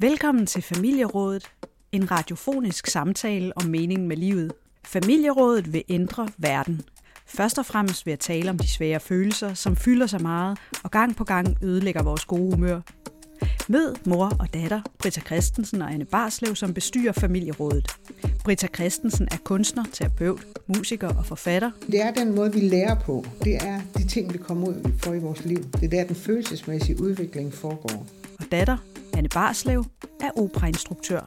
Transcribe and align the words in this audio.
Velkommen 0.00 0.46
til 0.46 0.62
Familierådet, 0.62 1.50
en 1.92 2.10
radiofonisk 2.10 2.86
samtale 2.86 3.52
om 3.56 3.64
meningen 3.64 4.08
med 4.08 4.16
livet. 4.16 4.52
Familierådet 4.84 5.72
vil 5.72 5.84
ændre 5.88 6.28
verden. 6.36 6.80
Først 7.26 7.58
og 7.58 7.66
fremmest 7.66 8.06
ved 8.06 8.12
at 8.12 8.18
tale 8.18 8.50
om 8.50 8.58
de 8.58 8.68
svære 8.68 9.00
følelser, 9.00 9.54
som 9.54 9.76
fylder 9.76 10.06
så 10.06 10.18
meget 10.18 10.58
og 10.84 10.90
gang 10.90 11.16
på 11.16 11.24
gang 11.24 11.56
ødelægger 11.62 12.02
vores 12.02 12.24
gode 12.24 12.54
humør. 12.54 12.80
Mød 13.68 13.94
mor 14.06 14.32
og 14.40 14.54
datter, 14.54 14.80
Britta 14.98 15.20
Christensen 15.20 15.82
og 15.82 15.92
Anne 15.92 16.04
Barslev, 16.04 16.54
som 16.54 16.74
bestyrer 16.74 17.12
Familierådet. 17.12 17.96
Britta 18.44 18.66
Christensen 18.74 19.28
er 19.30 19.38
kunstner, 19.44 19.84
terapeut, 19.92 20.40
musiker 20.66 21.08
og 21.08 21.26
forfatter. 21.26 21.70
Det 21.86 22.02
er 22.02 22.10
den 22.10 22.34
måde, 22.34 22.52
vi 22.52 22.60
lærer 22.60 23.00
på. 23.00 23.24
Det 23.44 23.56
er 23.56 23.80
de 23.96 24.08
ting, 24.08 24.32
vi 24.32 24.38
kommer 24.38 24.68
ud 24.68 24.92
for 24.98 25.14
i 25.14 25.18
vores 25.18 25.44
liv. 25.44 25.64
Det 25.72 25.84
er 25.84 25.88
der, 25.88 26.04
den 26.04 26.16
følelsesmæssige 26.16 27.02
udvikling 27.02 27.54
foregår. 27.54 28.06
Og 28.38 28.44
datter, 28.52 28.76
Anne 29.18 29.28
Barslev, 29.28 29.84
er 30.20 30.30
operainstruktør. 30.36 31.20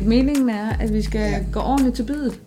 Meningen 0.00 0.48
er, 0.48 0.76
at 0.76 0.92
vi 0.92 1.02
skal 1.02 1.46
gå 1.52 1.60
ordentligt 1.60 1.96
til 1.96 2.06
bydet. 2.06 2.40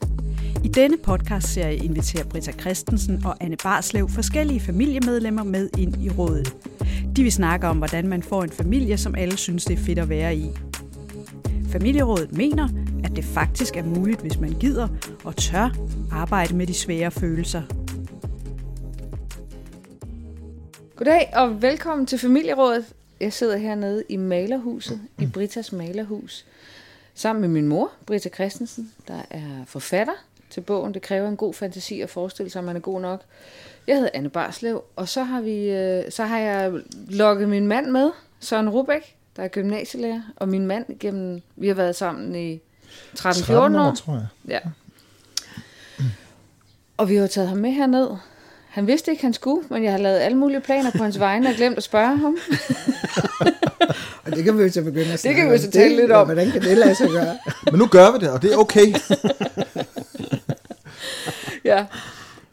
I 0.63 0.67
denne 0.67 0.97
podcastserie 0.97 1.75
inviterer 1.75 2.25
Britta 2.25 2.51
Christensen 2.51 3.25
og 3.25 3.35
Anne 3.39 3.57
Barslev 3.63 4.09
forskellige 4.09 4.59
familiemedlemmer 4.59 5.43
med 5.43 5.69
ind 5.77 6.03
i 6.03 6.09
rådet. 6.09 6.55
De 7.15 7.23
vil 7.23 7.31
snakke 7.31 7.67
om, 7.67 7.77
hvordan 7.77 8.07
man 8.07 8.23
får 8.23 8.43
en 8.43 8.49
familie, 8.49 8.97
som 8.97 9.15
alle 9.15 9.37
synes, 9.37 9.65
det 9.65 9.79
er 9.79 9.83
fedt 9.83 9.99
at 9.99 10.09
være 10.09 10.35
i. 10.35 10.49
Familierådet 11.71 12.37
mener, 12.37 12.69
at 13.03 13.15
det 13.15 13.25
faktisk 13.25 13.77
er 13.77 13.83
muligt, 13.83 14.21
hvis 14.21 14.39
man 14.39 14.55
gider 14.59 14.87
og 15.23 15.35
tør 15.35 15.75
arbejde 16.11 16.55
med 16.55 16.67
de 16.67 16.73
svære 16.73 17.11
følelser. 17.11 17.61
Goddag 20.95 21.29
og 21.35 21.61
velkommen 21.61 22.07
til 22.07 22.19
Familierådet. 22.19 22.85
Jeg 23.19 23.33
sidder 23.33 23.57
hernede 23.57 24.03
i 24.09 24.17
malerhuset, 24.17 25.01
i 25.19 25.25
Britas 25.25 25.71
malerhus, 25.71 26.45
sammen 27.13 27.41
med 27.41 27.49
min 27.49 27.67
mor, 27.67 27.91
Britta 28.05 28.29
Christensen, 28.29 28.91
der 29.07 29.21
er 29.29 29.65
forfatter 29.65 30.13
til 30.49 30.61
bogen. 30.61 30.93
Det 30.93 31.01
kræver 31.01 31.29
en 31.29 31.37
god 31.37 31.53
fantasi 31.53 32.01
at 32.01 32.09
forestille 32.09 32.49
sig, 32.49 32.59
at 32.59 32.65
man 32.65 32.75
er 32.75 32.79
god 32.79 33.01
nok. 33.01 33.21
Jeg 33.87 33.95
hedder 33.95 34.09
Anne 34.13 34.29
Barslev, 34.29 34.83
og 34.95 35.09
så 35.09 35.23
har, 35.23 35.41
vi, 35.41 35.69
øh, 35.69 36.11
så 36.11 36.23
har 36.23 36.39
jeg 36.39 36.71
lukket 37.09 37.49
min 37.49 37.67
mand 37.67 37.91
med, 37.91 38.11
Søren 38.39 38.69
Rubæk, 38.69 39.15
der 39.35 39.43
er 39.43 39.47
gymnasielærer, 39.47 40.21
og 40.35 40.49
min 40.49 40.65
mand 40.65 40.99
gennem, 40.99 41.41
vi 41.55 41.67
har 41.67 41.75
været 41.75 41.95
sammen 41.95 42.35
i 42.35 42.61
13-14 43.19 43.53
år. 43.53 43.79
år. 43.79 43.93
tror 43.95 44.13
jeg. 44.13 44.27
Ja. 44.47 44.59
Og 46.97 47.09
vi 47.09 47.15
har 47.15 47.27
taget 47.27 47.49
ham 47.49 47.57
med 47.57 47.71
herned. 47.71 48.09
Han 48.69 48.87
vidste 48.87 49.11
ikke, 49.11 49.23
han 49.23 49.33
skulle, 49.33 49.67
men 49.69 49.83
jeg 49.83 49.91
har 49.91 49.99
lavet 49.99 50.17
alle 50.19 50.37
mulige 50.37 50.61
planer 50.61 50.91
på 50.91 51.03
hans 51.03 51.19
vegne 51.19 51.49
og 51.49 51.55
glemt 51.55 51.77
at 51.77 51.83
spørge 51.83 52.17
ham. 52.17 52.37
og 54.25 54.31
det 54.35 54.43
kan 54.43 54.57
vi 54.57 54.63
jo 54.63 54.71
så 54.71 54.83
begynde 54.83 55.13
at 55.13 55.23
Det 55.23 55.35
kan 55.35 55.47
vi 55.47 55.51
jo 55.51 55.57
så 55.57 55.71
tale 55.71 55.95
lidt 55.95 56.11
om. 56.11 56.27
Hvordan 56.27 56.51
kan 56.51 56.61
det 56.61 56.77
lade 56.77 56.95
sig 56.95 57.09
gøre? 57.09 57.37
Men 57.71 57.79
nu 57.79 57.87
gør 57.87 58.11
vi 58.11 58.17
det, 58.19 58.29
og 58.29 58.41
det 58.41 58.53
er 58.53 58.57
okay. 58.57 58.85
ja. 61.71 61.85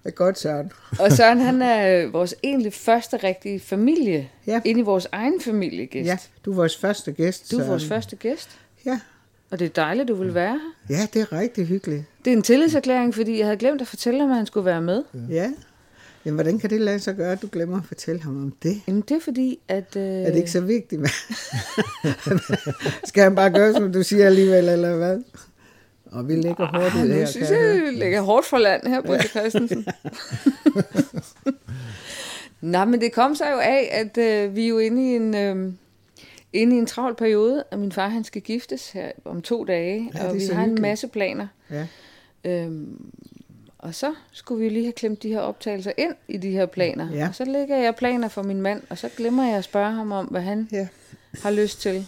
Det 0.04 0.12
er 0.12 0.16
godt, 0.16 0.38
Søren. 0.38 0.72
og 0.98 1.12
Søren, 1.12 1.40
han 1.40 1.62
er 1.62 2.06
vores 2.06 2.34
egentlig 2.44 2.72
første 2.72 3.16
rigtige 3.16 3.60
familie. 3.60 4.28
Ja. 4.46 4.60
Ind 4.64 4.78
i 4.78 4.82
vores 4.82 5.08
egen 5.12 5.40
familiegæst. 5.40 6.06
Ja, 6.06 6.16
du 6.44 6.50
er 6.50 6.54
vores 6.54 6.76
første 6.76 7.12
gæst. 7.12 7.50
Du 7.50 7.58
er 7.58 7.66
vores 7.66 7.84
første 7.84 8.16
gæst. 8.16 8.50
Ja. 8.86 9.00
Og 9.50 9.58
det 9.58 9.64
er 9.64 9.68
dejligt, 9.68 10.08
du 10.08 10.14
vil 10.14 10.34
være 10.34 10.60
her. 10.88 10.96
Ja, 10.96 11.06
det 11.14 11.22
er 11.22 11.32
rigtig 11.32 11.66
hyggeligt. 11.66 12.04
Det 12.24 12.32
er 12.32 12.36
en 12.36 12.42
tillidserklæring, 12.42 13.14
fordi 13.14 13.38
jeg 13.38 13.46
havde 13.46 13.56
glemt 13.56 13.80
at 13.80 13.86
fortælle 13.86 14.20
ham, 14.20 14.30
at 14.30 14.36
han 14.36 14.46
skulle 14.46 14.64
være 14.64 14.82
med. 14.82 15.02
Ja. 15.30 15.50
Jamen, 16.26 16.36
hvordan 16.36 16.58
kan 16.58 16.70
det 16.70 16.80
lade 16.80 16.98
sig 16.98 17.16
gøre, 17.16 17.32
at 17.32 17.42
du 17.42 17.48
glemmer 17.52 17.78
at 17.78 17.84
fortælle 17.84 18.22
ham 18.22 18.42
om 18.42 18.54
det? 18.62 18.80
Jamen, 18.88 19.00
det 19.00 19.16
er 19.16 19.20
fordi, 19.20 19.58
at... 19.68 19.96
Øh... 19.96 20.02
Er 20.02 20.30
det 20.30 20.36
ikke 20.36 20.50
så 20.50 20.60
vigtigt? 20.60 21.02
Skal 23.08 23.22
han 23.22 23.34
bare 23.34 23.50
gøre, 23.50 23.72
som 23.72 23.92
du 23.92 24.02
siger 24.02 24.26
alligevel, 24.26 24.68
eller 24.68 24.96
hvad? 24.96 25.18
Og 26.04 26.28
vi 26.28 26.34
ligger 26.34 26.66
hårdt 26.66 26.94
i 26.94 26.98
det 26.98 27.08
her. 27.08 27.18
Jeg 27.18 27.28
synes, 27.28 27.50
jeg 27.50 27.92
ligger 27.92 28.20
hårdt 28.20 28.46
for 28.46 28.58
land 28.58 28.86
her, 28.86 29.02
Britta 29.02 29.28
Christensen. 29.28 29.86
Nå, 32.60 32.84
men 32.84 33.00
det 33.00 33.12
kom 33.12 33.34
så 33.34 33.50
jo 33.50 33.58
af, 33.58 33.88
at 33.92 34.18
øh, 34.18 34.56
vi 34.56 34.64
er 34.64 34.68
jo 34.68 34.78
inde 34.78 35.12
i 35.12 35.16
en... 35.16 35.34
Øh, 35.34 35.72
inde 36.52 36.76
i 36.76 36.78
en 36.78 36.86
travl 36.86 37.16
periode, 37.16 37.62
og 37.62 37.78
min 37.78 37.92
far 37.92 38.08
han 38.08 38.24
skal 38.24 38.42
giftes 38.42 38.90
her 38.90 39.10
om 39.24 39.42
to 39.42 39.64
dage, 39.64 40.10
ja, 40.14 40.28
og 40.28 40.34
vi 40.34 40.40
har 40.40 40.46
hyggeligt. 40.46 40.78
en 40.78 40.82
masse 40.82 41.08
planer. 41.08 41.46
Ja. 41.70 41.86
Øhm, 42.44 43.10
og 43.86 43.94
så 43.94 44.14
skulle 44.32 44.62
vi 44.64 44.68
lige 44.68 44.84
have 44.84 44.92
klemt 44.92 45.22
de 45.22 45.28
her 45.28 45.40
optagelser 45.40 45.92
ind 45.96 46.14
i 46.28 46.36
de 46.36 46.50
her 46.50 46.66
planer. 46.66 47.12
Ja. 47.12 47.28
Og 47.28 47.34
så 47.34 47.44
lægger 47.44 47.76
jeg 47.76 47.94
planer 47.94 48.28
for 48.28 48.42
min 48.42 48.60
mand, 48.60 48.82
og 48.90 48.98
så 48.98 49.08
glemmer 49.16 49.46
jeg 49.48 49.56
at 49.56 49.64
spørge 49.64 49.92
ham 49.92 50.12
om, 50.12 50.26
hvad 50.26 50.40
han 50.40 50.68
ja. 50.72 50.88
har 51.42 51.50
lyst 51.50 51.80
til. 51.80 52.06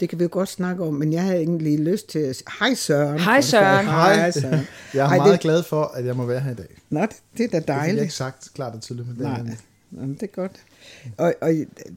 Det 0.00 0.08
kan 0.08 0.18
vi 0.18 0.24
jo 0.24 0.28
godt 0.32 0.48
snakke 0.48 0.84
om, 0.84 0.94
men 0.94 1.12
jeg 1.12 1.22
har 1.22 1.34
egentlig 1.34 1.78
lyst 1.78 2.08
til 2.08 2.18
at 2.18 2.36
sige, 2.36 2.46
hej 2.60 2.74
Søren. 2.74 3.18
Hej 3.18 3.40
Søren. 3.40 3.86
Hej 3.86 4.30
Søren. 4.30 4.66
Jeg 4.94 5.04
er 5.04 5.08
Hej, 5.08 5.16
meget 5.16 5.32
det... 5.32 5.40
glad 5.40 5.62
for, 5.62 5.82
at 5.82 6.06
jeg 6.06 6.16
må 6.16 6.26
være 6.26 6.40
her 6.40 6.50
i 6.50 6.54
dag. 6.54 6.66
Nå, 6.90 7.00
det, 7.00 7.16
det 7.38 7.44
er 7.54 7.60
da 7.60 7.72
dejligt. 7.72 7.92
Det 7.92 7.98
er 7.98 8.02
ikke 8.02 8.14
sagt 8.14 8.50
klart 8.54 8.74
og 8.74 8.80
tydeligt. 8.80 9.08
Men 9.08 9.16
Nej, 9.26 9.40
Nå, 9.90 10.06
det 10.06 10.22
er 10.22 10.26
godt. 10.26 10.52
Og, 11.16 11.34
og, 11.40 11.54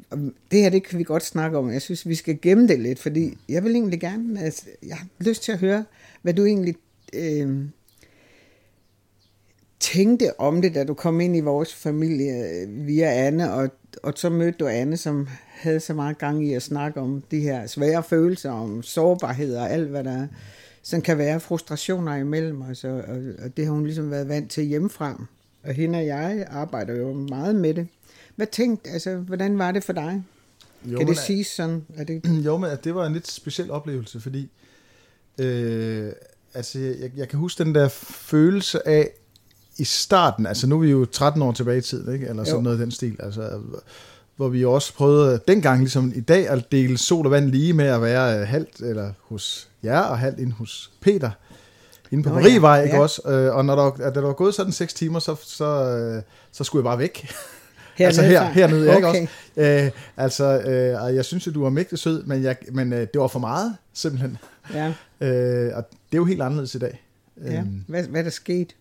og 0.10 0.18
det 0.52 0.62
her, 0.62 0.70
det 0.70 0.84
kan 0.84 1.00
vi 1.00 1.04
godt 1.04 1.24
snakke 1.24 1.58
om. 1.58 1.72
Jeg 1.72 1.82
synes, 1.82 2.08
vi 2.08 2.16
skal 2.16 2.40
gemme 2.42 2.68
det 2.68 2.80
lidt, 2.80 3.00
fordi 3.00 3.38
jeg 3.50 3.64
vil 3.64 3.72
egentlig 3.72 4.00
gerne, 4.00 4.42
altså, 4.42 4.64
jeg 4.88 4.98
har 4.98 5.08
lyst 5.20 5.44
til 5.44 5.52
at 5.52 5.58
høre, 5.58 5.84
hvad 6.22 6.34
du 6.34 6.46
egentlig 6.46 6.76
øh, 7.14 7.66
tænkte 9.80 10.40
om 10.40 10.62
det, 10.62 10.76
da 10.76 10.84
du 10.84 10.94
kom 10.94 11.22
ind 11.22 11.36
i 11.36 11.40
vores 11.40 11.76
familie 11.76 12.66
via 12.68 13.12
Anne, 13.28 13.54
og, 13.54 13.70
og 14.04 14.14
så 14.16 14.30
mødte 14.30 14.58
du 14.58 14.68
Anne, 14.68 14.98
som 14.98 15.28
havde 15.48 15.80
så 15.80 15.94
meget 15.94 16.18
gang 16.18 16.48
i 16.48 16.54
at 16.54 16.62
snakke 16.62 17.00
om 17.00 17.24
de 17.32 17.40
her 17.40 17.68
svære 17.68 18.04
følelser, 18.04 18.52
om 18.52 18.84
sårbarhed 18.84 19.56
og 19.56 19.72
alt, 19.72 19.88
hvad 19.88 20.04
der 20.04 20.28
som 20.82 21.02
kan 21.02 21.18
være 21.18 21.40
frustrationer 21.40 22.16
imellem 22.16 22.62
os, 22.62 22.84
og, 22.84 22.92
og, 22.92 23.18
og 23.44 23.58
det 23.58 23.66
har 23.66 23.72
hun 23.72 23.86
ligesom 23.86 24.12
været 24.12 24.28
vant 24.28 24.52
til 24.52 24.64
hjemmefra. 24.64 25.24
Og 25.64 25.74
hende 25.74 26.00
og 26.00 26.06
jeg 26.06 26.46
arbejder 26.50 26.96
jo 26.96 27.14
meget 27.14 27.56
med 27.56 27.74
det. 27.74 27.88
Hvad 28.36 28.48
tænkte, 28.48 28.90
altså, 28.90 29.16
hvordan 29.16 29.58
var 29.58 29.72
det 29.72 29.84
for 29.84 29.94
dig? 29.94 30.24
Jo, 30.86 30.98
kan 30.98 31.08
det 31.08 31.18
sige 31.18 31.44
sådan? 31.44 31.86
Er 31.96 32.04
det... 32.04 32.26
Jo, 32.46 32.58
men 32.58 32.70
det 32.84 32.96
var 32.96 33.06
en 33.06 33.14
lidt 33.14 33.28
speciel 33.28 33.72
oplevelse, 33.72 34.20
fordi 34.20 34.50
øh, 35.40 36.12
altså, 36.54 36.80
jeg, 36.80 37.12
jeg 37.16 37.30
kan 37.30 37.40
huske 37.40 37.64
den 37.64 37.76
der 37.76 37.88
følelse 37.88 38.88
af, 38.88 39.10
i 39.80 39.84
starten, 39.84 40.46
altså 40.46 40.68
nu 40.68 40.76
er 40.76 40.80
vi 40.80 40.92
jo 40.92 41.06
13 41.06 41.42
år 41.42 41.52
tilbage 41.52 41.78
i 41.78 41.82
tiden, 41.82 42.14
ikke? 42.14 42.28
eller 42.28 42.44
sådan 42.44 42.58
jo. 42.58 42.64
noget 42.64 42.78
af 42.78 42.82
den 42.86 42.92
stil, 42.92 43.16
altså, 43.20 43.60
hvor 44.36 44.48
vi 44.48 44.66
også 44.66 44.94
prøvede 44.94 45.40
dengang, 45.48 45.80
ligesom 45.80 46.12
i 46.16 46.20
dag, 46.20 46.50
at 46.50 46.72
dele 46.72 46.98
sol 46.98 47.26
og 47.26 47.32
vand 47.32 47.50
lige 47.50 47.74
med 47.74 47.86
at 47.86 48.02
være 48.02 48.46
halvt 48.46 48.80
eller 48.80 49.12
hos 49.22 49.70
jer 49.84 50.00
og 50.00 50.20
halvt 50.20 50.40
ind 50.40 50.52
hos 50.52 50.92
Peter, 51.02 51.32
inde 52.12 52.24
på 52.24 52.34
Marievej, 52.34 52.76
ja. 52.76 52.84
ikke 52.84 52.96
ja. 52.96 53.02
også? 53.02 53.22
Øh, 53.26 53.56
og 53.56 53.66
når 53.66 53.76
der, 53.76 54.10
da 54.10 54.10
der 54.10 54.22
var 54.22 54.34
gået 54.34 54.56
sådan 54.56 54.72
6 54.72 54.94
timer, 54.94 55.20
så, 55.20 55.36
så, 55.44 55.66
øh, 55.66 56.22
så 56.52 56.64
skulle 56.64 56.82
jeg 56.82 56.90
bare 56.90 57.00
væk. 57.00 57.32
Hernede 57.96 58.08
altså 58.08 58.22
her, 58.22 58.44
hernede, 58.44 58.90
okay. 58.90 58.96
ikke 58.96 59.08
også? 59.08 59.28
Øh, 59.58 59.92
altså, 60.18 60.62
øh, 60.62 61.16
jeg 61.16 61.26
synes, 61.26 61.48
at 61.48 61.54
du 61.54 61.64
var 61.64 61.70
mægtig 61.70 62.00
sød, 62.00 62.24
men, 62.24 62.44
jeg, 62.44 62.56
men 62.72 62.94
øh, 62.94 63.00
det 63.00 63.22
var 63.22 63.28
for 63.28 63.40
meget, 63.40 63.76
simpelthen. 63.94 64.38
Ja. 64.74 64.88
Øh, 65.22 65.72
og 65.76 65.84
det 65.90 66.14
er 66.14 66.18
jo 66.18 66.26
helt 66.26 66.42
anderledes 66.42 66.76
i 66.76 66.80
dag. 66.80 67.04
Ja. 67.46 67.60
Øhm. 67.60 67.84
Hvad, 67.88 68.04
hvad 68.04 68.20
er 68.20 68.24
der 68.24 68.32
sket? 68.32 68.76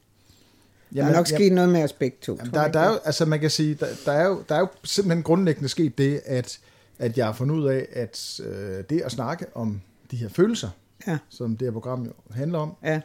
Jamen, 0.94 1.06
der 1.06 1.12
er 1.12 1.16
nok 1.16 1.26
sket 1.26 1.40
jamen, 1.40 1.52
noget 1.52 1.70
med 1.70 1.84
os 1.84 1.92
begge 1.92 2.16
to. 2.22 2.36
Jamen, 2.38 2.54
der, 2.54 2.68
der 2.68 2.80
er 2.80 2.88
jo, 2.88 2.98
altså 3.04 3.24
man 3.24 3.40
kan 3.40 3.50
sige, 3.50 3.74
der, 3.74 3.86
der, 4.04 4.12
er 4.12 4.28
jo, 4.28 4.42
der 4.48 4.54
er 4.54 4.60
jo 4.60 4.68
simpelthen 4.84 5.22
grundlæggende 5.22 5.68
sket 5.68 5.98
det, 5.98 6.20
at, 6.26 6.58
at 6.98 7.18
jeg 7.18 7.26
har 7.26 7.32
fundet 7.32 7.54
ud 7.54 7.68
af, 7.68 7.86
at 7.92 8.40
øh, 8.44 8.84
det 8.90 9.00
at 9.00 9.12
snakke 9.12 9.46
om 9.54 9.80
de 10.10 10.16
her 10.16 10.28
følelser, 10.28 10.68
ja. 11.06 11.18
som 11.28 11.56
det 11.56 11.66
her 11.66 11.72
program 11.72 12.04
jo 12.04 12.12
handler 12.30 12.58
om, 12.58 12.76
ja. 12.84 13.00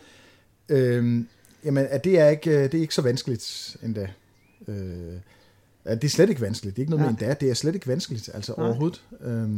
øh, 0.69 1.23
jamen, 1.65 1.87
at 1.89 2.03
det 2.03 2.19
er, 2.19 2.29
ikke, 2.29 2.63
det 2.63 2.73
er 2.73 2.81
ikke 2.81 2.95
så 2.95 3.01
vanskeligt 3.01 3.77
endda. 3.83 4.07
Øh, 4.67 5.13
at 5.85 6.01
det 6.01 6.07
er 6.07 6.11
slet 6.11 6.29
ikke 6.29 6.41
vanskeligt. 6.41 6.75
Det 6.75 6.81
er 6.81 6.83
ikke 6.83 6.91
noget 6.91 7.05
ja. 7.05 7.11
med 7.11 7.19
endda. 7.21 7.33
Det 7.33 7.49
er 7.49 7.53
slet 7.53 7.75
ikke 7.75 7.87
vanskeligt, 7.87 8.29
altså 8.33 8.53
ja. 8.57 8.63
overhovedet. 8.63 9.01
Øh, 9.21 9.49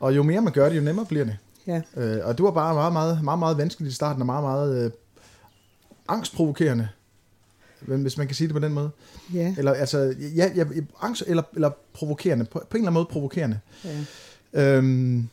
og 0.00 0.16
jo 0.16 0.22
mere 0.22 0.40
man 0.40 0.52
gør 0.52 0.68
det, 0.68 0.76
jo 0.76 0.82
nemmere 0.82 1.06
bliver 1.06 1.24
det. 1.24 1.36
Ja. 1.66 1.82
Øh, 1.96 2.26
og 2.26 2.38
det 2.38 2.44
var 2.44 2.50
bare 2.50 2.74
meget, 2.74 2.92
meget, 2.92 3.24
meget, 3.24 3.38
meget 3.38 3.58
vanskeligt 3.58 3.92
i 3.92 3.94
starten, 3.94 4.22
og 4.22 4.26
meget, 4.26 4.42
meget 4.42 4.84
øh, 4.84 4.90
angstprovokerende 6.08 6.88
hvis 7.80 8.16
man 8.18 8.26
kan 8.26 8.36
sige 8.36 8.48
det 8.48 8.54
på 8.54 8.60
den 8.60 8.72
måde. 8.72 8.90
Ja. 9.34 9.54
Eller 9.58 9.72
altså, 9.72 10.14
ja, 10.36 10.50
ja, 10.56 10.64
angst 11.00 11.24
eller, 11.26 11.42
eller 11.54 11.70
provokerende, 11.92 12.44
på, 12.44 12.50
på 12.50 12.58
en 12.58 12.66
eller 12.74 12.78
anden 12.78 12.94
måde 12.94 13.06
provokerende. 13.10 13.58
Ja. 14.54 14.76
Øhm, 14.76 15.28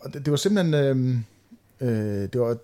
og 0.00 0.14
det, 0.14 0.24
det 0.24 0.30
var 0.30 0.36
simpelthen, 0.36 0.74
øhm, 0.74 1.24
øh, 1.80 2.28
det 2.32 2.40
var, 2.40 2.56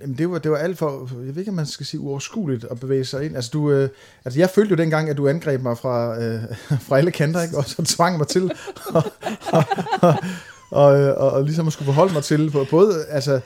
Jamen 0.00 0.18
det 0.18 0.30
var, 0.30 0.38
det 0.38 0.50
var 0.50 0.56
alt 0.56 0.78
for, 0.78 1.10
jeg 1.26 1.34
ved 1.34 1.42
ikke, 1.42 1.50
om 1.50 1.54
man 1.54 1.66
skal 1.66 1.86
sige 1.86 2.00
uoverskueligt 2.00 2.64
at 2.70 2.80
bevæge 2.80 3.04
sig 3.04 3.24
ind. 3.24 3.36
Altså, 3.36 3.50
du, 3.52 3.70
øh, 3.70 3.88
altså 4.24 4.38
jeg 4.40 4.50
følte 4.50 4.70
jo 4.70 4.76
dengang, 4.76 5.10
at 5.10 5.16
du 5.16 5.28
angreb 5.28 5.62
mig 5.62 5.78
fra, 5.78 6.22
øh, 6.22 6.42
fra 6.86 6.98
alle 6.98 7.10
kanter, 7.10 7.42
ikke? 7.42 7.56
og 7.56 7.64
så 7.64 7.84
tvang 7.84 8.18
mig 8.18 8.28
til 8.28 8.52
og, 8.86 9.02
og, 9.52 9.64
og, 10.02 10.14
og, 10.70 11.14
og, 11.14 11.30
og 11.30 11.44
ligesom 11.44 11.66
at 11.66 11.72
skulle 11.72 11.86
forholde 11.86 12.12
mig 12.12 12.24
til, 12.24 12.52
både, 12.70 13.04
altså, 13.08 13.40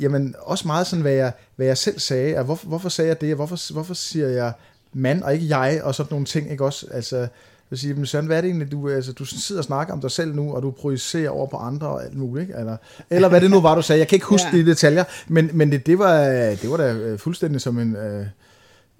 jamen 0.00 0.34
også 0.38 0.66
meget 0.66 0.86
sådan, 0.86 1.02
hvad 1.02 1.12
jeg, 1.12 1.32
hvad 1.56 1.66
jeg 1.66 1.78
selv 1.78 1.98
sagde, 1.98 2.38
og 2.38 2.44
hvorfor, 2.44 2.66
hvorfor 2.66 2.88
sagde 2.88 3.08
jeg 3.08 3.20
det, 3.20 3.34
hvorfor, 3.34 3.72
hvorfor 3.72 3.94
siger 3.94 4.28
jeg 4.28 4.52
mand 4.92 5.22
og 5.22 5.34
ikke 5.34 5.58
jeg, 5.58 5.80
og 5.82 5.94
sådan 5.94 6.08
nogle 6.10 6.26
ting, 6.26 6.50
ikke 6.50 6.64
også? 6.64 6.86
Altså, 6.90 7.28
Jeg 7.70 7.78
siger, 7.78 7.94
men 7.94 8.06
Søren, 8.06 8.26
hvad 8.26 8.36
er 8.36 8.40
det 8.40 8.48
egentlig, 8.48 8.72
du, 8.72 8.88
altså, 8.88 9.12
du 9.12 9.24
sidder 9.24 9.60
og 9.60 9.64
snakker 9.64 9.94
om 9.94 10.00
dig 10.00 10.10
selv 10.10 10.34
nu, 10.34 10.54
og 10.54 10.62
du 10.62 10.70
projicerer 10.70 11.30
over 11.30 11.46
på 11.46 11.56
andre 11.56 11.86
og 11.86 12.04
alt 12.04 12.16
muligt, 12.16 12.42
ikke? 12.48 12.58
Eller, 12.58 12.76
eller 13.10 13.28
hvad 13.28 13.40
det 13.40 13.50
nu 13.50 13.60
var, 13.60 13.74
du 13.74 13.82
sagde. 13.82 13.98
Jeg 13.98 14.08
kan 14.08 14.16
ikke 14.16 14.26
huske 14.26 14.48
ja. 14.52 14.58
de 14.58 14.66
detaljer, 14.66 15.04
men, 15.28 15.50
men 15.52 15.72
det, 15.72 15.86
det, 15.86 15.98
var, 15.98 16.24
det 16.62 16.70
var 16.70 16.76
da 16.76 16.92
øh, 16.92 17.18
fuldstændig 17.18 17.60
som 17.60 17.78
en, 17.78 17.96
øh, 17.96 18.26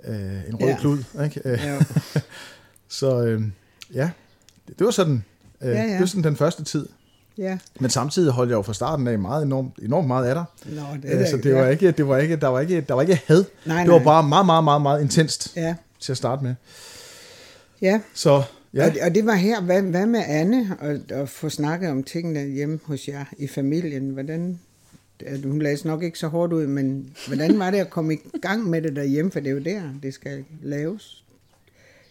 øh, 0.04 0.48
en 0.48 0.56
rød 0.56 0.68
ja. 0.68 0.76
klud. 0.80 0.98
Ikke? 1.24 1.40
Ja. 1.44 1.78
så 2.88 3.24
øh, 3.24 3.42
ja, 3.94 4.10
det, 4.68 4.78
det 4.78 4.84
var 4.84 4.90
sådan, 4.90 5.24
øh, 5.62 5.68
ja, 5.68 5.82
ja. 5.82 5.92
det 5.92 6.00
var 6.00 6.06
sådan 6.06 6.24
den 6.24 6.36
første 6.36 6.64
tid. 6.64 6.86
Ja. 7.38 7.58
Men 7.80 7.90
samtidig 7.90 8.32
holdt 8.32 8.50
jeg 8.50 8.56
jo 8.56 8.62
fra 8.62 8.74
starten 8.74 9.06
af 9.06 9.18
meget 9.18 9.42
enormt, 9.42 9.78
enormt 9.82 10.06
meget 10.06 10.26
af 10.26 10.34
dig. 10.34 10.44
Nå, 10.66 10.82
det 11.02 11.20
er 11.20 11.26
så 11.26 11.36
det 11.36 11.54
var 11.54 11.68
ikke, 11.68 11.90
det 11.90 12.08
var 12.08 12.18
ikke, 12.18 12.36
der 12.36 12.48
var 12.48 12.60
ikke, 12.60 12.80
der 12.80 12.94
var 12.94 13.02
ikke 13.02 13.20
had. 13.26 13.44
Nej, 13.66 13.82
det 13.82 13.92
var 13.92 13.98
bare 13.98 14.28
meget, 14.28 14.46
meget, 14.46 14.64
meget, 14.64 14.82
meget 14.82 15.02
intenst 15.02 15.56
ja. 15.56 15.74
til 16.00 16.12
at 16.12 16.16
starte 16.16 16.44
med. 16.44 16.54
Ja. 17.82 18.00
Så, 18.14 18.42
ja. 18.74 18.86
Og, 18.86 18.92
og 19.02 19.14
det 19.14 19.26
var 19.26 19.34
her, 19.34 19.60
hvad, 19.60 19.82
hvad 19.82 20.06
med 20.06 20.22
Anne, 20.26 20.76
og, 20.80 21.18
og 21.20 21.28
få 21.28 21.48
snakket 21.48 21.90
om 21.90 22.02
tingene 22.02 22.40
hjemme 22.40 22.80
hos 22.84 23.08
jer 23.08 23.24
i 23.38 23.46
familien? 23.46 24.10
Hvordan, 24.10 24.60
hun 25.44 25.62
lagde 25.62 25.88
nok 25.88 26.02
ikke 26.02 26.18
så 26.18 26.28
hårdt 26.28 26.52
ud, 26.52 26.66
men 26.66 27.16
hvordan 27.26 27.58
var 27.58 27.70
det 27.70 27.78
at 27.78 27.90
komme 27.90 28.14
i 28.14 28.18
gang 28.42 28.70
med 28.70 28.82
det 28.82 28.96
derhjemme, 28.96 29.30
for 29.30 29.40
det 29.40 29.48
er 29.48 29.54
jo 29.54 29.60
der, 29.60 29.82
det 30.02 30.14
skal 30.14 30.44
laves. 30.62 31.24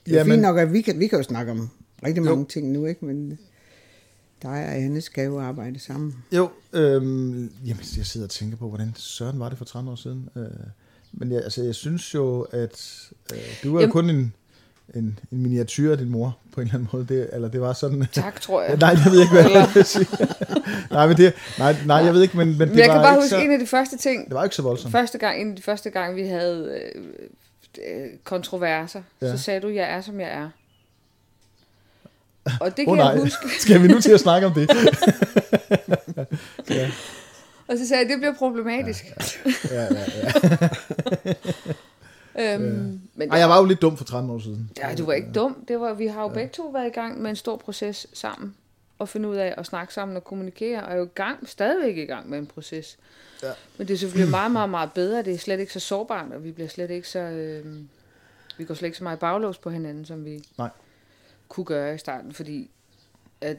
Det 0.05 0.13
er 0.13 0.17
ja, 0.17 0.23
fint 0.23 0.41
nok, 0.41 0.57
at 0.57 0.73
vi 0.73 0.81
kan, 0.81 0.99
vi 0.99 1.07
kan 1.07 1.19
jo 1.19 1.23
snakke 1.23 1.51
om 1.51 1.69
rigtig 2.05 2.23
mange 2.23 2.39
jo. 2.39 2.45
ting 2.45 2.71
nu, 2.71 2.85
ikke? 2.85 3.05
men 3.05 3.39
dig 4.43 4.65
og 4.65 4.75
Anne 4.75 5.01
skal 5.01 5.25
jo 5.25 5.39
arbejde 5.39 5.79
sammen. 5.79 6.15
Jo, 6.31 6.49
øhm, 6.73 7.51
jamen, 7.65 7.83
jeg 7.97 8.05
sidder 8.05 8.27
og 8.27 8.29
tænker 8.29 8.57
på, 8.57 8.69
hvordan 8.69 8.93
søren 8.95 9.39
var 9.39 9.49
det 9.49 9.57
for 9.57 9.65
30 9.65 9.91
år 9.91 9.95
siden. 9.95 10.29
Øh, 10.35 10.43
men 11.13 11.31
jeg, 11.31 11.43
altså, 11.43 11.63
jeg 11.63 11.75
synes 11.75 12.13
jo, 12.13 12.41
at 12.41 13.09
øh, 13.33 13.39
du 13.63 13.77
er 13.77 13.81
jo 13.81 13.91
kun 13.91 14.09
en, 14.09 14.33
en, 14.95 15.19
en 15.31 15.41
miniatyr 15.41 15.91
af 15.91 15.97
din 15.97 16.09
mor, 16.09 16.37
på 16.53 16.61
en 16.61 16.67
eller 16.67 16.75
anden 16.75 16.89
måde. 16.93 17.05
Det, 17.07 17.29
eller 17.33 17.47
det 17.47 17.61
var 17.61 17.73
sådan... 17.73 18.07
Tak, 18.11 18.41
tror 18.41 18.61
jeg. 18.61 18.77
nej, 18.77 18.89
jeg 18.89 19.11
ved 19.11 19.21
ikke, 19.21 19.33
hvad 19.33 19.51
jeg 19.51 19.67
vil 19.73 19.85
sige. 19.85 20.07
nej, 20.91 21.07
men 21.07 21.17
det, 21.17 21.33
nej, 21.59 21.75
nej, 21.85 21.97
jeg 21.97 22.13
ved 22.13 22.21
ikke, 22.21 22.37
men, 22.37 22.47
men 22.47 22.59
det 22.59 22.69
men 22.69 22.77
jeg 22.77 22.87
var 22.87 22.93
kan 22.93 23.03
bare 23.03 23.15
huske 23.15 23.29
så, 23.29 23.37
en 23.39 23.51
af 23.51 23.59
de 23.59 23.67
første 23.67 23.97
ting. 23.97 24.25
Det 24.25 24.33
var 24.33 24.43
ikke 24.43 24.55
så 24.55 24.61
voldsomt. 24.61 24.91
Første 24.91 25.17
gang, 25.17 25.41
en 25.41 25.49
af 25.49 25.55
de 25.55 25.61
første 25.61 25.89
gang, 25.89 26.15
vi 26.15 26.27
havde 26.27 26.81
øh, 26.95 27.03
øh, 27.77 28.07
kontroverser, 28.23 29.01
ja. 29.21 29.37
så 29.37 29.43
sagde 29.43 29.59
du, 29.59 29.67
jeg 29.67 29.91
er, 29.91 30.01
som 30.01 30.19
jeg 30.19 30.29
er. 30.29 30.49
Og 32.45 32.77
det 32.77 32.85
kan 32.85 32.87
oh, 32.87 32.97
nej. 32.97 33.07
jeg 33.07 33.21
huske. 33.21 33.49
Skal 33.61 33.83
vi 33.83 33.87
nu 33.87 34.01
til 34.01 34.11
at 34.11 34.19
snakke 34.19 34.47
om 34.47 34.53
det? 34.53 34.69
ja. 36.69 36.91
Og 37.67 37.77
så 37.77 37.87
sagde 37.87 38.03
jeg, 38.03 38.09
det 38.09 38.17
bliver 38.17 38.33
problematisk. 38.33 39.05
Ja, 39.71 39.83
ja, 39.83 39.89
ja. 40.23 40.31
ja. 42.35 42.55
øhm, 42.55 43.01
men 43.15 43.31
Ej, 43.31 43.37
jeg 43.37 43.49
var 43.49 43.59
jo 43.59 43.65
lidt 43.65 43.81
dum 43.81 43.97
for 43.97 44.05
13 44.05 44.29
år 44.29 44.39
siden. 44.39 44.71
Ja, 44.77 44.95
du 44.95 45.05
var 45.05 45.13
ikke 45.13 45.31
dum. 45.31 45.65
Det 45.67 45.79
var, 45.79 45.93
vi 45.93 46.07
har 46.07 46.21
jo 46.21 46.27
ja. 46.27 46.33
begge 46.33 46.49
to 46.49 46.63
været 46.63 46.87
i 46.87 46.89
gang 46.89 47.21
med 47.21 47.29
en 47.29 47.35
stor 47.35 47.57
proces 47.57 48.07
sammen. 48.13 48.55
Og 48.99 49.09
finde 49.09 49.29
ud 49.29 49.35
af 49.35 49.53
at 49.57 49.65
snakke 49.65 49.93
sammen 49.93 50.17
og 50.17 50.23
kommunikere. 50.23 50.83
Og 50.83 50.91
er 50.91 50.95
jo 50.95 51.05
i 51.05 51.09
gang, 51.15 51.49
stadigvæk 51.49 51.97
i 51.97 52.05
gang 52.05 52.29
med 52.29 52.39
en 52.39 52.47
proces. 52.47 52.97
Ja. 53.43 53.51
Men 53.77 53.87
det 53.87 53.93
er 53.93 53.97
selvfølgelig 53.97 54.31
meget, 54.31 54.51
meget, 54.51 54.69
meget 54.69 54.91
bedre. 54.91 55.23
Det 55.23 55.33
er 55.33 55.37
slet 55.37 55.59
ikke 55.59 55.73
så 55.73 55.79
sårbart, 55.79 56.31
og 56.31 56.43
vi 56.43 56.51
bliver 56.51 56.69
slet 56.69 56.89
ikke 56.89 57.09
så... 57.09 57.19
Øh, 57.19 57.65
vi 58.57 58.65
går 58.65 58.73
slet 58.73 58.87
ikke 58.87 58.97
så 58.97 59.03
meget 59.03 59.19
baglås 59.19 59.57
på 59.57 59.69
hinanden, 59.69 60.05
som 60.05 60.25
vi... 60.25 60.43
Nej 60.57 60.69
kunne 61.51 61.65
gøre 61.65 61.95
i 61.95 61.97
starten, 61.97 62.33
fordi 62.33 62.69
at 63.41 63.57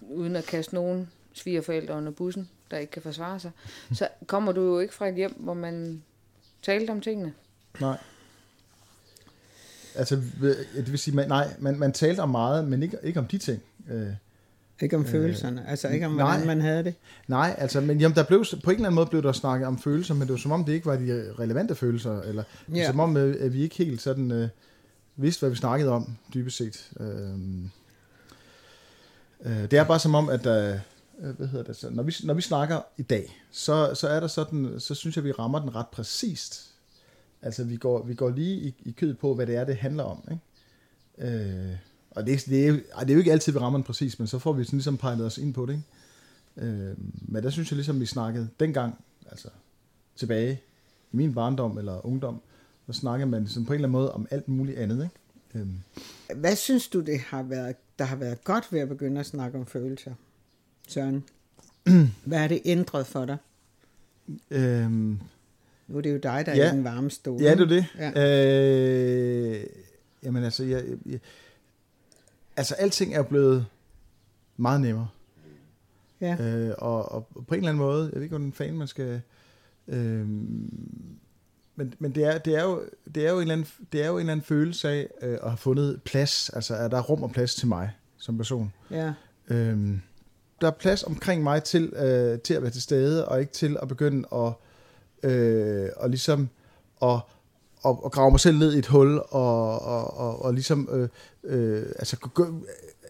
uden 0.00 0.36
at 0.36 0.44
kaste 0.44 0.74
nogen 0.74 1.08
svigerforældre 1.32 1.94
under 1.94 2.12
bussen, 2.12 2.48
der 2.70 2.78
ikke 2.78 2.90
kan 2.90 3.02
forsvare 3.02 3.40
sig, 3.40 3.50
så 3.94 4.08
kommer 4.26 4.52
du 4.52 4.60
jo 4.60 4.78
ikke 4.78 4.94
fra 4.94 5.08
et 5.08 5.14
hjem, 5.14 5.34
hvor 5.38 5.54
man 5.54 6.02
talte 6.62 6.90
om 6.90 7.00
tingene. 7.00 7.32
Nej. 7.80 7.98
Altså, 9.94 10.16
det 10.74 10.90
vil 10.90 10.98
sige, 10.98 11.14
man, 11.14 11.28
nej, 11.28 11.48
man, 11.58 11.78
man 11.78 11.92
talte 11.92 12.20
om 12.20 12.28
meget, 12.28 12.68
men 12.68 12.82
ikke, 12.82 12.98
ikke 13.02 13.20
om 13.20 13.26
de 13.26 13.38
ting. 13.38 13.62
Øh, 13.90 14.06
ikke 14.80 14.96
om 14.96 15.02
øh, 15.02 15.08
følelserne, 15.08 15.68
altså 15.68 15.88
ikke 15.88 16.06
om, 16.06 16.12
nej, 16.12 16.30
hvordan 16.30 16.46
man 16.46 16.60
havde 16.60 16.84
det. 16.84 16.94
Nej, 17.28 17.54
altså, 17.58 17.80
men 17.80 18.00
jamen, 18.00 18.16
der 18.16 18.22
blev, 18.22 18.44
på 18.64 18.70
en 18.70 18.76
eller 18.76 18.86
anden 18.86 18.94
måde 18.94 19.06
blev 19.06 19.22
der 19.22 19.32
snakket 19.32 19.66
om 19.66 19.78
følelser, 19.78 20.14
men 20.14 20.22
det 20.22 20.30
var 20.30 20.36
som 20.36 20.52
om, 20.52 20.64
det 20.64 20.72
ikke 20.72 20.86
var 20.86 20.96
de 20.96 21.34
relevante 21.38 21.74
følelser, 21.74 22.20
eller 22.20 22.42
ja. 22.74 22.86
som 22.86 23.00
om, 23.00 23.16
øh, 23.16 23.36
at 23.40 23.54
vi 23.54 23.62
ikke 23.62 23.76
helt 23.76 24.02
sådan... 24.02 24.30
Øh, 24.30 24.48
vidste, 25.16 25.40
hvad 25.40 25.50
vi 25.50 25.56
snakkede 25.56 25.90
om, 25.90 26.16
dybest 26.34 26.56
set. 26.56 26.90
Øh, 27.00 27.38
øh, 29.42 29.70
det 29.70 29.72
er 29.72 29.84
bare 29.84 29.98
som 29.98 30.14
om, 30.14 30.28
at 30.28 30.46
øh, 30.46 30.78
øh, 31.20 31.36
hvad 31.36 31.46
hedder 31.46 31.64
det, 31.64 31.76
så, 31.76 31.90
når, 31.90 32.02
vi, 32.02 32.14
når 32.24 32.34
vi 32.34 32.42
snakker 32.42 32.80
i 32.96 33.02
dag, 33.02 33.42
så, 33.50 33.94
så 33.94 34.08
er 34.08 34.20
der 34.20 34.26
sådan, 34.26 34.80
så 34.80 34.94
synes 34.94 35.16
jeg, 35.16 35.24
vi 35.24 35.32
rammer 35.32 35.58
den 35.58 35.74
ret 35.74 35.88
præcist. 35.88 36.72
Altså, 37.42 37.64
vi 37.64 37.76
går, 37.76 38.02
vi 38.02 38.14
går 38.14 38.30
lige 38.30 38.56
i, 38.56 38.74
i 38.84 38.90
kød 38.90 39.14
på, 39.14 39.34
hvad 39.34 39.46
det 39.46 39.56
er, 39.56 39.64
det 39.64 39.76
handler 39.76 40.04
om. 40.04 40.24
Ikke? 40.30 41.36
Øh, 41.36 41.76
og 42.10 42.26
det, 42.26 42.46
det, 42.46 42.68
er, 42.68 42.72
det 43.00 43.10
er 43.10 43.12
jo 43.12 43.18
ikke 43.18 43.32
altid, 43.32 43.52
vi 43.52 43.58
rammer 43.58 43.78
den 43.78 43.84
præcis, 43.84 44.18
men 44.18 44.28
så 44.28 44.38
får 44.38 44.52
vi 44.52 44.64
sådan 44.64 44.76
ligesom 44.76 44.96
pejlet 44.96 45.26
os 45.26 45.38
ind 45.38 45.54
på 45.54 45.66
det. 45.66 45.72
Ikke? 45.72 45.84
Øh, 46.56 46.96
men 47.22 47.42
der 47.42 47.50
synes 47.50 47.70
jeg 47.70 47.76
ligesom, 47.76 48.00
vi 48.00 48.06
snakkede 48.06 48.48
dengang, 48.60 49.04
altså 49.30 49.48
tilbage 50.16 50.60
i 51.12 51.16
min 51.16 51.34
barndom 51.34 51.78
eller 51.78 52.06
ungdom, 52.06 52.42
så 52.92 53.00
snakker 53.00 53.26
man 53.26 53.46
sådan 53.46 53.66
på 53.66 53.72
en 53.72 53.74
eller 53.74 53.88
anden 53.88 54.00
måde 54.00 54.12
om 54.12 54.26
alt 54.30 54.48
muligt 54.48 54.78
andet. 54.78 55.02
Ikke? 55.04 55.60
Øhm. 55.62 55.78
Hvad 56.40 56.56
synes 56.56 56.88
du, 56.88 57.00
det 57.00 57.20
har 57.20 57.42
været, 57.42 57.76
der 57.98 58.04
har 58.04 58.16
været 58.16 58.44
godt 58.44 58.72
ved 58.72 58.80
at 58.80 58.88
begynde 58.88 59.20
at 59.20 59.26
snakke 59.26 59.58
om 59.58 59.66
følelser, 59.66 60.14
Søren? 60.88 61.24
Hvad 62.24 62.38
er 62.38 62.48
det 62.48 62.60
ændret 62.64 63.06
for 63.06 63.24
dig? 63.24 63.36
Øhm. 64.50 65.20
Nu 65.88 65.98
er 65.98 66.00
det 66.00 66.12
jo 66.12 66.18
dig, 66.18 66.46
der 66.46 66.54
ja. 66.54 66.62
er 66.62 66.72
i 66.72 66.76
den 66.76 66.84
varme 66.84 67.10
stol. 67.10 67.42
Ja, 67.42 67.54
det 67.54 67.60
er 67.60 67.66
det. 67.66 67.86
Ja. 67.98 69.60
Øh, 69.60 69.66
jamen 70.22 70.44
altså, 70.44 70.64
jeg, 70.64 70.84
jeg, 71.06 71.20
altså 72.56 72.74
alting 72.74 73.14
er 73.14 73.22
blevet 73.22 73.66
meget 74.56 74.80
nemmere. 74.80 75.08
Ja. 76.20 76.36
Øh, 76.40 76.74
og, 76.78 77.12
og 77.12 77.26
på 77.34 77.54
en 77.54 77.60
eller 77.60 77.68
anden 77.68 77.84
måde, 77.84 78.04
jeg 78.04 78.14
ved 78.14 78.22
ikke, 78.22 78.36
hvordan 78.36 78.52
fanden 78.52 78.78
man 78.78 78.88
skal... 78.88 79.20
Øh, 79.88 80.26
men, 81.76 81.94
men 81.98 82.14
det, 82.14 82.24
er, 82.24 82.38
det, 82.38 82.54
er 82.54 82.62
jo, 82.62 82.82
det, 83.14 83.26
er 83.26 83.30
jo 83.30 83.36
en 83.36 83.42
eller 83.42 83.52
anden, 83.52 83.68
det 83.92 84.02
er 84.02 84.06
jo 84.06 84.14
en 84.14 84.20
eller 84.20 84.32
anden 84.32 84.44
følelse 84.44 84.88
af 84.88 85.08
øh, 85.22 85.32
at 85.32 85.48
have 85.48 85.56
fundet 85.56 86.02
plads, 86.02 86.50
altså 86.50 86.74
at 86.74 86.90
der 86.90 86.96
er 86.96 87.02
rum 87.02 87.22
og 87.22 87.30
plads 87.30 87.54
til 87.54 87.68
mig 87.68 87.90
som 88.18 88.36
person. 88.36 88.72
Ja. 88.90 89.12
Øhm, 89.48 90.00
der 90.60 90.66
er 90.66 90.70
plads 90.70 91.02
omkring 91.02 91.42
mig 91.42 91.64
til, 91.64 91.92
øh, 91.96 92.38
til 92.40 92.54
at 92.54 92.62
være 92.62 92.70
til 92.70 92.82
stede, 92.82 93.28
og 93.28 93.40
ikke 93.40 93.52
til 93.52 93.76
at 93.82 93.88
begynde 93.88 94.28
at, 94.32 94.52
øh, 95.30 95.88
og 95.96 96.10
ligesom 96.10 96.48
at, 97.02 97.20
at, 97.86 97.96
at 98.04 98.12
grave 98.12 98.30
mig 98.30 98.40
selv 98.40 98.58
ned 98.58 98.74
i 98.74 98.78
et 98.78 98.86
hul, 98.86 99.18
og, 99.18 99.82
og, 99.82 100.16
og, 100.16 100.42
og 100.42 100.54
ligesom, 100.54 100.88
øh, 100.92 101.08
øh, 101.44 101.86
altså, 101.98 102.16
gå, 102.16 102.46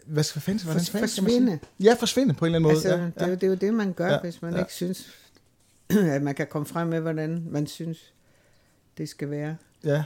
hvad 0.07 0.23
skal, 0.23 0.41
hvad 0.41 0.43
fanden, 0.43 0.65
hvordan 0.65 0.85
forsvinde. 1.09 1.59
Ja, 1.81 1.97
forsvinde 1.99 2.35
på 2.35 2.45
en 2.45 2.55
eller 2.55 2.69
anden 2.69 2.87
måde. 2.87 2.95
Altså, 2.95 3.21
ja, 3.21 3.27
det, 3.27 3.31
ja. 3.31 3.35
det 3.35 3.43
er 3.43 3.49
jo 3.49 3.55
det, 3.55 3.75
man 3.75 3.93
gør, 3.93 4.09
ja, 4.09 4.21
hvis 4.21 4.43
man 4.43 4.53
ja. 4.53 4.59
ikke 4.59 4.73
synes, 4.73 5.09
at 6.17 6.23
man 6.23 6.35
kan 6.35 6.47
komme 6.47 6.67
frem 6.67 6.89
med, 6.89 7.01
hvordan 7.01 7.47
man 7.51 7.67
synes, 7.67 8.12
det 8.99 9.09
skal 9.09 9.31
være. 9.31 9.57
Ja. 9.85 10.05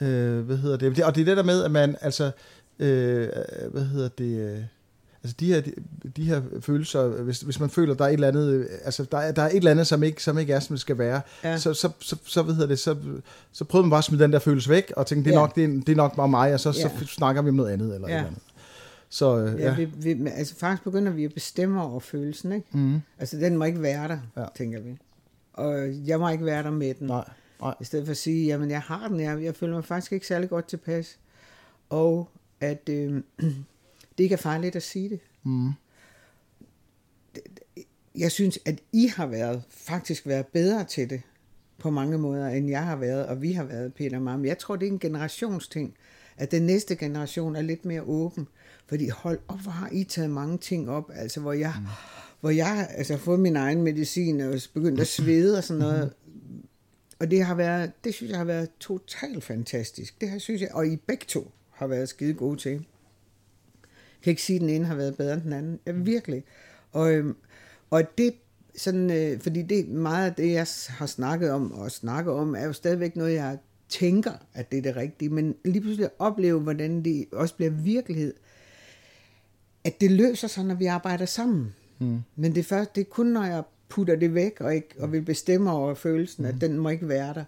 Øh, 0.00 0.40
hvad 0.40 0.56
hedder 0.56 0.76
det? 0.76 1.04
Og 1.04 1.14
det 1.14 1.20
er 1.20 1.24
det 1.24 1.36
der 1.36 1.42
med, 1.42 1.64
at 1.64 1.70
man, 1.70 1.96
altså, 2.00 2.30
øh, 2.78 3.28
hvad 3.72 3.84
hedder 3.84 4.08
det, 4.08 4.38
øh, 4.38 4.62
altså 5.22 5.36
de 5.40 5.46
her, 5.46 5.60
de, 5.60 5.72
de 6.16 6.24
her 6.24 6.42
følelser, 6.60 7.08
hvis, 7.08 7.40
hvis 7.40 7.60
man 7.60 7.70
føler, 7.70 7.94
der 7.94 8.04
er 8.04 8.08
et 8.08 8.12
eller 8.12 8.28
andet, 8.28 8.68
altså 8.84 9.04
der 9.12 9.18
er, 9.18 9.32
der 9.32 9.42
er 9.42 9.48
et 9.48 9.56
eller 9.56 9.70
andet, 9.70 9.86
som 9.86 10.02
ikke, 10.02 10.22
som 10.22 10.38
ikke 10.38 10.52
er, 10.52 10.60
som 10.60 10.74
det 10.74 10.80
skal 10.80 10.98
være, 10.98 11.20
ja. 11.44 11.58
så, 11.58 11.74
så, 11.74 11.90
så, 12.00 12.16
så, 12.24 12.42
hvad 12.42 12.54
hedder 12.54 12.68
det, 12.68 12.78
så, 12.78 12.96
så 13.52 13.64
prøver 13.64 13.82
man 13.82 13.90
bare 13.90 13.98
at 13.98 14.04
smide 14.04 14.22
den 14.22 14.32
der 14.32 14.38
følelse 14.38 14.70
væk, 14.70 14.92
og 14.96 15.06
tænke, 15.06 15.24
det 15.24 15.30
er, 15.30 15.34
ja. 15.34 15.40
nok, 15.40 15.54
det 15.54 15.64
er, 15.64 15.68
det 15.68 15.88
er 15.88 15.96
nok 15.96 16.16
bare 16.16 16.28
mig, 16.28 16.54
og 16.54 16.60
så, 16.60 16.68
ja. 16.68 16.88
så 16.98 17.06
snakker 17.06 17.42
vi 17.42 17.48
om 17.48 17.54
noget 17.54 17.72
andet, 17.72 17.94
eller 17.94 18.08
ja. 18.08 18.14
et 18.14 18.18
eller 18.18 18.28
andet. 18.28 18.42
Så, 19.08 19.38
øh, 19.38 19.60
ja, 19.60 19.64
ja. 19.64 19.74
Vi, 19.74 19.84
vi, 19.84 20.30
altså 20.30 20.54
faktisk 20.56 20.84
begynder 20.84 21.12
vi 21.12 21.24
at 21.24 21.34
bestemme 21.34 21.82
over 21.82 22.00
følelsen, 22.00 22.52
ikke? 22.52 22.66
Mm. 22.72 23.00
Altså 23.18 23.36
den 23.36 23.56
må 23.56 23.64
ikke 23.64 23.82
være 23.82 24.08
der, 24.08 24.18
ja. 24.36 24.44
tænker 24.56 24.80
vi 24.80 24.98
og 25.56 26.06
jeg 26.06 26.18
må 26.18 26.28
ikke 26.28 26.44
være 26.44 26.62
der 26.62 26.70
med 26.70 26.94
den. 26.94 27.06
Nej, 27.06 27.28
nej. 27.60 27.74
I 27.80 27.84
stedet 27.84 28.06
for 28.06 28.10
at 28.10 28.16
sige, 28.16 28.46
jamen 28.46 28.70
jeg 28.70 28.80
har 28.80 29.08
den, 29.08 29.20
jeg, 29.20 29.42
jeg 29.42 29.56
føler 29.56 29.74
mig 29.74 29.84
faktisk 29.84 30.12
ikke 30.12 30.26
særlig 30.26 30.48
godt 30.48 30.68
tilpas. 30.68 31.18
Og 31.88 32.28
at 32.60 32.88
øh, 32.88 33.22
det 34.18 34.24
ikke 34.24 34.32
er 34.32 34.36
farligt 34.36 34.76
at 34.76 34.82
sige 34.82 35.08
det. 35.08 35.20
Mm. 35.42 35.70
Jeg 38.14 38.32
synes, 38.32 38.58
at 38.64 38.80
I 38.92 39.06
har 39.06 39.26
været, 39.26 39.62
faktisk 39.70 40.26
været 40.26 40.46
bedre 40.46 40.84
til 40.84 41.10
det 41.10 41.22
på 41.78 41.90
mange 41.90 42.18
måder, 42.18 42.48
end 42.48 42.68
jeg 42.68 42.84
har 42.84 42.96
været, 42.96 43.26
og 43.26 43.42
vi 43.42 43.52
har 43.52 43.64
været, 43.64 43.94
Peter 43.94 44.18
Mam. 44.18 44.44
Jeg 44.44 44.58
tror, 44.58 44.76
det 44.76 44.88
er 44.88 44.92
en 44.92 44.98
generationsting, 44.98 45.94
at 46.36 46.50
den 46.50 46.62
næste 46.62 46.96
generation 46.96 47.56
er 47.56 47.62
lidt 47.62 47.84
mere 47.84 48.02
åben. 48.02 48.48
Fordi 48.86 49.08
hold 49.08 49.38
op, 49.48 49.60
hvor 49.60 49.72
har 49.72 49.88
I 49.92 50.04
taget 50.04 50.30
mange 50.30 50.58
ting 50.58 50.90
op, 50.90 51.10
altså 51.14 51.40
hvor 51.40 51.52
jeg... 51.52 51.74
Mm 51.80 51.86
hvor 52.46 52.50
jeg 52.50 52.88
altså, 52.90 53.12
har 53.12 53.18
fået 53.18 53.40
min 53.40 53.56
egen 53.56 53.82
medicin 53.82 54.40
og 54.40 54.60
begyndt 54.74 55.00
at 55.00 55.06
svede 55.06 55.58
og 55.58 55.64
sådan 55.64 55.80
noget. 55.80 56.12
Og 57.18 57.30
det 57.30 57.44
har 57.44 57.54
været, 57.54 57.92
det 58.04 58.14
synes 58.14 58.30
jeg 58.30 58.38
har 58.38 58.44
været 58.44 58.68
totalt 58.80 59.44
fantastisk. 59.44 60.20
Det 60.20 60.30
har, 60.30 60.38
synes 60.38 60.62
jeg, 60.62 60.70
og 60.72 60.86
I 60.86 60.96
begge 60.96 61.24
to 61.28 61.52
har 61.70 61.86
været 61.86 62.08
skide 62.08 62.34
gode 62.34 62.56
til. 62.56 62.70
Jeg 62.70 64.22
kan 64.22 64.30
ikke 64.30 64.42
sige, 64.42 64.56
at 64.56 64.60
den 64.60 64.68
ene 64.68 64.84
har 64.84 64.94
været 64.94 65.16
bedre 65.16 65.34
end 65.34 65.42
den 65.42 65.52
anden. 65.52 65.80
Ja, 65.86 65.92
virkelig. 65.92 66.44
Og, 66.92 67.12
øhm, 67.12 67.36
og 67.90 68.18
det, 68.18 68.34
sådan, 68.76 69.10
øh, 69.10 69.40
fordi 69.40 69.62
det 69.62 69.88
meget 69.88 70.30
af 70.30 70.34
det, 70.34 70.52
jeg 70.52 70.66
har 70.88 71.06
snakket 71.06 71.50
om 71.50 71.72
og 71.72 71.90
snakket 71.90 72.32
om, 72.32 72.54
er 72.54 72.64
jo 72.64 72.72
stadigvæk 72.72 73.16
noget, 73.16 73.34
jeg 73.34 73.58
tænker, 73.88 74.32
at 74.54 74.70
det 74.70 74.78
er 74.78 74.82
det 74.82 74.96
rigtige, 74.96 75.28
men 75.28 75.54
lige 75.64 75.80
pludselig 75.80 76.10
opleve, 76.18 76.60
hvordan 76.60 77.04
det 77.04 77.26
også 77.32 77.54
bliver 77.54 77.70
virkelighed, 77.70 78.34
at 79.84 80.00
det 80.00 80.10
løser 80.10 80.48
sig, 80.48 80.64
når 80.64 80.74
vi 80.74 80.86
arbejder 80.86 81.26
sammen. 81.26 81.74
Mm. 81.98 82.18
Men 82.36 82.54
det, 82.54 82.66
først, 82.66 82.94
det 82.94 83.00
er 83.00 83.04
kun, 83.10 83.26
når 83.26 83.44
jeg 83.44 83.62
putter 83.88 84.16
det 84.16 84.34
væk, 84.34 84.60
og, 84.60 84.74
ikke, 84.74 84.88
og 84.98 85.12
vil 85.12 85.22
bestemme 85.22 85.70
over 85.70 85.94
følelsen, 85.94 86.44
mm. 86.44 86.48
at 86.48 86.60
den 86.60 86.78
må 86.78 86.88
ikke 86.88 87.08
være 87.08 87.34
der, 87.34 87.44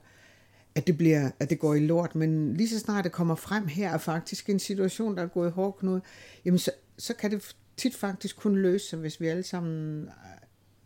at 0.74 0.86
det, 0.86 0.98
bliver, 0.98 1.30
at 1.40 1.50
det 1.50 1.58
går 1.58 1.74
i 1.74 1.80
lort. 1.80 2.14
Men 2.14 2.54
lige 2.54 2.68
så 2.68 2.78
snart 2.78 3.04
det 3.04 3.12
kommer 3.12 3.34
frem 3.34 3.66
her, 3.66 3.90
er 3.90 3.98
faktisk 3.98 4.50
en 4.50 4.58
situation, 4.58 5.16
der 5.16 5.22
er 5.22 5.26
gået 5.26 5.52
hårdt 5.52 5.78
knude, 5.78 6.00
jamen 6.44 6.58
så, 6.58 6.70
så 6.98 7.14
kan 7.14 7.30
det 7.30 7.56
tit 7.76 7.96
faktisk 7.96 8.36
kun 8.36 8.56
løse 8.56 8.88
sig, 8.88 8.98
hvis 8.98 9.20
vi 9.20 9.26
alle 9.26 9.42
sammen 9.42 10.08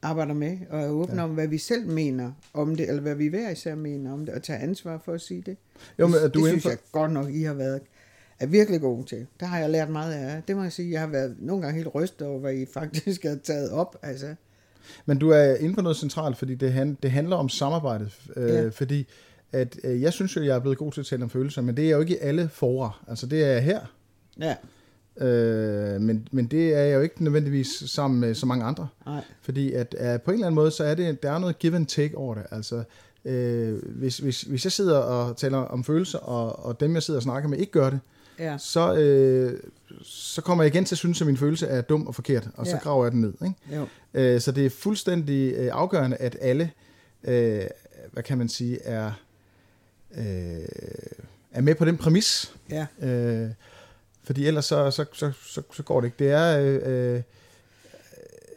arbejder 0.03 0.35
med, 0.35 0.59
og 0.71 0.81
er 0.81 0.89
åbne 0.89 1.17
ja. 1.17 1.25
om, 1.25 1.31
hvad 1.31 1.49
vi 1.49 1.59
selv 1.59 1.87
mener 1.87 2.33
om 2.55 2.77
det, 2.77 2.89
eller 2.89 3.03
hvad 3.03 3.15
vi 3.15 3.27
hver 3.27 3.51
især 3.51 3.75
mener 3.75 4.13
om 4.13 4.27
det, 4.27 4.35
og 4.35 4.43
tager 4.43 4.61
ansvar 4.61 4.99
for 5.05 5.13
at 5.13 5.21
sige 5.21 5.43
det. 5.47 5.57
Jo, 5.99 6.07
men, 6.07 6.15
det, 6.15 6.35
du 6.35 6.41
det 6.41 6.49
synes 6.49 6.65
jeg 6.65 6.79
godt 6.93 7.13
nok, 7.13 7.31
I 7.31 7.43
har 7.43 7.55
været 7.55 7.81
er 8.43 8.47
virkelig 8.47 8.81
gode 8.81 9.07
til. 9.07 9.27
Det 9.41 9.49
har 9.49 9.59
jeg 9.59 9.71
lært 9.71 9.91
meget 9.91 10.13
af. 10.13 10.43
Det 10.49 10.57
må 10.57 10.63
jeg 10.63 10.73
sige, 10.73 10.93
jeg 10.93 11.01
har 11.01 11.07
været 11.07 11.37
nogle 11.39 11.63
gange 11.63 11.77
helt 11.77 11.95
rystet 11.95 12.27
over, 12.27 12.41
hvad 12.41 12.55
I 12.55 12.67
faktisk 12.75 13.23
har 13.23 13.39
taget 13.45 13.71
op. 13.71 13.97
Altså. 14.03 14.35
Men 15.07 15.19
du 15.19 15.31
er 15.31 15.55
inde 15.55 15.75
på 15.75 15.83
noget 15.83 15.97
centralt, 15.97 16.37
fordi 16.37 16.55
det, 16.55 16.73
han, 16.73 16.99
det 17.03 17.11
handler 17.11 17.37
om 17.37 17.49
samarbejdet. 17.49 18.21
Øh, 18.37 18.49
ja. 18.49 18.69
Fordi 18.69 19.09
at, 19.53 19.77
øh, 19.85 20.03
jeg 20.03 20.13
synes 20.13 20.37
jo, 20.37 20.43
jeg 20.43 20.57
er 20.57 20.61
blevet 20.61 20.79
god 20.79 20.93
til 20.93 21.01
at 21.01 21.07
tale 21.07 21.23
om 21.23 21.31
følelser, 21.31 21.63
men 21.63 21.77
det 21.77 21.87
er 21.87 21.91
jo 21.91 22.01
ikke 22.01 22.15
i 22.15 22.19
alle 22.21 22.49
fora. 22.49 22.91
Altså 23.09 23.27
det 23.27 23.45
er 23.45 23.59
her. 23.59 23.81
Ja. 24.41 24.55
Øh, 25.27 26.01
men, 26.01 26.29
men 26.33 26.47
det 26.47 26.75
er 26.75 26.83
jeg 26.83 26.95
jo 26.95 27.01
ikke 27.01 27.25
nødvendigvis 27.25 27.69
sammen 27.87 28.21
med 28.21 28.35
så 28.35 28.47
mange 28.47 28.65
andre. 28.65 28.89
Nej. 29.07 29.25
Fordi 29.43 29.73
at 29.73 29.95
uh, 30.01 30.21
på 30.25 30.31
en 30.31 30.35
eller 30.35 30.47
anden 30.47 30.55
måde, 30.55 30.71
så 30.71 30.85
er 30.85 30.95
det, 30.95 31.23
der 31.23 31.33
er 31.33 31.39
noget 31.39 31.59
give 31.59 31.77
and 31.77 31.87
take 31.87 32.17
over 32.17 32.35
det. 32.35 32.45
Altså, 32.51 32.83
øh, 33.25 33.83
hvis, 33.87 34.19
hvis, 34.19 34.43
hvis 34.43 34.65
jeg 34.65 34.73
sidder 34.73 34.99
og 34.99 35.37
taler 35.37 35.59
om 35.59 35.85
følelser, 35.85 36.19
og, 36.19 36.67
og 36.67 36.81
dem 36.81 36.95
jeg 36.95 37.03
sidder 37.03 37.19
og 37.19 37.23
snakker 37.23 37.49
med 37.49 37.59
ikke 37.59 37.73
gør 37.73 37.91
det, 37.91 38.01
ja. 38.39 38.59
så, 38.59 38.95
øh, 38.95 39.61
så 40.03 40.43
kommer 40.43 40.65
jeg 40.65 40.75
igen 40.75 40.85
til 40.85 40.95
at 40.95 40.99
synes, 40.99 41.21
at 41.21 41.27
min 41.27 41.37
følelse 41.37 41.67
er 41.67 41.81
dum 41.81 42.07
og 42.07 42.15
forkert, 42.15 42.49
og 42.55 42.67
så 42.67 42.73
ja. 42.73 42.79
graver 42.79 43.05
jeg 43.05 43.13
den 43.13 43.21
ned. 43.21 43.33
Ikke? 43.45 43.77
Jo. 43.77 43.87
Øh, 44.15 44.41
så 44.41 44.53
det 44.53 44.67
er 44.67 44.71
fuldstændig 44.71 45.55
øh, 45.57 45.71
afgørende, 45.73 46.17
at 46.17 46.37
alle, 46.41 46.71
øh, 47.25 47.63
hvad 48.13 48.23
kan 48.23 48.39
man 48.39 48.49
sige, 48.49 48.83
er, 48.83 49.13
øh, 50.15 50.25
er 51.53 51.61
med 51.61 51.75
på 51.75 51.85
den 51.85 51.97
præmis. 51.97 52.55
Ja. 52.71 52.87
Øh, 53.03 53.51
fordi 54.25 54.47
ellers 54.47 54.65
så, 54.65 54.91
så, 54.91 55.05
så, 55.13 55.33
så, 55.43 55.63
så 55.73 55.83
går 55.83 56.01
det 56.01 56.07
ikke. 56.07 56.17
Det 56.19 56.31
er... 56.31 56.59
Øh, 56.59 57.15
øh, 57.15 57.23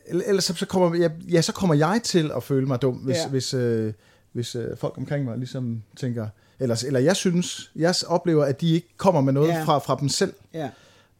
ellers 0.07 0.43
så, 0.43 0.53
så, 0.53 0.65
kommer, 0.65 0.97
ja, 0.97 1.09
ja, 1.31 1.41
så 1.41 1.53
kommer 1.53 1.75
jeg 1.75 2.01
til 2.03 2.31
at 2.35 2.43
føle 2.43 2.67
mig 2.67 2.81
dum, 2.81 2.95
hvis, 2.95 3.17
ja. 3.17 3.27
hvis, 3.27 3.53
øh, 3.53 3.93
hvis 4.31 4.55
øh, 4.55 4.77
folk 4.77 4.97
omkring 4.97 5.25
mig 5.25 5.37
ligesom 5.37 5.83
tænker, 5.95 6.27
eller, 6.59 6.83
eller 6.87 6.99
jeg 6.99 7.15
synes, 7.15 7.71
jeg 7.75 7.95
oplever, 8.07 8.45
at 8.45 8.61
de 8.61 8.73
ikke 8.73 8.87
kommer 8.97 9.21
med 9.21 9.33
noget 9.33 9.49
ja. 9.49 9.63
fra, 9.63 9.77
fra 9.77 9.97
dem 9.99 10.09
selv. 10.09 10.33
Ja. 10.53 10.69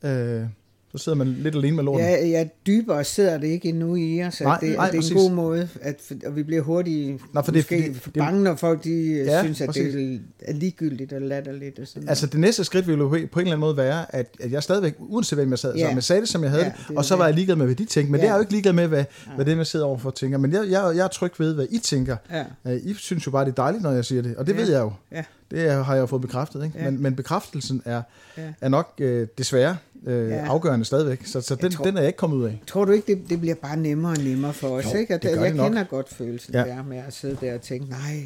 Øh, 0.04 0.48
så 0.98 1.04
sidder 1.04 1.18
man 1.18 1.28
lidt 1.28 1.56
alene 1.56 1.75
med 1.75 1.84
lorten. 1.84 2.06
Ja, 2.06 2.28
ja 2.28 2.46
dybere 2.68 3.04
sidder 3.04 3.38
det 3.38 3.48
ikke 3.48 3.70
endnu 3.70 3.96
i 3.96 4.24
os. 4.24 4.42
Nej, 4.42 4.60
det, 4.60 4.75
nej, 4.75 4.86
det 4.86 4.96
er 4.96 5.02
præcis. 5.02 5.12
en 5.12 5.18
god 5.18 5.32
måde, 5.32 5.70
at, 5.82 6.12
og 6.25 6.36
vi 6.36 6.44
bliver 6.44 6.62
hurtigt 6.62 7.34
Nej, 7.34 7.44
for 7.44 7.52
måske 7.52 7.75
det, 7.78 8.06
det, 8.06 8.14
bange, 8.14 8.44
når 8.44 8.56
folk 8.56 8.84
de 8.84 9.24
ja, 9.25 9.44
synes, 9.44 9.62
at 9.62 9.68
præcis. 9.68 9.94
det 9.94 10.22
er 10.42 10.54
ligegyldigt 10.54 11.14
og 11.14 11.22
latterligt. 11.22 11.80
Og 11.80 11.88
sådan 11.88 12.10
altså 12.10 12.28
det 12.28 12.40
næste 12.40 12.64
skridt 12.64 12.88
ville 12.88 13.04
jo 13.04 13.10
på 13.10 13.16
en 13.16 13.20
eller 13.20 13.40
anden 13.40 13.60
måde 13.60 13.78
være, 13.78 14.16
at, 14.16 14.28
at 14.40 14.52
jeg 14.52 14.64
stadigvæk, 14.64 14.96
uanset 15.00 15.38
hvem 15.38 15.50
jeg 15.50 15.60
sad 15.60 15.75
ja. 15.75 15.88
så 15.88 15.94
jeg 15.94 16.04
sagde 16.04 16.22
det, 16.22 16.30
som 16.30 16.44
jeg 16.44 16.52
havde 16.52 16.64
ja, 16.64 16.72
det, 16.88 16.98
og 16.98 17.06
så 17.06 17.16
var 17.16 17.25
jeg 17.25 17.34
ligeglad 17.34 17.56
med, 17.56 17.66
hvad 17.66 17.75
de 17.75 17.86
tænkte. 17.86 18.12
Men 18.12 18.22
ja. 18.22 18.25
det 18.25 18.32
er 18.32 18.36
jo 18.36 18.40
ikke 18.40 18.52
ligeglad 18.52 18.74
med, 18.74 18.88
hvad, 18.88 19.06
ja. 19.28 19.32
hvad 19.36 19.46
det, 19.46 19.58
man 19.58 19.66
sidder 19.66 19.86
overfor 19.86 20.12
tænker. 20.12 20.38
Men 20.38 20.54
jeg, 20.54 20.70
jeg, 20.70 20.92
jeg 20.96 21.04
er 21.04 21.08
tryg 21.08 21.32
ved, 21.38 21.54
hvad 21.54 21.68
I 21.72 21.78
tænker. 21.78 22.18
Ja. 22.32 22.72
I 22.72 22.94
synes 22.94 23.25
jo 23.25 23.32
bare, 23.32 23.46
det 23.46 23.52
er 23.52 23.56
dejligt, 23.56 23.84
når 23.84 23.92
jeg 23.92 24.06
siger 24.06 24.22
det. 24.22 24.36
Og 24.36 24.48
det 24.48 24.54
ja. 24.54 24.60
ved 24.60 24.72
jeg 24.72 24.80
jo. 24.80 24.92
Ja. 25.12 25.24
Det 25.52 25.72
har 25.72 25.94
jeg 25.94 26.02
jo 26.02 26.06
fået 26.06 26.22
bekræftet. 26.22 26.64
Ikke? 26.64 26.80
Ja. 26.80 26.92
Men, 26.92 27.02
men 27.02 27.16
bekræftelsen 27.16 27.82
er, 27.86 28.02
ja. 28.38 28.54
er 28.62 28.70
nok 28.70 28.94
øh, 29.00 29.28
desværre 29.38 29.78
øh, 30.06 30.30
ja. 30.30 30.46
afgørende 30.46 30.86
stadigvæk. 30.86 31.25
Så, 31.25 31.42
så 31.42 31.56
den, 31.56 31.72
tror, 31.72 31.86
den 31.86 31.98
er 31.98 32.02
jeg 32.02 32.08
ikke 32.08 32.18
kommet 32.18 32.38
ud 32.38 32.44
af. 32.44 32.62
Tror 32.68 32.86
du 32.86 32.92
ikke, 32.92 33.16
det, 33.16 33.30
det 33.30 33.40
bliver 33.40 33.56
bare 33.56 33.78
nemmere 33.78 34.12
og 34.12 34.18
nemmere 34.18 34.54
for 34.54 34.68
os? 34.68 34.86
Jo, 34.94 35.00
ikke? 35.00 35.14
At, 35.14 35.24
jeg 35.24 35.38
kender 35.38 35.70
nok. 35.70 35.90
godt 35.90 36.10
følelsen 36.10 36.54
ja. 36.54 36.60
der 36.64 36.84
med 36.84 36.98
at 36.98 37.14
sidde 37.14 37.38
der 37.42 37.54
og 37.54 37.62
tænke, 37.62 37.90
nej, 37.90 38.25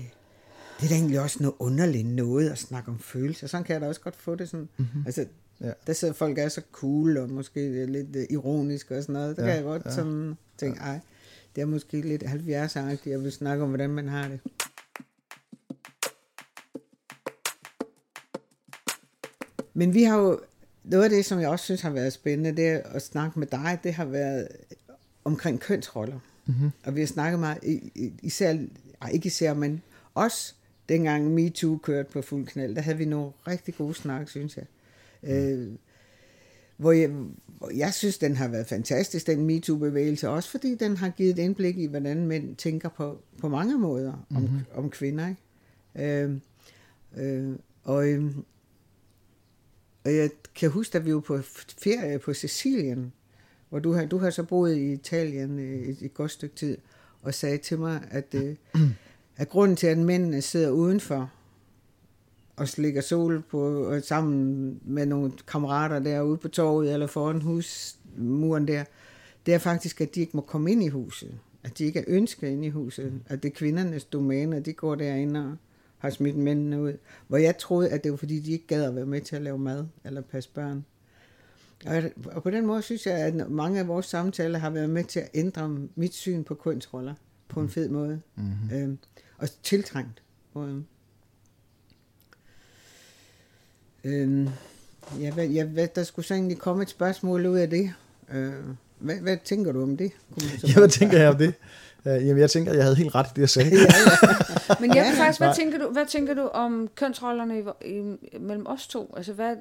det 0.79 0.85
er 0.85 0.89
da 0.89 0.95
egentlig 0.95 1.19
også 1.19 1.37
noget 1.39 1.55
underligt 1.59 2.07
noget 2.07 2.49
at 2.49 2.57
snakke 2.57 2.89
om 2.89 2.99
følelser. 2.99 3.47
Sådan 3.47 3.63
kan 3.63 3.73
jeg 3.73 3.81
da 3.81 3.87
også 3.87 4.01
godt 4.01 4.15
få 4.15 4.35
det 4.35 4.49
sådan. 4.49 4.69
Mm-hmm. 4.77 5.03
Altså, 5.05 5.25
ja. 5.61 5.71
der 5.87 5.93
sidder 5.93 6.13
folk 6.13 6.37
er 6.37 6.47
så 6.47 6.61
cool 6.71 7.17
og 7.17 7.29
måske 7.29 7.85
lidt 7.85 8.15
uh, 8.15 8.21
ironisk 8.29 8.91
og 8.91 9.01
sådan 9.01 9.13
noget. 9.13 9.37
Der 9.37 9.43
ja, 9.43 9.47
kan 9.47 9.55
jeg 9.55 9.63
godt 9.63 9.85
ja. 9.85 9.91
sådan 9.91 10.37
tænke, 10.57 10.79
ej, 10.79 10.99
det 11.55 11.61
er 11.61 11.65
måske 11.65 12.01
lidt 12.01 12.23
70-agtigt, 12.23 13.09
jeg 13.09 13.23
vil 13.23 13.31
snakke 13.31 13.63
om, 13.63 13.69
hvordan 13.69 13.89
man 13.89 14.07
har 14.07 14.27
det. 14.27 14.39
Men 19.79 19.93
vi 19.93 20.03
har 20.03 20.17
jo, 20.17 20.39
noget 20.83 21.03
af 21.03 21.09
det, 21.09 21.25
som 21.25 21.39
jeg 21.39 21.49
også 21.49 21.65
synes 21.65 21.81
har 21.81 21.89
været 21.89 22.13
spændende, 22.13 22.61
det 22.61 22.67
er 22.67 22.81
at 22.83 23.01
snakke 23.01 23.39
med 23.39 23.47
dig, 23.47 23.79
det 23.83 23.93
har 23.93 24.05
været 24.05 24.47
omkring 25.23 25.59
kønsroller. 25.59 26.19
Mm-hmm. 26.45 26.71
Og 26.85 26.95
vi 26.95 26.99
har 26.99 27.07
snakket 27.07 27.39
meget, 27.39 27.57
især, 28.23 28.57
ej, 29.01 29.09
ikke 29.09 29.27
især, 29.27 29.53
men 29.53 29.81
også 30.13 30.53
dengang 30.89 31.33
MeToo 31.33 31.77
kørte 31.77 32.09
på 32.11 32.21
fuld 32.21 32.47
knald, 32.47 32.75
der 32.75 32.81
havde 32.81 32.97
vi 32.97 33.05
nogle 33.05 33.31
rigtig 33.47 33.75
gode 33.75 33.93
snak, 33.93 34.29
synes 34.29 34.57
jeg. 34.57 34.65
Mm. 35.21 35.29
Øh, 35.29 35.71
hvor 36.77 36.91
jeg, 36.91 37.09
hvor 37.45 37.71
jeg 37.75 37.93
synes, 37.93 38.17
den 38.17 38.35
har 38.35 38.47
været 38.47 38.67
fantastisk, 38.67 39.27
den 39.27 39.45
MeToo-bevægelse, 39.45 40.29
også 40.29 40.49
fordi 40.49 40.75
den 40.75 40.97
har 40.97 41.09
givet 41.09 41.31
et 41.31 41.39
indblik 41.39 41.77
i, 41.77 41.85
hvordan 41.85 42.25
mænd 42.25 42.55
tænker 42.55 42.89
på, 42.89 43.21
på 43.41 43.49
mange 43.49 43.77
måder 43.77 44.25
om, 44.35 44.41
mm-hmm. 44.41 44.59
om 44.75 44.89
kvinder. 44.89 45.27
Ikke? 45.27 46.23
Øh, 46.23 46.37
øh, 47.17 47.55
og, 47.83 48.07
øh, 48.07 48.31
og 50.09 50.15
jeg 50.15 50.29
kan 50.55 50.69
huske, 50.69 50.97
at 50.97 51.05
vi 51.05 51.13
var 51.13 51.19
på 51.19 51.39
ferie 51.83 52.19
på 52.19 52.33
Sicilien, 52.33 53.13
hvor 53.69 53.79
du 53.79 53.93
har, 53.93 54.05
du 54.05 54.17
har 54.17 54.29
så 54.29 54.43
boet 54.43 54.75
i 54.75 54.93
Italien 54.93 55.59
øh, 55.59 55.81
et, 55.81 55.97
et 56.01 56.13
godt 56.13 56.31
stykke 56.31 56.55
tid, 56.55 56.77
og 57.21 57.33
sagde 57.33 57.57
til 57.57 57.79
mig, 57.79 58.07
at, 58.11 58.35
øh, 58.35 58.55
at 59.37 59.49
grunden 59.49 59.77
til, 59.77 59.87
at 59.87 59.97
mændene 59.97 60.41
sidder 60.41 60.69
udenfor 60.69 61.31
og 62.55 62.67
slikker 62.67 63.01
sol 63.01 63.41
på, 63.41 63.83
og 63.83 64.01
sammen 64.03 64.79
med 64.85 65.05
nogle 65.05 65.31
kammerater 65.47 65.99
derude 65.99 66.37
på 66.37 66.47
torvet 66.47 66.93
eller 66.93 67.07
foran 67.07 67.41
husmuren 67.41 68.67
der, 68.67 68.83
det 69.45 69.53
er 69.53 69.57
faktisk, 69.57 70.01
at 70.01 70.15
de 70.15 70.19
ikke 70.19 70.37
må 70.37 70.41
komme 70.41 70.71
ind 70.71 70.83
i 70.83 70.87
huset. 70.87 71.39
At 71.63 71.77
de 71.77 71.85
ikke 71.85 71.99
er 71.99 72.05
ønsket 72.07 72.47
ind 72.47 72.65
i 72.65 72.69
huset. 72.69 73.13
At 73.27 73.43
det 73.43 73.49
er 73.49 73.55
kvindernes 73.55 74.03
domæne, 74.03 74.55
at 74.55 74.65
de 74.65 74.73
går 74.73 74.95
derinde 74.95 75.39
og 75.39 75.57
har 75.99 76.09
smidt 76.09 76.35
mændene 76.35 76.81
ud. 76.81 76.93
Hvor 77.27 77.37
jeg 77.37 77.57
troede, 77.57 77.89
at 77.89 78.03
det 78.03 78.11
var 78.11 78.17
fordi, 78.17 78.39
de 78.39 78.51
ikke 78.51 78.67
gad 78.67 78.83
at 78.83 78.95
være 78.95 79.05
med 79.05 79.21
til 79.21 79.35
at 79.35 79.41
lave 79.41 79.59
mad 79.59 79.85
eller 80.05 80.21
passe 80.21 80.49
børn. 80.53 80.85
Og, 81.85 82.03
og 82.25 82.43
på 82.43 82.49
den 82.49 82.65
måde 82.65 82.81
synes 82.81 83.05
jeg, 83.05 83.15
at 83.15 83.49
mange 83.49 83.79
af 83.79 83.87
vores 83.87 84.05
samtaler 84.05 84.59
har 84.59 84.69
været 84.69 84.89
med 84.89 85.03
til 85.03 85.19
at 85.19 85.29
ændre 85.33 85.69
mit 85.95 86.13
syn 86.13 86.43
på 86.43 86.55
kønsroller 86.55 87.13
på 87.47 87.59
en 87.59 87.65
mm. 87.65 87.71
fed 87.71 87.89
måde. 87.89 88.21
Mm-hmm. 88.35 88.77
Øhm, 88.77 88.97
og 89.37 89.47
tiltrængt. 89.63 90.23
Og, 90.53 90.83
øhm, 94.03 94.49
ja, 95.19 95.33
hvad, 95.33 95.47
ja, 95.47 95.65
hvad, 95.65 95.87
der 95.95 96.03
skulle 96.03 96.25
så 96.25 96.33
egentlig 96.33 96.57
komme 96.57 96.83
et 96.83 96.89
spørgsmål 96.89 97.45
ud 97.45 97.57
af 97.57 97.69
det. 97.69 97.93
Øh, 98.31 98.53
hvad, 98.99 99.15
hvad 99.15 99.37
tænker 99.45 99.71
du 99.71 99.83
om 99.83 99.97
det? 99.97 100.11
ja, 100.67 100.73
hvad 100.77 100.89
tænker 100.89 101.17
jeg 101.17 101.29
om 101.29 101.37
det? 101.37 101.53
Uh, 102.05 102.11
jamen, 102.11 102.37
jeg 102.37 102.49
tænker, 102.49 102.73
jeg 102.73 102.83
havde 102.83 102.95
helt 102.95 103.15
ret 103.15 103.25
i 103.25 103.29
det, 103.35 103.41
jeg 103.41 103.49
sagde. 103.49 103.69
ja, 103.75 103.79
ja. 103.81 104.35
Men 104.79 104.95
jeg 104.95 105.13
faktisk, 105.17 105.39
hvad 105.39 105.55
tænker, 105.55 105.77
du, 105.77 105.89
hvad 105.89 106.05
tænker 106.05 106.33
du 106.33 106.47
om 106.47 106.89
kønsrollerne 106.95 107.59
i, 107.59 107.63
i, 107.89 108.17
mellem 108.39 108.67
os 108.67 108.87
to? 108.87 109.13
Altså, 109.17 109.33
hvad... 109.33 109.55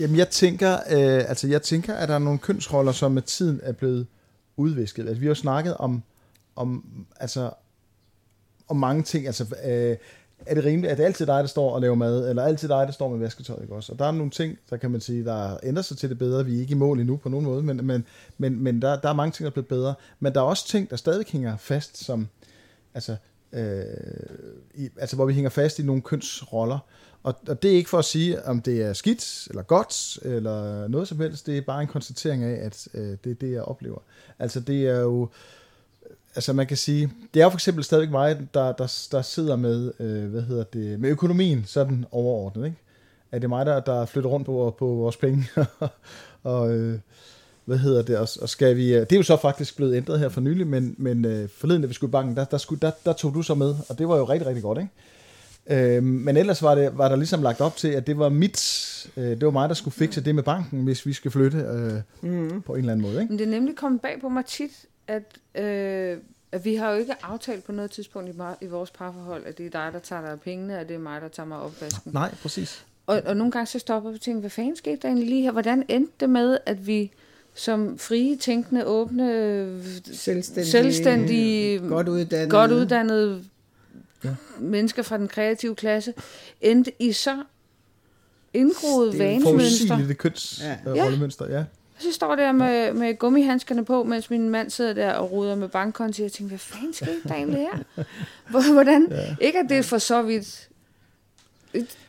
Jamen, 0.00 0.16
jeg 0.16 0.28
tænker, 0.28 0.74
øh, 0.74 1.28
altså, 1.28 1.48
jeg 1.48 1.62
tænker, 1.62 1.94
at 1.94 2.08
der 2.08 2.14
er 2.14 2.18
nogle 2.18 2.38
kønsroller, 2.38 2.92
som 2.92 3.12
med 3.12 3.22
tiden 3.22 3.60
er 3.62 3.72
blevet 3.72 4.06
udvisket. 4.56 5.08
Altså, 5.08 5.20
vi 5.20 5.26
har 5.26 5.34
snakket 5.34 5.76
om, 5.76 6.02
om, 6.56 6.84
altså, 7.20 7.50
om 8.68 8.76
mange 8.76 9.02
ting. 9.02 9.26
Altså, 9.26 9.44
øh, 9.64 9.96
er 10.46 10.54
det 10.54 10.64
rimeligt, 10.64 10.90
at 10.90 10.98
det 10.98 11.04
altid 11.04 11.26
dig, 11.26 11.34
der 11.40 11.46
står 11.46 11.74
og 11.74 11.80
laver 11.80 11.94
mad, 11.94 12.28
eller 12.28 12.42
altid 12.42 12.68
dig, 12.68 12.86
der 12.86 12.92
står 12.92 13.08
med 13.08 13.18
vasketøj, 13.18 13.62
ikke 13.62 13.74
også? 13.74 13.92
Og 13.92 13.98
der 13.98 14.04
er 14.04 14.12
nogle 14.12 14.30
ting, 14.30 14.58
der 14.70 14.76
kan 14.76 14.90
man 14.90 15.00
sige, 15.00 15.24
der 15.24 15.56
ændrer 15.62 15.82
sig 15.82 15.98
til 15.98 16.08
det 16.08 16.18
bedre. 16.18 16.44
Vi 16.44 16.56
er 16.56 16.60
ikke 16.60 16.72
i 16.72 16.74
mål 16.74 17.00
endnu 17.00 17.16
på 17.16 17.28
nogen 17.28 17.46
måde, 17.46 17.62
men, 17.62 17.86
men, 17.86 18.06
men, 18.38 18.62
men 18.62 18.82
der, 18.82 19.00
der 19.00 19.08
er 19.08 19.12
mange 19.12 19.32
ting, 19.32 19.44
der 19.44 19.50
er 19.50 19.52
blevet 19.52 19.68
bedre. 19.68 19.94
Men 20.20 20.34
der 20.34 20.40
er 20.40 20.44
også 20.44 20.68
ting, 20.68 20.90
der 20.90 20.96
stadig 20.96 21.26
hænger 21.28 21.56
fast, 21.56 22.04
som, 22.04 22.28
altså, 22.94 23.16
øh, 23.54 23.84
i, 24.74 24.88
altså 24.98 25.16
hvor 25.16 25.26
vi 25.26 25.34
hænger 25.34 25.50
fast 25.50 25.78
i 25.78 25.82
nogle 25.82 26.02
kønsroller. 26.02 26.78
Og, 27.22 27.34
og 27.48 27.62
det 27.62 27.72
er 27.72 27.76
ikke 27.76 27.90
for 27.90 27.98
at 27.98 28.04
sige, 28.04 28.44
om 28.44 28.60
det 28.60 28.82
er 28.82 28.92
skidt 28.92 29.46
eller 29.50 29.62
godt, 29.62 30.18
eller 30.22 30.88
noget 30.88 31.08
som 31.08 31.20
helst. 31.20 31.46
Det 31.46 31.58
er 31.58 31.62
bare 31.62 31.82
en 31.82 31.88
konstatering 31.88 32.44
af, 32.44 32.66
at 32.66 32.88
øh, 32.94 33.16
det 33.24 33.30
er 33.30 33.34
det, 33.34 33.52
jeg 33.52 33.62
oplever. 33.62 33.98
Altså 34.38 34.60
det 34.60 34.88
er 34.88 35.00
jo 35.00 35.28
altså 36.34 36.52
man 36.52 36.66
kan 36.66 36.76
sige, 36.76 37.12
det 37.34 37.40
er 37.40 37.44
jo 37.44 37.50
for 37.50 37.56
eksempel 37.56 37.84
stadigvæk 37.84 38.10
mig, 38.10 38.38
der, 38.54 38.72
der, 38.72 39.06
der 39.12 39.22
sidder 39.22 39.56
med, 39.56 39.92
øh, 40.00 40.30
hvad 40.30 40.42
hedder 40.42 40.64
det, 40.64 41.00
med 41.00 41.10
økonomien 41.10 41.64
sådan 41.66 42.04
overordnet, 42.10 42.64
ikke? 42.64 42.76
Er 43.32 43.38
det 43.38 43.48
mig, 43.48 43.66
der, 43.66 43.80
der 43.80 44.06
flytter 44.06 44.30
rundt 44.30 44.46
på, 44.46 44.74
på 44.78 44.86
vores 44.86 45.16
penge? 45.16 45.48
og 46.42 46.72
øh, 46.72 46.98
hvad 47.64 47.78
hedder 47.78 48.02
det, 48.02 48.18
og, 48.18 48.28
og 48.42 48.48
skal 48.48 48.76
vi, 48.76 48.94
øh, 48.94 49.00
det 49.00 49.12
er 49.12 49.16
jo 49.16 49.22
så 49.22 49.36
faktisk 49.36 49.76
blevet 49.76 49.96
ændret 49.96 50.18
her 50.18 50.28
for 50.28 50.40
nylig, 50.40 50.66
men, 50.66 50.94
men 50.98 51.24
øh, 51.24 51.48
forleden, 51.48 51.82
da 51.82 51.88
vi 51.88 51.94
skulle 51.94 52.10
i 52.10 52.12
banken, 52.12 52.36
der, 52.36 52.44
der, 52.44 52.58
skulle, 52.58 52.80
der, 52.80 52.90
der 53.04 53.12
tog 53.12 53.34
du 53.34 53.42
så 53.42 53.54
med, 53.54 53.74
og 53.88 53.98
det 53.98 54.08
var 54.08 54.16
jo 54.16 54.24
rigtig, 54.24 54.46
rigtig 54.46 54.62
godt, 54.62 54.78
ikke? 54.78 54.90
Øh, 55.66 56.02
men 56.02 56.36
ellers 56.36 56.62
var, 56.62 56.74
det, 56.74 56.98
var 56.98 57.08
der 57.08 57.16
ligesom 57.16 57.42
lagt 57.42 57.60
op 57.60 57.76
til, 57.76 57.88
at 57.88 58.06
det 58.06 58.18
var 58.18 58.28
mit, 58.28 59.12
øh, 59.16 59.24
det 59.24 59.44
var 59.44 59.50
mig, 59.50 59.68
der 59.68 59.74
skulle 59.74 59.94
fikse 59.94 60.20
det 60.20 60.34
med 60.34 60.42
banken, 60.42 60.84
hvis 60.84 61.06
vi 61.06 61.12
skal 61.12 61.30
flytte 61.30 61.58
øh, 61.58 62.30
mm. 62.30 62.62
på 62.62 62.72
en 62.72 62.78
eller 62.78 62.92
anden 62.92 63.06
måde. 63.06 63.20
Ikke? 63.20 63.32
Men 63.32 63.38
det 63.38 63.46
er 63.46 63.50
nemlig 63.50 63.76
kommet 63.76 64.00
bag 64.00 64.20
på 64.20 64.28
mig 64.28 64.44
tit, 64.44 64.86
at, 65.08 65.38
øh, 65.54 66.18
at 66.52 66.64
vi 66.64 66.74
har 66.74 66.90
jo 66.90 66.98
ikke 66.98 67.14
aftalt 67.22 67.64
på 67.64 67.72
noget 67.72 67.90
tidspunkt 67.90 68.28
i, 68.28 68.64
i 68.64 68.66
vores 68.66 68.90
parforhold, 68.90 69.46
at 69.46 69.58
det 69.58 69.66
er 69.66 69.70
dig, 69.70 69.90
der 69.92 69.98
tager 69.98 70.22
dig 70.22 70.30
af 70.30 70.40
pengene, 70.40 70.78
og 70.78 70.88
det 70.88 70.94
er 70.94 70.98
mig, 70.98 71.20
der 71.20 71.28
tager 71.28 71.46
mig 71.46 71.58
opvasken. 71.58 72.12
Nej, 72.12 72.34
præcis. 72.42 72.84
Og, 73.06 73.22
og 73.26 73.36
nogle 73.36 73.52
gange 73.52 73.66
så 73.66 73.78
stopper 73.78 74.10
vi 74.10 74.14
og 74.14 74.20
tænker, 74.20 74.40
hvad 74.40 74.50
fanden 74.50 74.76
skete 74.76 74.96
der 74.96 75.08
egentlig 75.08 75.28
lige 75.28 75.42
her? 75.42 75.52
Hvordan 75.52 75.84
endte 75.88 76.12
det 76.20 76.30
med, 76.30 76.58
at 76.66 76.86
vi 76.86 77.12
som 77.54 77.98
frie, 77.98 78.36
tænkende, 78.36 78.86
åbne, 78.86 79.80
selvstændige, 80.12 80.70
selvstændige 80.70 81.78
godt 81.78 82.08
uddannede, 82.08 82.50
godt 82.50 82.70
uddannede 82.70 83.44
ja. 84.24 84.34
mennesker 84.58 85.02
fra 85.02 85.18
den 85.18 85.28
kreative 85.28 85.74
klasse, 85.74 86.14
endte 86.60 86.92
i 86.98 87.12
så 87.12 87.36
indgroet 88.54 89.18
vanemønster. 89.18 89.96
Det 89.98 90.10
er 90.10 90.14
køns 90.14 90.62
ja. 90.86 91.04
rollemønster, 91.04 91.48
ja. 91.48 91.64
Så 91.98 92.12
står 92.12 92.36
der 92.36 92.52
med, 92.52 92.92
med 92.92 93.18
gummihandskerne 93.18 93.84
på, 93.84 94.04
mens 94.04 94.30
min 94.30 94.48
mand 94.48 94.70
sidder 94.70 94.92
der 94.92 95.12
og 95.12 95.32
ruder 95.32 95.54
med 95.54 95.68
bankkonti, 95.68 96.20
og 96.20 96.24
jeg 96.24 96.32
tænker, 96.32 96.48
hvad 96.48 96.58
fanden 96.58 96.94
skete 96.94 97.20
der 97.28 97.34
egentlig 97.34 97.60
her? 97.60 98.72
Hvordan? 98.72 99.08
Ja. 99.10 99.36
Ikke 99.40 99.58
at 99.58 99.66
det 99.68 99.78
er 99.78 99.82
for 99.82 99.98
så 99.98 100.22
vidt 100.22 100.68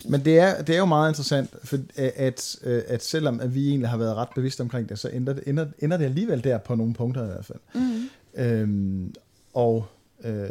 men 0.10 0.26
det 0.26 0.40
er, 0.40 0.62
det 0.62 0.76
er 0.76 0.80
jo 0.80 0.86
meget 0.86 1.10
interessant, 1.10 1.50
for 1.64 1.78
at, 1.96 2.12
at, 2.16 2.56
at 2.88 3.04
selvom 3.04 3.40
at 3.40 3.56
vi 3.56 3.70
egentlig 3.70 3.90
har 3.90 3.98
været 3.98 4.16
ret 4.16 4.30
bevidste 4.36 4.62
omkring 4.62 4.90
det, 4.90 5.00
så 5.00 5.10
ender 5.10 5.34
det, 5.34 5.44
ender, 5.48 5.66
ender 5.80 5.98
det 5.98 6.06
alligevel 6.06 6.44
der 6.44 6.58
på 6.58 6.76
nogle 6.76 6.94
punkter 6.94 7.24
i 7.24 7.28
hvert 7.28 7.46
fald. 7.46 7.60
Mm. 7.74 8.10
Øhm, 8.36 9.14
og 9.54 9.88
øh, 10.24 10.50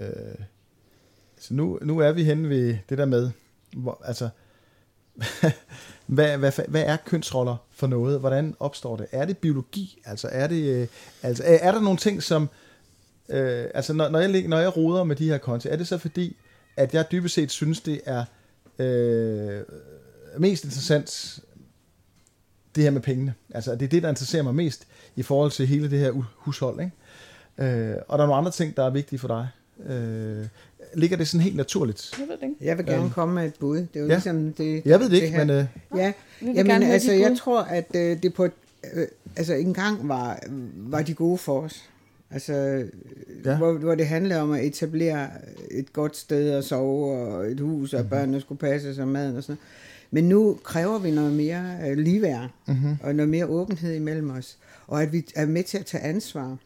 så 1.39 1.55
nu, 1.55 1.79
nu 1.83 1.99
er 1.99 2.13
vi 2.13 2.25
hen 2.25 2.49
ved 2.49 2.77
det 2.89 2.99
der 2.99 3.05
med, 3.05 3.31
hvor, 3.77 4.03
altså, 4.05 4.29
hvad, 6.07 6.39
hvad, 6.39 6.53
hvad 6.69 6.83
er 6.83 6.97
kønsroller 6.97 7.57
for 7.71 7.87
noget? 7.87 8.21
Hvordan 8.21 8.55
opstår 8.61 8.97
det? 8.97 9.07
Er 9.13 9.25
det 9.25 9.39
biologi? 9.39 10.03
Altså 10.05 10.29
er, 10.33 10.47
det, 10.47 10.63
øh, 10.63 10.89
altså, 11.23 11.43
er, 11.47 11.57
er 11.57 11.73
der 11.73 11.81
nogle 11.81 11.99
ting, 11.99 12.23
som... 12.23 12.49
Øh, 13.29 13.67
altså 13.75 13.93
når, 13.93 14.09
når, 14.09 14.19
jeg, 14.19 14.49
når 14.49 14.59
jeg 14.59 14.77
roder 14.77 15.05
med 15.05 15.17
de 15.17 15.29
her 15.29 15.39
konti, 15.39 15.69
er 15.69 15.77
det 15.77 15.89
så 15.89 15.99
fordi, 15.99 16.37
at 16.77 16.95
jeg 16.95 17.05
dybest 17.13 17.35
set 17.35 17.51
synes, 17.51 17.81
det 17.81 18.01
er 18.07 18.25
øh, 18.79 19.63
mest 20.39 20.65
interessant, 20.65 21.41
det 22.75 22.83
her 22.83 22.91
med 22.91 23.01
pengene. 23.01 23.35
Altså, 23.55 23.73
det 23.73 23.83
er 23.83 23.89
det, 23.89 24.03
der 24.03 24.09
interesserer 24.09 24.43
mig 24.43 24.55
mest 24.55 24.87
i 25.17 25.23
forhold 25.23 25.51
til 25.51 25.67
hele 25.67 25.91
det 25.91 25.99
her 25.99 26.13
hushold. 26.37 26.81
Ikke? 26.81 26.93
Øh, 27.59 27.97
og 28.09 28.19
der 28.19 28.25
er 28.25 28.29
nogle 28.29 28.35
andre 28.35 28.51
ting, 28.51 28.77
der 28.77 28.85
er 28.85 28.91
vigtige 28.91 29.19
for 29.19 29.29
dig. 29.29 29.49
Øh, 29.87 30.47
ligger 30.95 31.17
det 31.17 31.29
sådan 31.29 31.45
helt 31.45 31.57
naturligt? 31.57 32.19
Jeg 32.19 32.29
ved 32.29 32.37
det 32.37 32.43
ikke. 32.43 32.57
Jeg 32.61 32.79
vil 32.79 32.87
gerne 32.87 33.05
øh, 33.05 33.11
komme 33.11 33.35
med 33.35 33.47
et 33.47 33.55
bud. 33.55 33.77
Det 33.77 33.89
er 33.95 34.01
jo 34.01 34.07
ja. 34.07 34.13
ligesom 34.13 34.53
det, 34.53 34.83
jeg 34.85 35.01
ved 35.01 35.05
det, 35.05 35.17
det 35.17 35.23
ikke, 35.23 35.37
her. 35.37 35.45
men... 35.45 35.57
Øh, 35.57 35.67
ja, 35.97 36.13
jamen, 36.43 36.83
altså, 36.83 37.13
jeg 37.13 37.37
tror, 37.39 37.63
at 37.63 37.87
øh, 37.95 38.23
det 38.23 38.35
på... 38.35 38.45
Øh, 38.45 39.07
altså, 39.37 39.55
engang 39.55 40.09
var, 40.09 40.39
var 40.77 41.03
de 41.03 41.15
gode 41.15 41.39
for 41.39 41.61
os. 41.61 41.83
Altså, 42.35 42.85
ja. 43.45 43.57
hvor, 43.57 43.73
hvor 43.73 43.95
det 43.95 44.07
handler 44.07 44.39
om 44.39 44.53
at 44.53 44.65
etablere 44.65 45.31
et 45.71 45.93
godt 45.93 46.17
sted 46.17 46.51
at 46.51 46.65
sove, 46.65 47.19
og 47.19 47.51
et 47.51 47.61
hus, 47.61 47.95
og 47.95 48.01
mm-hmm. 48.01 48.11
børnene 48.11 48.41
skulle 48.41 48.59
passe 48.59 48.95
sig 48.95 49.09
maden 49.09 49.37
og 49.37 49.43
sådan 49.43 49.59
Men 50.11 50.29
nu 50.29 50.59
kræver 50.63 50.99
vi 50.99 51.11
noget 51.11 51.33
mere 51.33 51.79
uh, 51.91 51.99
ligeværd, 51.99 52.51
mm-hmm. 52.67 52.97
og 53.03 53.15
noget 53.15 53.29
mere 53.29 53.47
åbenhed 53.47 53.95
imellem 53.95 54.31
os, 54.31 54.59
og 54.87 55.03
at 55.03 55.13
vi 55.13 55.27
er 55.35 55.47
med 55.47 55.65
til 55.65 55.79
at 55.79 55.87
tage 55.87 56.03
ansvar. 56.03 56.57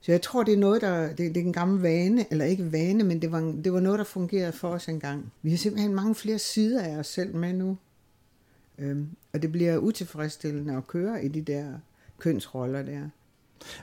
Så 0.00 0.12
jeg 0.12 0.22
tror, 0.22 0.42
det 0.42 0.54
er 0.54 0.58
noget, 0.58 0.82
der, 0.82 1.06
det, 1.06 1.18
det 1.18 1.36
er 1.36 1.44
en 1.44 1.52
gammel 1.52 1.82
vane, 1.82 2.26
eller 2.30 2.44
ikke 2.44 2.72
vane, 2.72 3.04
men 3.04 3.22
det 3.22 3.32
var, 3.32 3.54
det 3.64 3.72
var 3.72 3.80
noget, 3.80 3.98
der 3.98 4.04
fungerede 4.04 4.52
for 4.52 4.68
os 4.68 4.88
engang. 4.88 5.32
Vi 5.42 5.50
har 5.50 5.58
simpelthen 5.58 5.94
mange 5.94 6.14
flere 6.14 6.38
sider 6.38 6.82
af 6.82 6.96
os 6.96 7.06
selv 7.06 7.34
med 7.34 7.52
nu. 7.52 7.76
Øhm, 8.78 9.08
og 9.32 9.42
det 9.42 9.52
bliver 9.52 9.78
utilfredsstillende 9.78 10.76
at 10.76 10.86
køre 10.86 11.24
i 11.24 11.28
de 11.28 11.40
der 11.40 11.66
kønsroller 12.18 12.82
der. 12.82 13.08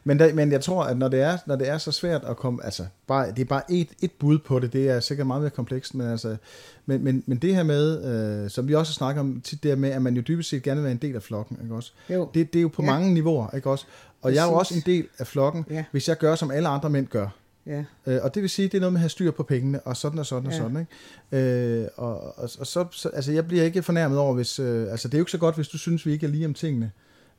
Men, 0.03 0.19
der, 0.19 0.33
men 0.33 0.51
jeg 0.51 0.61
tror, 0.61 0.83
at 0.83 0.97
når 0.97 1.07
det, 1.07 1.21
er, 1.21 1.37
når 1.45 1.55
det 1.55 1.69
er 1.69 1.77
så 1.77 1.91
svært 1.91 2.23
at 2.23 2.37
komme, 2.37 2.65
altså 2.65 2.85
bare, 3.07 3.31
det 3.31 3.39
er 3.39 3.45
bare 3.45 3.71
et, 3.71 3.89
et 4.01 4.11
bud 4.19 4.39
på 4.39 4.59
det, 4.59 4.73
det 4.73 4.89
er 4.89 4.99
sikkert 4.99 5.27
meget 5.27 5.41
mere 5.41 5.49
komplekst, 5.49 5.95
men, 5.95 6.07
altså, 6.07 6.37
men, 6.85 7.03
men, 7.03 7.23
men 7.25 7.37
det 7.37 7.55
her 7.55 7.63
med, 7.63 8.03
øh, 8.43 8.49
som 8.49 8.67
vi 8.67 8.75
også 8.75 8.93
snakker 8.93 9.21
om 9.21 9.41
tit, 9.41 9.63
det 9.63 9.77
med, 9.77 9.89
at 9.89 10.01
man 10.01 10.15
jo 10.15 10.21
dybest 10.21 10.49
set 10.49 10.63
gerne 10.63 10.75
vil 10.75 10.83
være 10.83 10.91
en 10.91 10.97
del 10.97 11.15
af 11.15 11.23
flokken, 11.23 11.57
ikke 11.63 11.75
også? 11.75 11.91
Jo. 12.09 12.29
Det, 12.33 12.53
det 12.53 12.59
er 12.59 12.63
jo 12.63 12.67
på 12.67 12.83
ja. 12.83 12.91
mange 12.91 13.13
niveauer, 13.13 13.55
ikke 13.55 13.69
også? 13.69 13.85
Og 14.21 14.21
Præcis. 14.21 14.35
jeg 14.35 14.45
er 14.45 14.51
jo 14.51 14.57
også 14.57 14.75
en 14.75 14.83
del 14.85 15.07
af 15.19 15.27
flokken, 15.27 15.65
ja. 15.69 15.83
hvis 15.91 16.07
jeg 16.07 16.17
gør, 16.17 16.35
som 16.35 16.51
alle 16.51 16.67
andre 16.67 16.89
mænd 16.89 17.07
gør. 17.07 17.27
Ja. 17.65 17.83
Øh, 18.05 18.19
og 18.23 18.35
det 18.35 18.41
vil 18.41 18.49
sige, 18.49 18.67
det 18.67 18.73
er 18.73 18.79
noget 18.79 18.93
med 18.93 18.99
at 18.99 19.01
have 19.01 19.09
styr 19.09 19.31
på 19.31 19.43
pengene, 19.43 19.79
og 19.79 19.97
sådan 19.97 20.19
og 20.19 20.25
sådan 20.25 20.43
ja. 20.43 20.49
og 20.49 20.53
sådan. 20.53 20.87
Ikke? 21.31 21.81
Øh, 21.81 21.87
og, 21.95 22.21
og, 22.21 22.49
og 22.59 22.67
så, 22.67 22.85
så, 22.91 23.09
altså 23.09 23.31
jeg 23.31 23.47
bliver 23.47 23.63
ikke 23.63 23.83
fornærmet 23.83 24.17
over, 24.17 24.33
hvis, 24.33 24.59
øh, 24.59 24.91
altså 24.91 25.07
det 25.07 25.13
er 25.13 25.17
jo 25.17 25.21
ikke 25.21 25.31
så 25.31 25.37
godt, 25.37 25.55
hvis 25.55 25.67
du 25.67 25.77
synes, 25.77 26.05
vi 26.05 26.11
ikke 26.11 26.25
er 26.25 26.31
lige 26.31 26.45
om 26.45 26.53
tingene, 26.53 26.91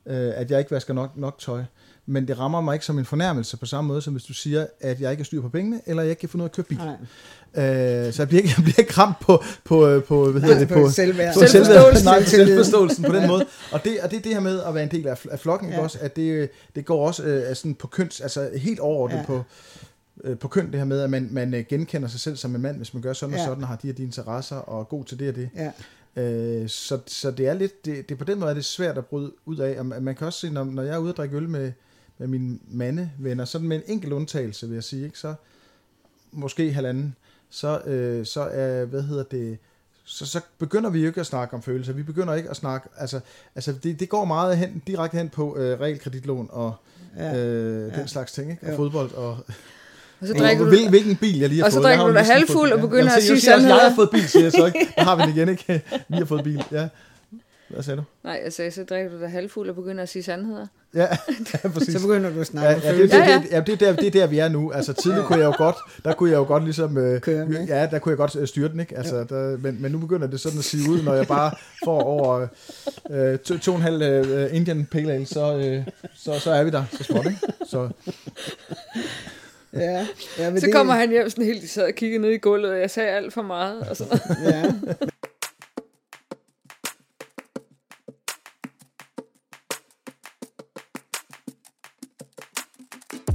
øh, 0.05 0.31
at 0.35 0.51
jeg 0.51 0.59
ikke 0.59 0.71
vasker 0.71 0.93
nok, 0.93 1.17
nok 1.17 1.39
tøj 1.39 1.63
men 2.05 2.27
det 2.27 2.39
rammer 2.39 2.61
mig 2.61 2.73
ikke 2.73 2.85
som 2.85 2.99
en 2.99 3.05
fornærmelse 3.05 3.57
på 3.57 3.65
samme 3.65 3.87
måde, 3.87 4.01
som 4.01 4.13
hvis 4.13 4.23
du 4.23 4.33
siger, 4.33 4.67
at 4.79 5.01
jeg 5.01 5.11
ikke 5.11 5.21
har 5.21 5.25
styr 5.25 5.41
på 5.41 5.49
pengene, 5.49 5.81
eller 5.85 6.03
jeg 6.03 6.09
ikke 6.09 6.19
kan 6.19 6.29
få 6.29 6.37
noget 6.37 6.49
at 6.49 6.55
købe 6.55 6.67
bil. 6.67 6.79
Øh, 7.55 8.13
så 8.13 8.21
jeg 8.21 8.27
bliver 8.27 8.41
ikke, 8.41 8.53
jeg 8.57 8.63
bliver 8.63 8.79
ikke 8.79 8.93
ramt 8.93 9.19
på, 9.19 9.43
på, 9.63 10.01
på, 10.07 10.31
hvad 10.31 10.41
hedder 10.41 10.59
det, 10.59 10.67
på, 10.67 10.89
selvværd. 10.89 11.33
på 11.33 11.39
selvforståelsen, 11.39 12.05
nej, 12.05 12.23
selvforståelsen 12.23 13.03
på 13.03 13.13
den 13.13 13.27
måde. 13.27 13.45
Og 13.71 13.83
det, 13.83 13.99
og 14.01 14.11
det 14.11 14.17
er 14.17 14.21
det 14.21 14.33
her 14.33 14.39
med 14.39 14.61
at 14.61 14.73
være 14.73 14.83
en 14.83 14.91
del 14.91 15.07
af, 15.07 15.25
af 15.31 15.39
flokken, 15.39 15.69
ja. 15.69 15.81
også? 15.81 15.97
At 16.01 16.15
det, 16.15 16.49
det 16.75 16.85
går 16.85 17.07
også 17.07 17.23
øh, 17.23 17.55
sådan 17.55 17.75
på 17.75 17.87
køns, 17.87 18.21
altså 18.21 18.49
helt 18.55 18.79
overordnet 18.79 19.17
ja. 19.17 19.25
på, 19.25 19.43
øh, 20.23 20.37
på 20.37 20.47
køn, 20.47 20.71
det 20.71 20.75
her 20.75 20.85
med, 20.85 21.01
at 21.01 21.09
man, 21.09 21.27
man 21.31 21.53
øh, 21.53 21.65
genkender 21.69 22.07
sig 22.07 22.19
selv 22.19 22.35
som 22.35 22.55
en 22.55 22.61
mand, 22.61 22.77
hvis 22.77 22.93
man 22.93 23.03
gør 23.03 23.13
sådan 23.13 23.35
ja. 23.35 23.41
og 23.41 23.47
sådan, 23.47 23.63
og 23.63 23.67
har 23.67 23.75
de 23.75 23.87
her 23.87 23.93
de 23.93 24.03
interesser, 24.03 24.55
og 24.55 24.79
er 24.79 24.83
god 24.83 25.05
til 25.05 25.19
det 25.19 25.29
og 25.29 25.35
det. 25.35 25.49
Ja. 25.55 25.71
Øh, 26.15 26.69
så, 26.69 26.99
så 27.07 27.31
det 27.31 27.47
er 27.47 27.53
lidt, 27.53 27.85
det, 27.85 28.09
det, 28.09 28.17
på 28.17 28.23
den 28.23 28.39
måde 28.39 28.49
er 28.49 28.55
det 28.55 28.65
svært 28.65 28.97
at 28.97 29.05
bryde 29.05 29.31
ud 29.45 29.57
af, 29.57 29.79
og 29.79 29.85
man 29.85 30.15
kan 30.15 30.27
også 30.27 30.39
se, 30.39 30.49
når, 30.49 30.63
når 30.63 30.83
jeg 30.83 30.93
er 30.93 30.97
ude 30.97 31.11
og 31.11 31.17
drikke 31.17 31.37
øl 31.37 31.49
med, 31.49 31.71
med 32.21 32.27
mine 32.27 32.59
mandevenner, 32.71 33.45
sådan 33.45 33.67
med 33.67 33.77
en 33.77 33.83
enkelt 33.87 34.13
undtagelse, 34.13 34.67
vil 34.67 34.73
jeg 34.73 34.83
sige, 34.83 35.05
ikke? 35.05 35.19
så 35.19 35.33
måske 36.31 36.73
halvanden, 36.73 37.15
så, 37.49 37.79
øh, 37.79 38.25
så 38.25 38.41
er, 38.41 38.85
hvad 38.85 39.01
hedder 39.01 39.23
det, 39.23 39.57
så, 40.03 40.25
så 40.25 40.41
begynder 40.57 40.89
vi 40.89 40.99
jo 40.99 41.07
ikke 41.07 41.19
at 41.19 41.25
snakke 41.25 41.53
om 41.53 41.61
følelser. 41.61 41.93
Vi 41.93 42.03
begynder 42.03 42.33
ikke 42.33 42.49
at 42.49 42.55
snakke, 42.55 42.89
altså, 42.97 43.19
altså 43.55 43.73
det, 43.83 43.99
det 43.99 44.09
går 44.09 44.25
meget 44.25 44.57
hen, 44.57 44.83
direkte 44.87 45.17
hen 45.17 45.29
på 45.29 45.57
øh, 45.57 45.79
realkreditlån 45.79 46.47
og 46.51 46.75
ja. 47.17 47.37
øh, 47.37 47.85
den 47.85 47.99
ja. 47.99 48.07
slags 48.07 48.31
ting, 48.31 48.51
ikke? 48.51 48.67
og 48.67 48.75
fodbold 48.75 49.11
og... 49.13 49.37
Og 50.21 50.27
så 50.27 50.33
drikker 50.39 50.65
du, 50.65 50.89
hvilken 50.89 51.15
bil 51.15 51.39
jeg 51.39 51.49
lige 51.49 51.59
har 51.59 51.65
og 51.65 51.71
fået. 51.71 51.77
Og 51.77 51.83
så 51.83 51.87
drikker 51.87 52.07
du 52.07 52.13
dig 52.13 52.25
halvfuld 52.25 52.71
og 52.71 52.79
begynder 52.79 53.03
Jamen, 53.03 53.17
at 53.17 53.23
sige 53.23 53.41
sandheder. 53.41 53.75
Jeg 53.75 53.89
har 53.89 53.95
fået 53.95 54.09
bil, 54.09 54.27
siger 54.27 54.43
jeg 54.43 54.51
så 54.51 54.65
ikke. 54.65 54.93
Der 54.95 55.03
har 55.03 55.15
vi 55.15 55.21
det 55.21 55.37
igen, 55.37 55.49
ikke? 55.49 55.83
Vi 56.07 56.17
har 56.17 56.25
fået 56.25 56.43
bil, 56.43 56.63
ja. 56.71 56.87
Hvad 57.73 57.83
sagde 57.83 57.97
du? 57.97 58.03
Nej, 58.23 58.41
jeg 58.43 58.53
sagde, 58.53 58.71
så 58.71 58.83
drikker 58.83 59.11
du 59.11 59.19
dig 59.19 59.29
halvfuld 59.29 59.69
og 59.69 59.75
begynder 59.75 60.03
at 60.03 60.09
sige 60.09 60.23
sandheder. 60.23 60.67
Ja, 60.95 61.07
ja 61.63 61.69
præcis. 61.73 61.93
Så 61.93 62.01
begynder 62.01 62.29
du 62.29 62.39
at 62.39 62.47
snakke 62.47 62.87
ja, 62.87 62.91
ja, 62.91 63.01
det, 63.01 63.11
det, 63.11 63.17
ja, 63.17 63.29
ja. 63.29 63.39
Det, 63.39 63.51
ja, 63.51 63.59
det, 63.59 63.73
er 63.73 63.77
der, 63.77 63.95
det 63.95 64.07
er 64.07 64.11
der, 64.11 64.27
vi 64.27 64.39
er 64.39 64.49
nu. 64.49 64.71
Altså 64.71 64.93
tidligere 64.93 65.27
kunne 65.27 65.39
jeg 65.39 65.45
jo 65.45 65.53
godt, 65.57 65.75
der 66.05 66.13
kunne 66.13 66.29
jeg 66.29 66.37
jo 66.37 66.43
godt 66.43 66.63
ligesom, 66.63 66.97
øh, 66.97 67.21
ja, 67.67 67.87
der 67.91 67.99
kunne 67.99 68.11
jeg 68.11 68.17
godt 68.17 68.35
øh, 68.35 68.47
styre 68.47 68.69
den, 68.69 68.79
ikke? 68.79 68.97
Altså, 68.97 69.23
der, 69.23 69.57
men, 69.57 69.81
men 69.81 69.91
nu 69.91 69.97
begynder 69.97 70.27
det 70.27 70.39
sådan 70.39 70.59
at 70.59 70.65
sige 70.65 70.91
ud, 70.91 71.03
når 71.03 71.13
jeg 71.13 71.27
bare 71.27 71.51
får 71.85 72.01
over 72.01 72.47
øh, 73.11 73.39
to, 73.39 73.57
to 73.57 73.71
og 73.71 73.77
en 73.77 73.83
halv 73.83 74.01
øh, 74.01 74.55
Indian 74.55 74.87
Pale 74.91 75.13
Ale, 75.13 75.25
så, 75.25 75.57
øh, 75.57 75.85
så, 76.15 76.39
så 76.39 76.51
er 76.51 76.63
vi 76.63 76.69
der 76.69 76.83
så 76.91 77.03
småt, 77.03 77.25
ikke? 77.25 77.39
Så. 77.69 77.89
Ja, 79.73 80.07
ja, 80.37 80.59
så 80.59 80.65
det... 80.65 80.73
kommer 80.73 80.93
han 80.93 81.09
hjem 81.09 81.29
sådan 81.29 81.45
helt, 81.45 81.69
sad 81.69 81.87
og 81.87 81.93
kiggede 81.93 82.21
ned 82.21 82.29
i 82.29 82.37
gulvet, 82.37 82.71
og 82.71 82.79
jeg 82.79 82.91
sagde 82.91 83.09
alt 83.09 83.33
for 83.33 83.41
meget. 83.41 83.79
Og 83.89 83.97
sådan. 83.97 84.19
ja. 84.43 84.73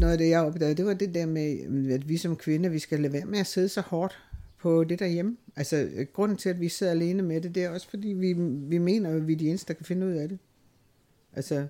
Noget 0.07 0.13
af 0.13 0.19
det, 0.19 0.29
jeg 0.29 0.41
opdagede, 0.41 0.75
det 0.75 0.87
var 0.87 0.95
det 0.95 1.15
der 1.15 1.27
med, 1.27 1.91
at 1.91 2.09
vi 2.09 2.17
som 2.17 2.37
kvinder, 2.37 2.71
vi 2.71 2.79
skal 2.79 3.01
lade 3.01 3.13
være 3.13 3.25
med 3.25 3.39
at 3.39 3.47
sidde 3.47 3.69
så 3.69 3.81
hårdt 3.81 4.19
på 4.59 4.85
det 4.85 4.99
derhjemme. 4.99 5.37
Altså, 5.57 6.07
grunden 6.13 6.39
til, 6.39 6.49
at 6.49 6.61
vi 6.61 6.69
sidder 6.69 6.93
alene 6.93 7.23
med 7.23 7.41
det, 7.41 7.55
det 7.55 7.65
er 7.65 7.71
også, 7.71 7.89
fordi 7.89 8.09
vi, 8.09 8.33
vi 8.69 8.79
mener, 8.79 9.11
at 9.11 9.27
vi 9.27 9.33
er 9.33 9.37
de 9.37 9.49
eneste, 9.49 9.69
der 9.69 9.75
kan 9.75 9.87
finde 9.87 10.07
ud 10.07 10.13
af 10.13 10.29
det. 10.29 10.39
Altså, 11.33 11.67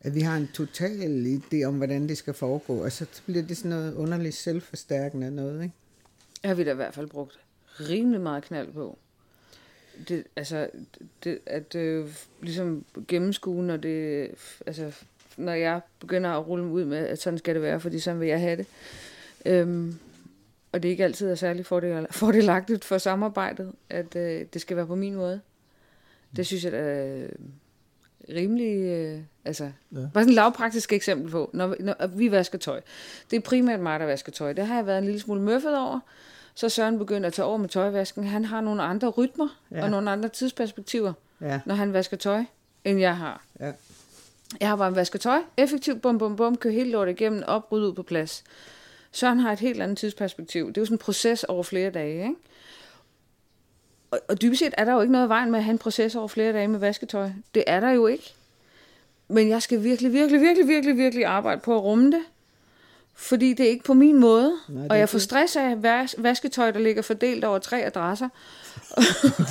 at 0.00 0.14
vi 0.14 0.20
har 0.20 0.36
en 0.36 0.48
total 0.54 1.26
idé 1.26 1.64
om, 1.64 1.76
hvordan 1.76 2.08
det 2.08 2.18
skal 2.18 2.34
foregå, 2.34 2.84
og 2.84 2.92
så 2.92 3.06
bliver 3.26 3.42
det 3.42 3.56
sådan 3.56 3.68
noget 3.68 3.94
underligt 3.94 4.34
selvforstærkende 4.34 5.30
noget, 5.30 5.62
ikke? 5.62 5.74
Jeg 6.42 6.50
har 6.50 6.54
vi 6.54 6.64
da 6.64 6.72
i 6.72 6.74
hvert 6.74 6.94
fald 6.94 7.06
brugt 7.06 7.40
rimelig 7.80 8.20
meget 8.20 8.44
knald 8.44 8.72
på. 8.72 8.98
Det, 10.08 10.24
altså, 10.36 10.70
det, 11.24 11.38
at 11.46 11.74
øh, 11.74 12.08
ligesom 12.40 12.84
gennemskue, 13.08 13.64
når 13.64 13.76
det, 13.76 14.30
altså, 14.66 14.92
når 15.38 15.52
jeg 15.52 15.80
begynder 16.00 16.30
at 16.30 16.46
rulle 16.46 16.64
ud 16.64 16.84
med, 16.84 16.98
at 16.98 17.22
sådan 17.22 17.38
skal 17.38 17.54
det 17.54 17.62
være, 17.62 17.80
fordi 17.80 17.98
sådan 17.98 18.20
vil 18.20 18.28
jeg 18.28 18.40
have 18.40 18.56
det. 18.56 18.66
Øhm, 19.46 19.98
og 20.72 20.82
det 20.82 20.88
er 20.88 20.90
ikke 20.90 21.04
altid 21.04 21.30
er 21.30 21.34
særlig 21.34 21.66
fordel, 21.66 22.06
fordelagtigt 22.22 22.84
for 22.84 22.98
samarbejdet, 22.98 23.72
at 23.90 24.16
øh, 24.16 24.46
det 24.52 24.60
skal 24.60 24.76
være 24.76 24.86
på 24.86 24.94
min 24.94 25.14
måde. 25.14 25.40
Det 26.36 26.46
synes 26.46 26.64
jeg 26.64 26.72
er 26.74 27.16
øh, 27.16 27.28
rimelig, 28.36 28.76
øh, 28.76 29.20
altså, 29.44 29.64
ja. 29.92 29.96
bare 29.96 30.08
sådan 30.14 30.28
et 30.28 30.34
lavpraktisk 30.34 30.92
eksempel 30.92 31.30
på, 31.30 31.50
når, 31.52 31.76
når 31.80 32.06
vi 32.06 32.30
vasker 32.30 32.58
tøj. 32.58 32.80
Det 33.30 33.36
er 33.36 33.40
primært 33.40 33.80
mig, 33.80 34.00
der 34.00 34.06
vasker 34.06 34.32
tøj. 34.32 34.52
Det 34.52 34.66
har 34.66 34.74
jeg 34.74 34.86
været 34.86 34.98
en 34.98 35.04
lille 35.04 35.20
smule 35.20 35.40
møffet 35.40 35.78
over, 35.78 36.00
så 36.54 36.68
Søren 36.68 36.98
begyndt 36.98 37.26
at 37.26 37.32
tage 37.32 37.46
over 37.46 37.56
med 37.56 37.68
tøjvasken. 37.68 38.24
Han 38.24 38.44
har 38.44 38.60
nogle 38.60 38.82
andre 38.82 39.08
rytmer 39.08 39.48
ja. 39.70 39.82
og 39.82 39.90
nogle 39.90 40.10
andre 40.10 40.28
tidsperspektiver, 40.28 41.12
ja. 41.40 41.60
når 41.66 41.74
han 41.74 41.92
vasker 41.92 42.16
tøj, 42.16 42.44
end 42.84 43.00
jeg 43.00 43.16
har. 43.16 43.44
Ja. 43.60 43.72
Jeg 44.60 44.68
har 44.68 44.76
bare 44.76 44.96
vasket 44.96 45.20
tøj, 45.20 45.40
effektivt, 45.56 46.02
bum, 46.02 46.18
bum, 46.18 46.36
bum, 46.36 46.56
kører 46.56 46.74
hele 46.74 46.90
lortet 46.90 47.12
igennem, 47.12 47.42
op, 47.46 47.72
rydde 47.72 47.88
ud 47.88 47.92
på 47.92 48.02
plads. 48.02 48.44
Søren 49.12 49.40
har 49.40 49.52
et 49.52 49.60
helt 49.60 49.82
andet 49.82 49.98
tidsperspektiv. 49.98 50.68
Det 50.68 50.76
er 50.76 50.80
jo 50.80 50.84
sådan 50.86 50.94
en 50.94 50.98
proces 50.98 51.44
over 51.44 51.62
flere 51.62 51.90
dage, 51.90 52.22
ikke? 52.22 52.34
Og, 54.10 54.20
og 54.28 54.42
dybest 54.42 54.58
set 54.58 54.74
er 54.78 54.84
der 54.84 54.92
jo 54.92 55.00
ikke 55.00 55.12
noget 55.12 55.26
i 55.26 55.28
vejen 55.28 55.50
med 55.50 55.58
at 55.58 55.64
have 55.64 55.72
en 55.72 55.78
proces 55.78 56.14
over 56.14 56.28
flere 56.28 56.52
dage 56.52 56.68
med 56.68 56.78
vasketøj. 56.78 57.30
Det 57.54 57.64
er 57.66 57.80
der 57.80 57.90
jo 57.90 58.06
ikke. 58.06 58.34
Men 59.28 59.48
jeg 59.48 59.62
skal 59.62 59.84
virkelig, 59.84 60.12
virkelig, 60.12 60.40
virkelig, 60.40 60.68
virkelig, 60.68 60.96
virkelig 60.96 61.24
arbejde 61.24 61.60
på 61.60 61.74
at 61.76 61.82
rumme 61.82 62.12
det. 62.12 62.22
Fordi 63.20 63.52
det 63.52 63.66
er 63.66 63.70
ikke 63.70 63.84
på 63.84 63.94
min 63.94 64.20
måde. 64.20 64.52
Nej, 64.68 64.86
og 64.90 64.98
jeg 64.98 65.08
får 65.08 65.18
stress 65.18 65.56
af 65.56 65.74
vas- 65.74 66.22
vasketøj, 66.22 66.70
der 66.70 66.80
ligger 66.80 67.02
fordelt 67.02 67.44
over 67.44 67.58
tre 67.58 67.84
adresser. 67.84 68.28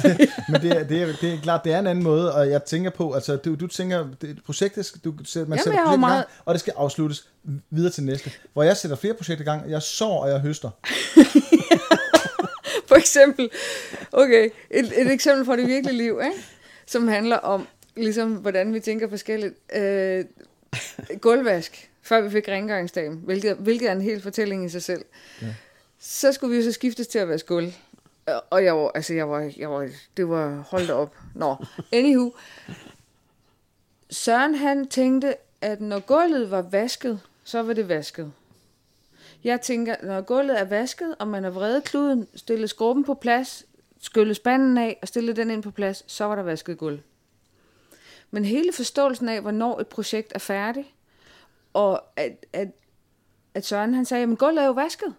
det, 0.03 0.30
men 0.49 0.62
det 0.62 0.71
er, 0.71 0.84
det, 0.84 1.01
er, 1.01 1.13
det 1.21 1.34
er 1.34 1.41
klart, 1.41 1.63
det 1.63 1.73
er 1.73 1.80
en 1.80 1.88
anden 1.88 2.03
måde, 2.03 2.36
og 2.36 2.49
jeg 2.49 2.63
tænker 2.63 2.89
på, 2.89 3.13
altså 3.13 3.36
du, 3.36 3.56
du 3.56 3.67
tænker, 3.67 4.08
det, 4.21 4.39
projektet, 4.45 4.93
du, 5.03 5.12
man 5.12 5.25
Jamen, 5.36 5.60
sætter 5.60 5.65
projektet 5.71 5.99
meget... 5.99 6.25
gang, 6.25 6.27
og 6.45 6.53
det 6.53 6.60
skal 6.60 6.73
afsluttes 6.77 7.27
videre 7.69 7.91
til 7.91 8.03
næste. 8.03 8.32
Hvor 8.53 8.63
jeg 8.63 8.77
sætter 8.77 8.97
flere 8.97 9.13
projekter 9.13 9.43
i 9.43 9.45
gang, 9.45 9.71
jeg 9.71 9.82
sår, 9.82 10.23
og 10.23 10.30
jeg 10.30 10.39
høster. 10.39 10.69
For 12.88 12.95
eksempel, 12.95 13.49
okay, 14.12 14.49
et, 14.71 15.01
et 15.01 15.12
eksempel 15.12 15.45
fra 15.45 15.58
det 15.58 15.67
virkelige 15.67 15.97
liv, 15.97 16.19
ikke? 16.25 16.38
som 16.86 17.08
handler 17.08 17.38
om, 17.38 17.67
ligesom, 17.95 18.34
hvordan 18.34 18.73
vi 18.73 18.80
tænker 18.80 19.10
forskelligt. 19.10 19.53
Øh, 19.75 20.25
gulvvask 21.21 21.89
før 22.07 22.21
vi 22.21 22.29
fik 22.29 22.47
rengøringsdagen, 22.47 23.21
hvilket, 23.25 23.57
hvilket 23.57 23.89
er 23.89 23.91
en 23.91 24.01
hel 24.01 24.21
fortælling 24.21 24.65
i 24.65 24.69
sig 24.69 24.83
selv. 24.83 25.05
Ja. 25.41 25.47
Så 25.99 26.31
skulle 26.31 26.51
vi 26.51 26.57
jo 26.57 26.63
så 26.63 26.71
skiftes 26.71 27.07
til 27.07 27.19
at 27.19 27.29
være 27.29 27.39
skuld. 27.39 27.71
Og 28.49 28.63
jeg 28.63 28.75
var, 28.75 28.91
altså 28.95 29.13
jeg 29.13 29.29
var, 29.29 29.51
jeg 29.57 29.71
var, 29.71 29.89
det 30.17 30.29
var 30.29 30.65
holdt 30.69 30.91
op. 30.91 31.15
Nå, 31.35 31.55
anywho. 31.91 32.31
Søren 34.09 34.55
han 34.55 34.87
tænkte, 34.87 35.35
at 35.61 35.81
når 35.81 35.99
gulvet 35.99 36.51
var 36.51 36.61
vasket, 36.61 37.19
så 37.43 37.63
var 37.63 37.73
det 37.73 37.89
vasket. 37.89 38.33
Jeg 39.43 39.61
tænker, 39.61 39.95
når 40.03 40.21
gulvet 40.21 40.59
er 40.59 40.63
vasket, 40.63 41.15
og 41.19 41.27
man 41.27 41.43
har 41.43 41.49
vredet 41.49 41.83
kluden, 41.83 42.27
stillet 42.35 42.69
skrubben 42.69 43.03
på 43.03 43.13
plads, 43.13 43.65
skyllet 44.01 44.35
spanden 44.35 44.77
af 44.77 44.97
og 45.01 45.07
stillet 45.07 45.35
den 45.35 45.51
ind 45.51 45.63
på 45.63 45.71
plads, 45.71 46.03
så 46.07 46.25
var 46.25 46.35
der 46.35 46.43
vasket 46.43 46.77
gulv. 46.77 46.99
Men 48.31 48.45
hele 48.45 48.73
forståelsen 48.73 49.29
af, 49.29 49.41
hvornår 49.41 49.79
et 49.79 49.87
projekt 49.87 50.31
er 50.35 50.39
færdigt, 50.39 50.87
og 51.73 52.03
at, 52.15 52.45
at, 52.53 52.67
at 53.53 53.65
Søren 53.65 53.93
han 53.93 54.06
sagde, 54.06 54.32
at 54.32 54.38
gulvet 54.38 54.62
er 54.62 54.65
jo 54.65 54.71
vasket. 54.71 55.13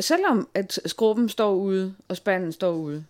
Selvom 0.00 0.48
at 0.54 0.80
skruppen 0.86 1.28
står 1.28 1.54
ude, 1.54 1.94
og 2.08 2.16
spanden 2.16 2.52
står 2.52 2.72
ude. 2.72 3.04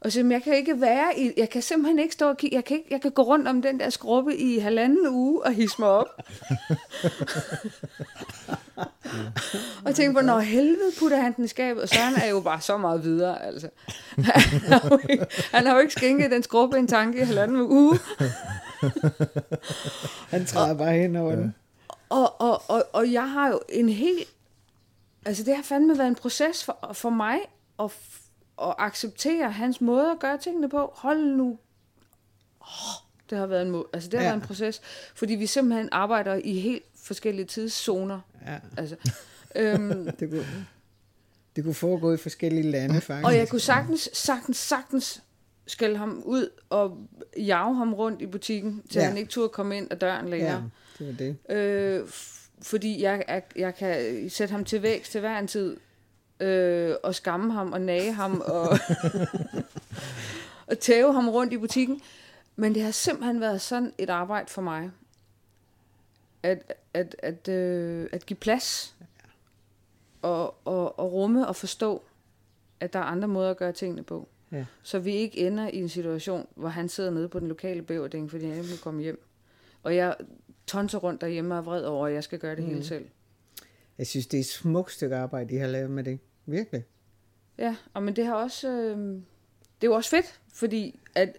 Og 0.00 0.12
så 0.12 0.26
jeg 0.30 0.42
kan 0.42 0.54
ikke 0.54 0.80
være 0.80 1.18
i, 1.18 1.32
jeg 1.36 1.50
kan 1.50 1.62
simpelthen 1.62 1.98
ikke 1.98 2.14
stå 2.14 2.28
og 2.28 2.36
kigge, 2.36 2.56
jeg 2.56 2.64
kan, 2.64 2.76
ikke, 2.76 2.88
jeg 2.90 3.00
kan 3.00 3.10
gå 3.10 3.22
rundt 3.22 3.48
om 3.48 3.62
den 3.62 3.80
der 3.80 3.90
skruppe 3.90 4.36
i 4.36 4.58
halvanden 4.58 5.08
uge 5.08 5.42
og 5.42 5.52
hisse 5.52 5.76
mig 5.78 5.88
op. 5.88 6.06
og 9.84 9.94
tænke 9.94 10.14
på, 10.14 10.20
når 10.20 10.38
helvede 10.38 10.92
putter 10.98 11.16
han 11.16 11.32
den 11.36 11.44
i 11.44 11.48
skabet, 11.48 11.82
og 11.82 11.88
Søren 11.88 12.14
er 12.14 12.26
jo 12.26 12.40
bare 12.40 12.60
så 12.60 12.76
meget 12.76 13.04
videre, 13.04 13.44
altså. 13.44 13.68
Han 14.16 14.72
har 14.72 14.88
jo 14.90 14.98
ikke, 15.08 15.26
han 15.52 15.66
har 15.66 15.74
jo 15.74 15.80
ikke 15.80 15.92
skænket 15.92 16.30
den 16.30 16.42
skruppe 16.42 16.78
en 16.78 16.88
tanke 16.88 17.18
i 17.18 17.24
halvanden 17.24 17.60
uge. 17.60 17.98
Han 20.32 20.46
træder 20.46 20.70
og, 20.70 20.78
bare 20.78 20.92
hen 20.92 21.16
over 21.16 21.34
den. 21.34 21.54
Og, 22.08 22.40
og, 22.40 22.62
og, 22.70 22.84
og 22.92 23.12
jeg 23.12 23.30
har 23.30 23.48
jo 23.48 23.60
en 23.68 23.88
helt... 23.88 24.28
Altså, 25.26 25.42
det 25.44 25.56
har 25.56 25.62
fandme 25.62 25.98
været 25.98 26.08
en 26.08 26.14
proces 26.14 26.64
for, 26.64 26.90
for 26.92 27.10
mig 27.10 27.38
at, 27.80 27.90
at 28.62 28.74
acceptere 28.78 29.52
hans 29.52 29.80
måde 29.80 30.10
at 30.10 30.18
gøre 30.18 30.38
tingene 30.38 30.68
på. 30.68 30.92
Hold 30.94 31.24
nu... 31.24 31.58
Oh, 32.60 33.06
det 33.30 33.38
har 33.38 33.46
været 33.46 33.66
en, 33.66 33.84
altså, 33.92 34.08
det 34.08 34.18
har 34.18 34.24
ja. 34.24 34.30
været 34.30 34.42
en 34.42 34.46
proces, 34.46 34.82
fordi 35.14 35.34
vi 35.34 35.46
simpelthen 35.46 35.88
arbejder 35.92 36.40
i 36.44 36.58
helt 36.58 36.84
forskellige 37.02 37.46
tidszoner. 37.46 38.20
Ja. 38.46 38.58
Altså, 38.76 38.96
øhm, 39.56 40.10
det, 40.20 40.30
kunne, 40.30 40.66
det 41.56 41.64
kunne 41.64 41.74
foregå 41.74 42.12
i 42.12 42.16
forskellige 42.16 42.70
lande, 42.70 43.00
faktisk. 43.00 43.26
Og 43.26 43.36
jeg 43.36 43.48
kunne 43.48 43.60
sagtens, 43.60 44.10
sagtens, 44.12 44.56
sagtens 44.56 45.22
skælde 45.66 45.96
ham 45.96 46.22
ud 46.24 46.50
og 46.70 46.98
jage 47.36 47.74
ham 47.74 47.94
rundt 47.94 48.22
i 48.22 48.26
butikken, 48.26 48.82
til 48.90 49.00
ja. 49.00 49.08
han 49.08 49.16
ikke 49.16 49.30
turde 49.30 49.48
komme 49.48 49.76
ind 49.76 49.88
ad 49.90 49.96
døren 49.96 50.28
længere. 50.28 50.70
Ja, 51.00 51.04
det 51.04 51.06
var 51.06 51.12
det. 51.12 51.56
Øh, 51.56 52.08
fordi 52.62 53.02
jeg, 53.02 53.24
jeg, 53.28 53.42
jeg 53.56 53.74
kan 53.74 54.30
sætte 54.30 54.52
ham 54.52 54.64
til 54.64 54.82
vækst 54.82 55.12
til 55.12 55.20
hver 55.20 55.38
en 55.38 55.46
tid, 55.46 55.76
øh, 56.40 56.94
og 57.02 57.14
skamme 57.14 57.52
ham 57.52 57.72
og 57.72 57.80
nage 57.80 58.12
ham, 58.12 58.42
og, 58.46 58.68
og 60.70 60.78
tæve 60.78 61.12
ham 61.12 61.28
rundt 61.28 61.52
i 61.52 61.58
butikken. 61.58 62.00
Men 62.56 62.74
det 62.74 62.82
har 62.82 62.90
simpelthen 62.90 63.40
været 63.40 63.60
sådan 63.60 63.92
et 63.98 64.10
arbejde 64.10 64.50
for 64.50 64.62
mig, 64.62 64.90
at, 66.42 66.72
at, 66.94 67.16
at, 67.18 67.48
øh, 67.48 68.08
at 68.12 68.26
give 68.26 68.36
plads, 68.36 68.94
og, 70.22 70.54
og, 70.64 70.98
og 70.98 71.12
rumme 71.12 71.48
og 71.48 71.56
forstå, 71.56 72.02
at 72.80 72.92
der 72.92 72.98
er 72.98 73.04
andre 73.04 73.28
måder 73.28 73.50
at 73.50 73.56
gøre 73.56 73.72
tingene 73.72 74.02
på. 74.02 74.28
Ja. 74.52 74.64
Så 74.82 74.98
vi 74.98 75.12
ikke 75.12 75.38
ender 75.38 75.68
i 75.68 75.76
en 75.76 75.88
situation, 75.88 76.46
hvor 76.54 76.68
han 76.68 76.88
sidder 76.88 77.10
nede 77.10 77.28
på 77.28 77.40
den 77.40 77.48
lokale 77.48 77.82
bæverding, 77.82 78.30
fordi 78.30 78.44
han 78.44 78.58
ikke 78.58 78.78
komme 78.82 79.02
hjem. 79.02 79.22
Og 79.82 79.96
jeg 79.96 80.16
tonser 80.66 80.98
rundt 80.98 81.20
derhjemme 81.20 81.54
og 81.54 81.58
er 81.58 81.62
vred 81.62 81.84
over, 81.84 82.06
at 82.06 82.14
jeg 82.14 82.24
skal 82.24 82.38
gøre 82.38 82.56
det 82.56 82.64
mm. 82.64 82.70
hele 82.70 82.84
selv. 82.84 83.06
Jeg 83.98 84.06
synes, 84.06 84.26
det 84.26 84.36
er 84.36 84.40
et 84.40 84.46
smukt 84.46 84.92
stykke 84.92 85.16
arbejde, 85.16 85.54
de 85.54 85.58
har 85.58 85.66
lavet 85.66 85.90
med 85.90 86.04
det. 86.04 86.18
Virkelig. 86.46 86.84
Ja, 87.58 87.76
og 87.94 88.02
men 88.02 88.16
det 88.16 88.26
har 88.26 88.34
også... 88.34 88.70
Øh, 88.70 88.98
det 89.80 89.86
er 89.86 89.90
jo 89.90 89.94
også 89.94 90.10
fedt, 90.10 90.40
fordi 90.52 91.00
at 91.14 91.38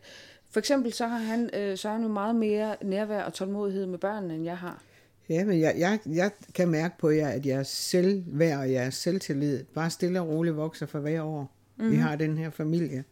for 0.49 0.59
eksempel 0.59 0.93
så 0.93 1.07
har 1.07 1.17
han, 1.17 1.49
øh, 1.53 1.77
så 1.77 1.87
har 1.87 1.95
han 1.95 2.03
jo 2.03 2.11
meget 2.11 2.35
mere 2.35 2.75
nærvær 2.81 3.23
og 3.23 3.33
tålmodighed 3.33 3.85
med 3.85 3.97
børnene, 3.97 4.35
end 4.35 4.43
jeg 4.43 4.57
har. 4.57 4.83
Ja, 5.29 5.45
men 5.45 5.59
jeg, 5.59 5.75
jeg, 5.77 5.99
jeg 6.05 6.31
kan 6.55 6.67
mærke 6.67 6.95
på 6.99 7.09
jer, 7.09 7.27
at 7.27 7.45
jeres 7.45 7.67
selvværd 7.67 8.59
og 8.59 8.71
jeres 8.71 8.95
selvtillid 8.95 9.63
bare 9.63 9.89
stille 9.89 10.21
og 10.21 10.27
roligt 10.27 10.55
vokser 10.55 10.85
for 10.85 10.99
hver 10.99 11.21
år 11.21 11.56
mm-hmm. 11.77 11.91
vi 11.91 11.95
mhm. 11.97 12.05
har 12.05 12.15
den 12.15 12.37
her 12.37 12.49
familie. 12.49 13.03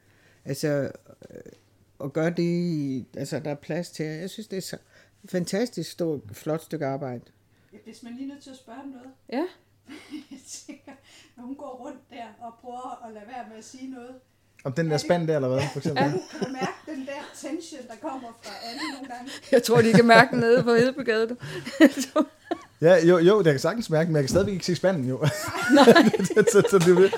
Altså, 0.45 0.91
øh, 1.29 1.51
og 1.99 2.13
gøre 2.13 2.29
det, 2.29 3.05
altså 3.17 3.39
der 3.39 3.51
er 3.51 3.55
plads 3.55 3.91
til, 3.91 4.05
jeg 4.05 4.29
synes 4.29 4.47
det 4.47 4.57
er 4.57 4.61
så 4.61 4.77
fantastisk 5.29 5.91
stort, 5.91 6.19
flot 6.31 6.63
stykke 6.63 6.85
arbejde. 6.85 7.23
Hvis 7.85 8.03
man 8.03 8.13
lige 8.15 8.27
nødt 8.27 8.43
til 8.43 8.49
at 8.49 8.57
spørge 8.57 8.79
om 8.81 8.87
noget. 8.87 9.09
Ja. 9.31 9.45
jeg 10.31 10.39
tænker, 10.47 10.91
når 11.37 11.43
hun 11.43 11.55
går 11.55 11.85
rundt 11.85 12.09
der 12.09 12.45
og 12.45 12.53
prøver 12.61 13.05
at 13.07 13.13
lade 13.13 13.25
være 13.27 13.45
med 13.49 13.57
at 13.57 13.65
sige 13.65 13.91
noget. 13.91 14.15
Om 14.63 14.73
den 14.73 14.91
der 14.91 14.97
spand 14.97 15.27
der, 15.27 15.35
eller 15.35 15.47
hvad, 15.47 15.61
for 15.73 15.79
eksempel? 15.79 16.03
Ja. 16.03 16.09
Kan 16.09 16.39
du 16.39 16.51
mærke 16.51 16.77
den 16.85 17.05
der 17.05 17.21
tension, 17.35 17.81
der 17.87 17.95
kommer 18.01 18.39
fra 18.43 18.53
Anne 18.69 18.81
nogle 18.93 19.07
gange? 19.07 19.31
Jeg 19.51 19.63
tror, 19.63 19.81
de 19.81 19.93
kan 19.93 20.05
mærke 20.05 20.31
den 20.31 20.39
nede 20.39 20.63
på 20.63 20.73
Hedebegade. 20.73 21.37
ja, 22.81 23.05
jo, 23.05 23.17
jo, 23.17 23.37
det 23.37 23.53
kan 23.53 23.59
sagtens 23.59 23.89
mærke 23.89 24.07
men 24.07 24.15
jeg 24.15 24.23
kan 24.23 24.29
stadigvæk 24.29 24.53
ikke 24.53 24.65
se 24.65 24.75
spanden, 24.75 25.09
jo. 25.09 25.17
Nej. 25.73 25.93
så, 26.51 26.63
så, 26.71 26.79
det 26.79 27.13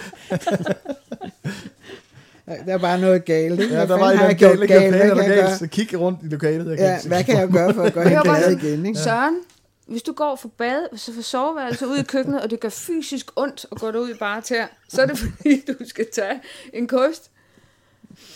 der 2.66 2.74
er 2.74 2.78
bare 2.78 3.02
noget 3.02 3.26
galt, 3.26 3.60
ikke? 3.60 3.74
Ja, 3.74 3.82
der 3.82 3.98
var 3.98 4.14
noget 4.14 4.38
galt, 4.38 4.60
galt, 4.60 4.68
galt, 4.68 4.96
galt, 4.96 5.28
galt, 5.28 5.60
så 5.60 5.68
kig 5.68 6.00
rundt 6.00 6.20
i 6.24 6.28
lokalet. 6.28 6.70
Jeg 6.70 7.00
ja, 7.04 7.08
hvad 7.08 7.24
kan 7.24 7.38
jeg 7.38 7.48
gøre 7.48 7.74
for 7.74 7.84
at 7.84 7.94
gøre 7.94 8.08
hende 8.10 8.24
glad 8.24 8.52
igen, 8.52 8.86
ikke? 8.86 9.00
Søren, 9.00 9.36
hvis 9.88 10.04
du 10.04 10.14
går 10.14 10.36
for 10.36 10.48
bad, 10.58 10.98
så 10.98 11.14
for 11.14 11.22
soveværelse 11.22 11.88
ud 11.88 11.98
i 11.98 12.04
køkkenet, 12.04 12.42
og 12.42 12.50
det 12.50 12.60
gør 12.60 12.70
fysisk 12.70 13.32
ondt 13.36 13.66
at 13.72 13.80
gå 13.80 13.92
derud 13.92 14.10
i 14.10 14.14
bare 14.14 14.42
tær, 14.42 14.66
så 14.90 15.02
er 15.02 15.06
det 15.06 15.18
fordi, 15.18 15.64
du 15.68 15.74
skal 15.88 16.06
tage 16.14 16.42
en 16.74 16.88
kost. 16.88 17.32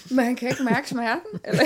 Men 0.10 0.26
han 0.26 0.36
kan 0.36 0.50
ikke 0.50 0.64
mærke 0.64 0.90
smerten. 0.90 1.40
Eller, 1.44 1.64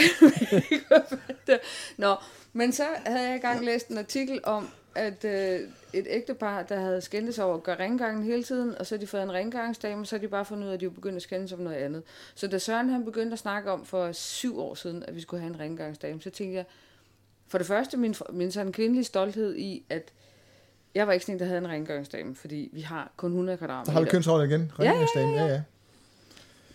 Nå, 1.97 2.15
men 2.53 2.73
så 2.73 2.83
havde 3.05 3.25
jeg 3.25 3.35
engang 3.35 3.65
læst 3.65 3.87
en 3.87 3.97
artikel 3.97 4.39
om, 4.43 4.69
at 4.95 5.25
øh, 5.25 5.59
et 5.93 6.07
ægtepar, 6.09 6.63
der 6.63 6.79
havde 6.79 7.01
skændtes 7.01 7.39
over 7.39 7.55
at 7.55 7.63
gøre 7.63 7.79
rengøringen 7.79 8.23
hele 8.23 8.43
tiden, 8.43 8.77
og 8.77 8.85
så 8.85 8.95
har 8.95 8.99
de 8.99 9.07
fået 9.07 9.23
en 9.23 9.33
rengøringsdame, 9.33 10.05
så 10.05 10.15
har 10.15 10.21
de 10.21 10.27
bare 10.27 10.45
fundet 10.45 10.63
ud 10.63 10.69
af, 10.69 10.73
at 10.73 10.79
de 10.79 10.85
var 10.85 10.91
begyndt 10.91 11.15
at 11.15 11.21
skændes 11.21 11.53
om 11.53 11.59
noget 11.59 11.77
andet. 11.77 12.03
Så 12.35 12.47
da 12.47 12.57
Søren 12.57 12.89
han 12.89 13.05
begyndte 13.05 13.33
at 13.33 13.39
snakke 13.39 13.71
om 13.71 13.85
for 13.85 14.11
syv 14.11 14.59
år 14.59 14.75
siden, 14.75 15.03
at 15.07 15.15
vi 15.15 15.21
skulle 15.21 15.41
have 15.41 15.53
en 15.53 15.59
rengøringsdame, 15.59 16.21
så 16.21 16.29
tænkte 16.29 16.55
jeg, 16.55 16.65
for 17.47 17.57
det 17.57 17.67
første 17.67 17.97
min, 17.97 18.15
min 18.29 18.51
sådan 18.51 18.71
kvindelige 18.71 19.03
stolthed 19.03 19.55
i, 19.55 19.85
at 19.89 20.11
jeg 20.95 21.07
var 21.07 21.13
ikke 21.13 21.25
sådan 21.25 21.35
en, 21.35 21.39
der 21.39 21.45
havde 21.45 21.57
en 21.57 21.67
rengøringsdame, 21.67 22.35
fordi 22.35 22.69
vi 22.73 22.81
har 22.81 23.11
kun 23.17 23.31
100 23.31 23.57
kvadratmeter. 23.57 23.91
Har 23.91 23.99
du 23.99 24.09
kønsrollen 24.09 24.49
igen? 24.49 24.71
Rengøringsdame, 24.79 25.31
ja 25.31 25.41
ja, 25.41 25.45
ja, 25.45 25.53
ja. 25.53 25.61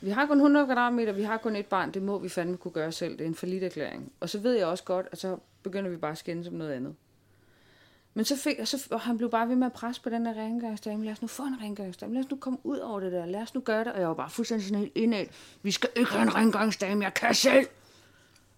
Vi 0.02 0.10
har 0.10 0.26
kun 0.26 0.36
100 0.36 0.66
kvadratmeter, 0.66 1.12
vi 1.12 1.22
har 1.22 1.36
kun 1.36 1.56
et 1.56 1.66
barn, 1.66 1.90
det 1.90 2.02
må 2.02 2.18
vi 2.18 2.28
fandme 2.28 2.56
kunne 2.56 2.72
gøre 2.72 2.92
selv. 2.92 3.12
Det 3.12 3.20
er 3.20 3.28
en 3.28 3.34
forlidt 3.34 3.64
erklæring. 3.64 4.12
Og 4.20 4.28
så 4.28 4.38
ved 4.38 4.56
jeg 4.56 4.66
også 4.66 4.84
godt, 4.84 5.06
at 5.12 5.18
så 5.18 5.36
begynder 5.62 5.90
vi 5.90 5.96
bare 5.96 6.10
at 6.10 6.18
skændes 6.18 6.48
om 6.48 6.54
noget 6.54 6.72
andet. 6.72 6.94
Men 8.14 8.24
så 8.24 8.36
fik, 8.36 8.56
så, 8.64 8.86
og 8.90 9.00
han 9.00 9.16
blev 9.16 9.30
bare 9.30 9.48
ved 9.48 9.56
med 9.56 9.66
at 9.66 9.72
presse 9.72 10.02
på 10.02 10.10
den 10.10 10.26
der 10.26 10.34
rengøringsdame. 10.34 11.04
Lad 11.04 11.12
os 11.12 11.22
nu 11.22 11.28
få 11.28 11.42
en 11.42 11.60
rengøringsdame. 11.60 12.14
Lad 12.14 12.24
os 12.24 12.30
nu 12.30 12.36
komme 12.36 12.58
ud 12.64 12.78
over 12.78 13.00
det 13.00 13.12
der. 13.12 13.26
Lad 13.26 13.42
os 13.42 13.54
nu 13.54 13.60
gøre 13.60 13.84
det. 13.84 13.92
Og 13.92 14.00
jeg 14.00 14.08
var 14.08 14.14
bare 14.14 14.30
fuldstændig 14.30 14.66
sådan 14.66 14.78
helt 14.78 14.92
indad. 14.94 15.26
Vi 15.62 15.70
skal 15.70 15.90
ikke 15.96 16.10
have 16.10 16.22
en 16.22 16.34
rengøringsdame. 16.34 17.04
Jeg 17.04 17.14
kan 17.14 17.34
selv. 17.34 17.66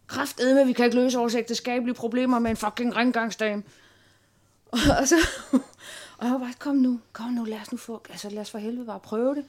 Kraftedme, 0.06 0.54
med, 0.54 0.64
vi 0.64 0.72
kan 0.72 0.84
ikke 0.84 0.96
løse 0.96 1.18
vores 1.18 1.34
ægteskabelige 1.34 1.94
problemer 1.94 2.38
med 2.38 2.50
en 2.50 2.56
fucking 2.56 2.96
rengøringsdame. 2.96 3.62
Og, 4.72 4.78
og, 5.00 5.08
så, 5.08 5.16
Og 6.22 6.28
jeg 6.28 6.32
var 6.32 6.38
bare, 6.38 6.52
kom 6.58 6.76
nu, 6.76 7.00
kom 7.12 7.30
nu, 7.30 7.44
lad 7.44 7.60
os 7.60 7.72
nu 7.72 7.78
få, 7.78 8.02
altså 8.10 8.30
lad 8.30 8.40
os 8.40 8.50
for 8.50 8.58
helvede 8.58 8.86
bare 8.86 9.00
prøve 9.00 9.34
det. 9.34 9.44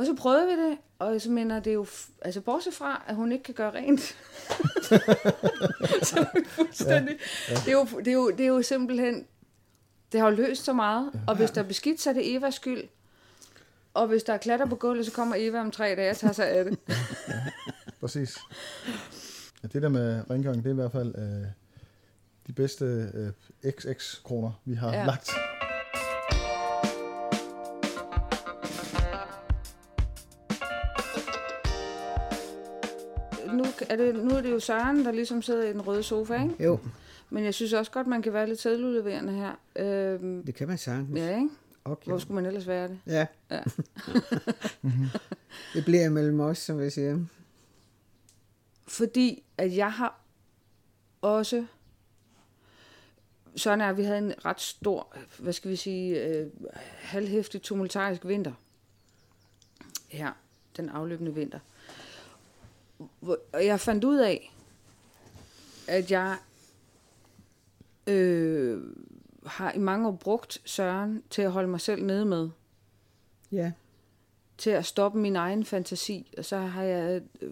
Og 0.00 0.06
så 0.06 0.14
prøvede 0.14 0.46
vi 0.46 0.52
det, 0.52 0.78
og 0.98 1.20
så 1.20 1.30
mener 1.30 1.60
det 1.60 1.74
jo, 1.74 1.86
altså 2.22 2.40
bortset 2.40 2.74
fra, 2.74 3.04
at 3.06 3.14
hun 3.14 3.32
ikke 3.32 3.44
kan 3.44 3.54
gøre 3.54 3.74
rent. 3.74 4.00
så 6.10 6.26
fuldstændig. 6.46 7.18
Ja, 7.48 7.52
ja. 7.52 7.54
Det, 7.54 7.68
er 7.68 7.72
jo, 7.72 7.86
det, 7.98 8.08
er 8.08 8.12
jo, 8.12 8.30
det 8.30 8.40
er 8.40 8.46
jo 8.46 8.62
simpelthen, 8.62 9.26
det 10.12 10.20
har 10.20 10.30
jo 10.30 10.36
løst 10.36 10.64
så 10.64 10.72
meget, 10.72 11.12
og 11.26 11.36
hvis 11.36 11.50
der 11.50 11.62
er 11.62 11.66
beskidt, 11.66 12.00
så 12.00 12.10
er 12.10 12.14
det 12.14 12.34
Evas 12.34 12.54
skyld. 12.54 12.82
Og 13.94 14.06
hvis 14.06 14.22
der 14.22 14.32
er 14.32 14.38
klatter 14.38 14.66
på 14.66 14.76
gulvet, 14.76 15.06
så 15.06 15.12
kommer 15.12 15.36
Eva 15.38 15.60
om 15.60 15.70
tre 15.70 15.94
dage 15.96 16.10
og 16.10 16.16
tager 16.16 16.32
sig 16.32 16.48
af 16.48 16.64
det. 16.64 16.78
ja, 17.28 17.34
præcis. 18.00 18.38
Ja, 19.62 19.68
det 19.68 19.82
der 19.82 19.88
med 19.88 20.30
rengøring, 20.30 20.62
det 20.62 20.70
er 20.70 20.74
i 20.74 20.76
hvert 20.76 20.92
fald 20.92 21.14
øh, 21.18 21.46
de 22.46 22.52
bedste 22.52 22.84
øh, 23.14 23.72
XX-kroner, 23.72 24.60
vi 24.64 24.74
har 24.74 24.92
ja. 24.92 25.04
lagt. 25.04 25.30
Er, 33.88 33.96
det, 33.96 34.14
nu 34.14 34.34
er 34.34 34.40
det 34.40 34.50
jo 34.50 34.60
Søren, 34.60 35.04
der 35.04 35.12
ligesom 35.12 35.42
sidder 35.42 35.68
i 35.68 35.72
den 35.72 35.86
røde 35.86 36.02
sofa, 36.02 36.42
ikke? 36.42 36.64
Jo. 36.64 36.78
Men 37.30 37.44
jeg 37.44 37.54
synes 37.54 37.72
også 37.72 37.92
godt, 37.92 38.06
man 38.06 38.22
kan 38.22 38.32
være 38.32 38.46
lidt 38.48 38.60
sædudleverende 38.60 39.32
her. 39.32 39.52
Øhm, 39.76 40.44
det 40.44 40.54
kan 40.54 40.68
man 40.68 40.78
sagtens. 40.78 41.18
Ja, 41.18 41.36
ikke? 41.36 41.48
Okay. 41.84 42.10
Hvor 42.10 42.18
skulle 42.18 42.34
man 42.34 42.46
ellers 42.46 42.66
være 42.66 42.88
det? 42.88 42.98
Ja. 43.06 43.26
ja. 43.50 43.60
det 45.74 45.84
bliver 45.84 46.08
mellem 46.08 46.40
os, 46.40 46.58
som 46.58 46.80
jeg 46.80 46.92
siger. 46.92 47.18
Fordi 48.86 49.42
at 49.58 49.76
jeg 49.76 49.92
har 49.92 50.20
også... 51.22 51.66
Sådan 53.56 53.80
er, 53.80 53.92
vi 53.92 54.02
havde 54.02 54.18
en 54.18 54.44
ret 54.44 54.60
stor, 54.60 55.16
hvad 55.38 55.52
skal 55.52 55.70
vi 55.70 55.76
sige, 55.76 56.24
øh, 56.24 56.46
halvhæftig 56.98 57.62
tumultarisk 57.62 58.24
vinter. 58.24 58.52
Her, 60.08 60.32
den 60.76 60.88
afløbende 60.88 61.34
vinter. 61.34 61.58
Og 63.52 63.66
jeg 63.66 63.80
fandt 63.80 64.04
ud 64.04 64.18
af, 64.18 64.54
at 65.88 66.10
jeg 66.10 66.36
øh, 68.06 68.82
har 69.46 69.72
i 69.72 69.78
mange 69.78 70.08
år 70.08 70.12
brugt 70.12 70.60
Søren 70.64 71.22
til 71.30 71.42
at 71.42 71.52
holde 71.52 71.68
mig 71.68 71.80
selv 71.80 72.04
nede 72.04 72.24
med. 72.24 72.48
Ja. 73.52 73.72
Til 74.58 74.70
at 74.70 74.86
stoppe 74.86 75.18
min 75.18 75.36
egen 75.36 75.64
fantasi. 75.64 76.32
Og 76.38 76.44
så 76.44 76.56
har 76.56 76.82
jeg 76.82 77.22
øh, 77.40 77.50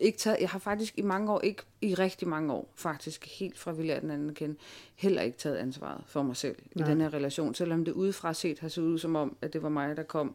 ikke 0.00 0.18
taget, 0.18 0.40
jeg 0.40 0.48
har 0.48 0.58
faktisk 0.58 0.98
i 0.98 1.02
mange 1.02 1.32
år, 1.32 1.40
ikke 1.40 1.62
i 1.80 1.94
rigtig 1.94 2.28
mange 2.28 2.52
år, 2.52 2.72
faktisk 2.74 3.38
helt 3.38 3.58
fra 3.58 3.72
vi 3.72 3.82
lærte 3.82 4.00
den 4.00 4.10
anden 4.10 4.34
kende, 4.34 4.56
heller 4.94 5.22
ikke 5.22 5.38
taget 5.38 5.56
ansvaret 5.56 6.04
for 6.06 6.22
mig 6.22 6.36
selv 6.36 6.56
Nej. 6.74 6.86
i 6.86 6.90
den 6.90 7.00
her 7.00 7.14
relation, 7.14 7.54
selvom 7.54 7.84
det 7.84 7.92
udefra 7.92 8.34
set 8.34 8.58
har 8.58 8.68
set 8.68 8.82
ud 8.82 8.98
som 8.98 9.16
om, 9.16 9.36
at 9.42 9.52
det 9.52 9.62
var 9.62 9.68
mig, 9.68 9.96
der 9.96 10.02
kom 10.02 10.34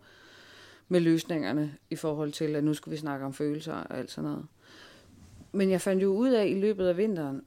med 0.90 1.00
løsningerne 1.00 1.76
i 1.90 1.96
forhold 1.96 2.32
til, 2.32 2.56
at 2.56 2.64
nu 2.64 2.74
skal 2.74 2.92
vi 2.92 2.98
snakke 2.98 3.26
om 3.26 3.34
følelser 3.34 3.74
og 3.74 3.98
alt 3.98 4.12
sådan 4.12 4.30
noget. 4.30 4.46
Men 5.52 5.70
jeg 5.70 5.82
fandt 5.82 6.04
jo 6.04 6.14
ud 6.14 6.30
af 6.30 6.48
i 6.48 6.60
løbet 6.60 6.88
af 6.88 6.98
vinteren, 6.98 7.42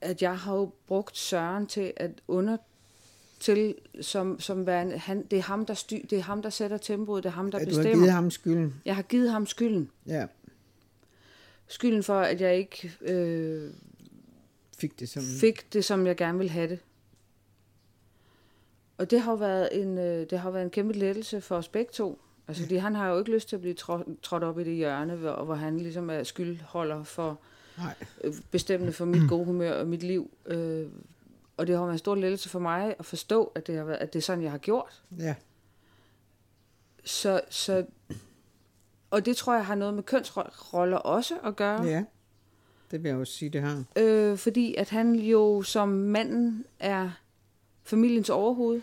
at 0.00 0.22
jeg 0.22 0.38
har 0.38 0.54
jo 0.54 0.72
brugt 0.86 1.16
Søren 1.16 1.66
til 1.66 1.92
at 1.96 2.10
under 2.28 2.56
til 3.40 3.74
som, 4.00 4.40
som 4.40 4.66
værende, 4.66 4.98
han, 4.98 5.22
det, 5.22 5.38
er 5.38 5.42
ham, 5.42 5.66
der 5.66 5.74
styr, 5.74 6.06
det 6.10 6.18
er 6.18 6.22
ham, 6.22 6.42
der 6.42 6.50
sætter 6.50 6.76
tempoet, 6.76 7.22
det 7.22 7.28
er 7.28 7.32
ham, 7.32 7.50
der 7.50 7.58
ja, 7.58 7.64
bestemmer. 7.64 7.92
Du 7.92 7.98
har 7.98 8.04
givet 8.04 8.12
ham 8.12 8.30
skylden. 8.30 8.74
Jeg 8.84 8.96
har 8.96 9.02
givet 9.02 9.30
ham 9.30 9.46
skylden. 9.46 9.90
Ja. 10.06 10.26
Skylden 11.66 12.02
for, 12.02 12.20
at 12.20 12.40
jeg 12.40 12.56
ikke 12.56 12.92
øh, 13.00 13.70
fik, 14.78 15.00
det 15.00 15.08
som... 15.08 15.22
fik 15.40 15.72
det, 15.72 15.84
som 15.84 16.06
jeg 16.06 16.16
gerne 16.16 16.38
ville 16.38 16.50
have 16.50 16.68
det. 16.68 16.78
Og 18.98 19.10
det 19.10 19.20
har 19.20 19.32
jo 19.32 19.36
været 19.36 19.68
en, 19.72 19.98
øh, 19.98 20.30
det 20.30 20.38
har 20.38 20.50
været 20.50 20.64
en 20.64 20.70
kæmpe 20.70 20.92
lettelse 20.92 21.40
for 21.40 21.56
os 21.56 21.68
begge 21.68 21.92
to. 21.92 22.20
Altså, 22.48 22.62
fordi 22.62 22.76
han 22.76 22.94
har 22.94 23.08
jo 23.08 23.18
ikke 23.18 23.32
lyst 23.32 23.48
til 23.48 23.56
at 23.56 23.62
blive 23.62 23.74
trådt 24.22 24.42
op 24.44 24.58
i 24.58 24.64
det 24.64 24.74
hjørne, 24.74 25.14
hvor, 25.14 25.44
hvor 25.44 25.54
han 25.54 25.76
ligesom 25.76 26.10
er 26.10 26.22
skyldholder 26.22 27.02
for 27.02 27.38
Nej. 27.78 27.94
Øh, 28.24 28.34
bestemmende 28.50 28.92
for 28.92 29.04
mit 29.04 29.28
gode 29.28 29.44
humør 29.44 29.72
og 29.80 29.86
mit 29.86 30.02
liv. 30.02 30.30
Øh, 30.46 30.86
og 31.56 31.66
det 31.66 31.74
har 31.74 31.82
været 31.82 31.92
en 31.92 31.98
stor 31.98 32.14
lettelse 32.14 32.48
for 32.48 32.58
mig 32.58 32.94
at 32.98 33.06
forstå, 33.06 33.52
at 33.54 33.66
det, 33.66 33.76
har 33.76 33.84
været, 33.84 33.98
at 33.98 34.12
det 34.12 34.18
er 34.18 34.22
sådan, 34.22 34.42
jeg 34.42 34.50
har 34.50 34.58
gjort. 34.58 35.02
Ja. 35.18 35.34
Så, 37.04 37.40
så, 37.50 37.86
og 39.10 39.26
det 39.26 39.36
tror 39.36 39.54
jeg 39.54 39.66
har 39.66 39.74
noget 39.74 39.94
med 39.94 40.02
kønsroller 40.02 40.96
også 40.96 41.34
at 41.44 41.56
gøre. 41.56 41.82
Ja, 41.82 42.04
det 42.90 43.02
vil 43.02 43.08
jeg 43.08 43.18
også 43.18 43.32
sige, 43.32 43.48
det 43.48 43.60
har. 43.60 43.84
Øh, 43.96 44.38
fordi 44.38 44.74
at 44.74 44.90
han 44.90 45.14
jo 45.14 45.62
som 45.62 45.88
manden 45.88 46.64
er 46.80 47.10
familiens 47.82 48.30
overhoved. 48.30 48.80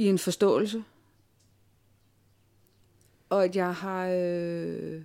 I 0.00 0.06
en 0.06 0.18
forståelse 0.18 0.84
og 3.30 3.44
at 3.44 3.56
jeg 3.56 3.74
har 3.74 4.08
øh, 4.08 5.02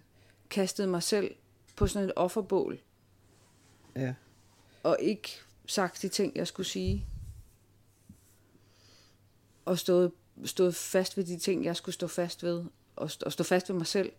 kastet 0.49 0.89
mig 0.89 1.03
selv 1.03 1.35
på 1.75 1.87
sådan 1.87 2.09
et 2.09 2.13
offerbål. 2.15 2.79
Ja. 3.95 4.13
Og 4.83 4.97
ikke 4.99 5.29
sagt 5.65 6.01
de 6.01 6.07
ting, 6.07 6.35
jeg 6.35 6.47
skulle 6.47 6.67
sige. 6.67 7.05
Og 9.65 9.79
stået, 9.79 10.11
stået 10.45 10.75
fast 10.75 11.17
ved 11.17 11.23
de 11.23 11.37
ting, 11.37 11.65
jeg 11.65 11.75
skulle 11.75 11.93
stå 11.93 12.07
fast 12.07 12.43
ved. 12.43 12.63
Og, 12.95 13.09
og 13.25 13.31
stå 13.31 13.43
fast 13.43 13.69
ved 13.69 13.75
mig 13.75 13.87
selv. 13.87 14.11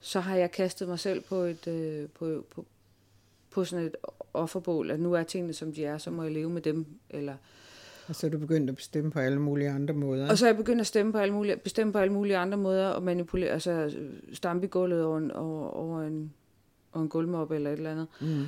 Så 0.00 0.20
har 0.20 0.36
jeg 0.36 0.50
kastet 0.50 0.88
mig 0.88 0.98
selv 0.98 1.20
på 1.20 1.36
et 1.36 1.66
øh, 1.66 2.08
på, 2.08 2.44
på, 2.50 2.66
på 3.50 3.64
sådan 3.64 3.86
et 3.86 3.96
offerbål, 4.34 4.90
at 4.90 5.00
nu 5.00 5.12
er 5.12 5.22
tingene 5.22 5.52
som 5.52 5.72
de 5.72 5.84
er, 5.84 5.98
så 5.98 6.10
må 6.10 6.22
jeg 6.22 6.32
leve 6.32 6.50
med 6.50 6.62
dem. 6.62 6.86
Eller, 7.10 7.36
og 8.08 8.14
så 8.14 8.26
er 8.26 8.30
du 8.30 8.38
begyndt 8.38 8.70
at 8.70 8.76
bestemme 8.76 9.10
på 9.10 9.18
alle 9.18 9.40
mulige 9.40 9.70
andre 9.70 9.94
måder. 9.94 10.30
Og 10.30 10.38
så 10.38 10.46
er 10.46 10.48
jeg 10.48 10.56
begyndt 10.56 10.80
at 10.80 10.86
stemme 10.86 11.12
på 11.12 11.18
alle 11.18 11.34
mulige, 11.34 11.56
bestemme 11.56 11.92
på 11.92 11.98
alle 11.98 12.12
mulige 12.12 12.36
andre 12.36 12.58
måder, 12.58 12.88
og 12.88 13.02
manipulere, 13.02 13.50
altså 13.50 13.96
stampe 14.32 14.66
i 14.66 14.68
gulvet 14.68 15.04
over 15.04 15.18
en, 15.18 15.30
over, 15.30 15.68
over 15.68 16.02
en, 16.02 16.32
over 16.92 17.02
en 17.02 17.08
gulvmop 17.08 17.50
eller 17.50 17.70
et 17.70 17.76
eller 17.76 17.90
andet. 17.90 18.06
Mm. 18.20 18.44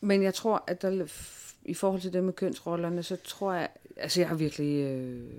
Men 0.00 0.22
jeg 0.22 0.34
tror, 0.34 0.64
at 0.66 0.82
der, 0.82 1.06
i 1.64 1.74
forhold 1.74 2.00
til 2.00 2.12
det 2.12 2.24
med 2.24 2.32
kønsrollerne, 2.32 3.02
så 3.02 3.16
tror 3.24 3.52
jeg, 3.52 3.68
altså 3.96 4.20
jeg 4.20 4.28
har 4.28 4.36
virkelig 4.36 4.84
øh, 4.84 5.30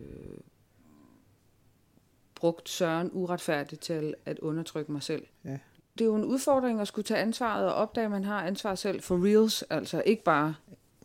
brugt 2.36 2.70
Søren 2.70 3.10
uretfærdigt 3.14 3.82
til 3.82 4.14
at 4.26 4.40
undertrykke 4.40 4.92
mig 4.92 5.04
selv. 5.04 5.26
Ja. 5.46 5.58
Det 5.98 6.02
er 6.02 6.06
jo 6.06 6.16
en 6.16 6.26
udfordring 6.26 6.82
at 6.82 6.88
skulle 6.88 7.04
tage 7.04 7.20
ansvaret 7.20 7.68
og 7.68 7.74
opdage, 7.74 8.06
at 8.06 8.12
man 8.12 8.24
har 8.24 8.42
ansvar 8.42 8.76
selv 8.76 9.02
for 9.02 9.26
reals, 9.26 9.62
altså 9.62 10.04
ikke 10.06 10.24
bare 10.24 10.56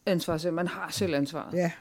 ansvar 0.06 0.38
selv. 0.38 0.54
Man 0.54 0.68
har 0.68 0.90
selv 0.90 1.14
ansvaret. 1.14 1.54
Ja, 1.54 1.72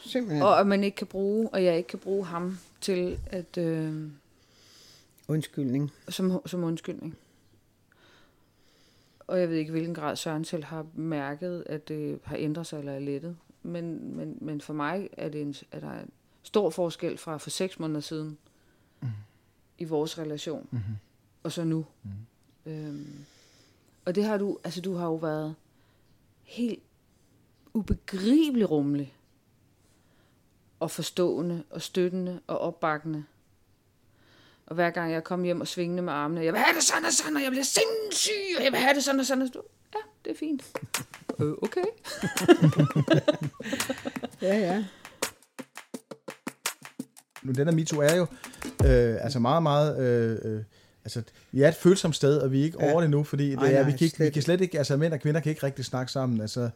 simpelthen. 0.00 0.42
Og 0.42 0.60
at 0.60 0.66
man 0.66 0.84
ikke 0.84 0.96
kan 0.96 1.06
bruge, 1.06 1.48
og 1.48 1.64
jeg 1.64 1.76
ikke 1.76 1.88
kan 1.88 1.98
bruge 1.98 2.26
ham 2.26 2.58
til 2.80 3.18
at... 3.26 3.58
Øh, 3.58 4.10
undskyldning. 5.28 5.92
Som, 6.08 6.40
som 6.46 6.64
undskyldning. 6.64 7.16
Og 9.26 9.40
jeg 9.40 9.48
ved 9.48 9.56
ikke, 9.56 9.70
hvilken 9.70 9.94
grad 9.94 10.16
Søren 10.16 10.44
selv 10.44 10.64
har 10.64 10.86
mærket, 10.94 11.64
at 11.66 11.88
det 11.88 12.20
har 12.24 12.36
ændret 12.36 12.66
sig 12.66 12.78
eller 12.78 12.92
er 12.92 12.98
lettet. 12.98 13.36
Men, 13.62 14.16
men, 14.16 14.38
men 14.40 14.60
for 14.60 14.72
mig 14.72 15.08
er, 15.12 15.28
det 15.28 15.42
en, 15.42 15.54
er 15.72 15.80
der 15.80 15.92
en 15.92 16.10
stor 16.42 16.70
forskel 16.70 17.18
fra 17.18 17.36
for 17.36 17.50
seks 17.50 17.78
måneder 17.78 18.00
siden 18.00 18.38
mm. 19.00 19.08
i 19.78 19.84
vores 19.84 20.18
relation. 20.18 20.68
Mm-hmm. 20.70 20.94
Og 21.42 21.52
så 21.52 21.64
nu. 21.64 21.86
Mm. 22.02 22.72
Øhm, 22.72 23.24
og 24.04 24.14
det 24.14 24.24
har 24.24 24.36
du, 24.36 24.58
altså 24.64 24.80
du 24.80 24.94
har 24.94 25.06
jo 25.06 25.14
været 25.14 25.54
helt 26.42 26.82
ubegribelig 27.74 28.70
rummelig. 28.70 29.16
Og 30.80 30.90
forstående, 30.90 31.64
og 31.70 31.82
støttende, 31.82 32.40
og 32.46 32.58
opbakkende. 32.58 33.24
Og 34.66 34.74
hver 34.74 34.90
gang 34.90 35.12
jeg 35.12 35.24
kom 35.24 35.42
hjem 35.42 35.60
og 35.60 35.68
svingende 35.68 36.02
med 36.02 36.12
armene, 36.12 36.44
jeg 36.44 36.52
vil 36.52 36.60
have 36.60 36.74
det 36.74 36.82
sådan 36.82 37.04
og 37.04 37.12
sådan, 37.12 37.36
og 37.36 37.42
jeg 37.42 37.50
bliver 37.50 37.64
sindssyg, 37.64 38.56
og 38.58 38.64
jeg 38.64 38.72
vil 38.72 38.80
have 38.80 38.94
det 38.94 39.04
sådan 39.04 39.20
og 39.20 39.26
sådan. 39.26 39.42
Og 39.42 39.48
så, 39.48 39.62
ja, 39.94 39.98
det 40.24 40.32
er 40.32 40.36
fint. 40.38 40.62
øh, 41.40 41.52
okay. 41.62 41.84
ja, 44.48 44.58
ja. 44.58 44.84
Nu, 47.42 47.52
den 47.52 47.68
her 47.68 47.74
MeToo 47.74 48.00
er 48.00 48.14
jo 48.16 48.26
øh, 48.84 49.24
altså 49.24 49.38
meget, 49.38 49.62
meget... 49.62 50.00
Øh, 50.00 50.52
øh, 50.52 50.64
altså, 51.04 51.22
vi 51.52 51.62
er 51.62 51.68
et 51.68 51.74
følsomt 51.74 52.16
sted, 52.16 52.38
og 52.38 52.52
vi 52.52 52.60
er 52.60 52.64
ikke 52.64 52.78
ja. 52.80 52.92
over 52.92 53.00
det 53.00 53.10
nu, 53.10 53.24
fordi 53.24 53.50
det 53.50 53.58
Ej, 53.58 53.72
er, 53.72 53.84
vi, 53.84 53.92
kan 53.92 54.04
ikke, 54.04 54.18
vi 54.18 54.30
kan 54.30 54.42
slet 54.42 54.60
ikke, 54.60 54.78
altså 54.78 54.96
mænd 54.96 55.12
og 55.12 55.20
kvinder 55.20 55.40
kan 55.40 55.50
ikke 55.50 55.66
rigtig 55.66 55.84
snakke 55.84 56.12
sammen. 56.12 56.40
Altså, 56.40 56.70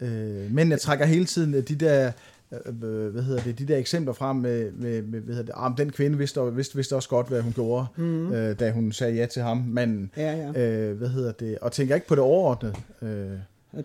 øh, 0.00 0.54
mændene 0.54 0.76
trækker 0.76 1.06
hele 1.06 1.24
tiden 1.24 1.52
de 1.52 1.74
der, 1.74 2.12
øh, 2.52 2.74
hvad 3.08 3.22
hedder 3.22 3.42
det, 3.42 3.58
de 3.58 3.66
der 3.66 3.76
eksempler 3.76 4.12
frem 4.12 4.36
med, 4.36 4.72
med, 4.72 5.02
med 5.02 5.20
hvad 5.20 5.34
hedder 5.34 5.52
det, 5.52 5.62
ah, 5.64 5.78
den 5.78 5.90
kvinde 5.90 6.18
vidste, 6.18 6.54
vidste, 6.54 6.76
vidste 6.76 6.96
også 6.96 7.08
godt, 7.08 7.28
hvad 7.28 7.40
hun 7.40 7.52
gjorde, 7.52 7.86
mm. 7.96 8.32
øh, 8.32 8.58
da 8.60 8.70
hun 8.70 8.92
sagde 8.92 9.14
ja 9.14 9.26
til 9.26 9.42
ham, 9.42 9.56
manden. 9.66 10.10
Ja, 10.16 10.50
ja. 10.54 10.60
Øh, 10.60 10.96
hvad 10.96 11.08
hedder 11.08 11.32
det, 11.32 11.58
og 11.58 11.72
tænker 11.72 11.94
ikke 11.94 12.06
på 12.06 12.14
det 12.14 12.22
overordnede. 12.22 12.74
Øh, 13.02 13.30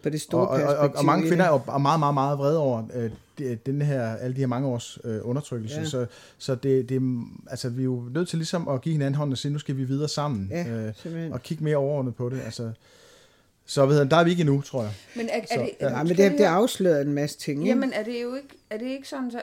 på 0.04 0.10
det 0.10 0.22
store 0.22 0.48
og, 0.48 0.64
og, 0.64 0.78
og, 0.78 0.92
og 0.96 1.06
mange 1.06 1.28
kvinder 1.28 1.46
er 1.46 1.78
meget, 1.78 2.00
meget, 2.00 2.14
meget 2.14 2.38
vrede 2.38 2.60
over 2.60 2.84
øh, 2.94 3.58
den 3.66 3.82
her, 3.82 4.16
alle 4.16 4.36
de 4.36 4.40
her 4.40 4.48
mange 4.48 4.68
års 4.68 5.00
øh, 5.04 5.20
undertrykkelse. 5.24 5.80
Ja. 5.80 5.86
Så, 5.86 6.06
så 6.38 6.56
det, 6.56 6.90
det, 6.90 7.24
altså, 7.50 7.70
vi 7.70 7.82
er 7.82 7.86
jo 7.86 8.04
nødt 8.12 8.30
til 8.30 8.38
ligesom 8.38 8.68
at 8.68 8.82
give 8.82 8.94
hinanden 8.94 9.16
hånd 9.16 9.32
og 9.32 9.38
sige, 9.38 9.52
nu 9.52 9.60
skal 9.60 9.78
vi 9.78 9.84
videre 9.84 10.08
sammen. 10.08 10.48
Ja, 10.52 10.88
øh, 11.06 11.32
og 11.32 11.42
kigge 11.42 11.64
mere 11.64 11.78
overordnet 11.78 12.16
på 12.16 12.30
det. 12.30 12.42
Altså, 12.46 12.72
Så 13.70 13.86
ved 13.86 13.98
jeg, 13.98 14.12
der 14.12 14.18
er 14.18 14.24
vi 14.24 14.30
ikke 14.30 14.42
endnu, 14.42 14.62
tror 14.62 14.82
jeg. 14.82 14.92
Men 15.16 15.30
er, 15.30 15.42
er 15.52 15.62
det, 15.64 15.72
ja. 15.82 15.98
ja, 15.98 16.04
men 16.04 16.18
det, 16.18 16.32
det 16.32 16.44
afslører 16.44 17.02
en 17.02 17.14
masse 17.14 17.38
ting. 17.38 17.60
Ikke? 17.60 17.70
Jamen 17.70 17.94
er 17.94 18.04
det 18.04 18.22
jo 18.22 18.36
ikke, 18.36 18.48
er 18.70 18.78
det 18.78 18.86
ikke 18.86 19.08
sådan, 19.08 19.32
så, 19.32 19.42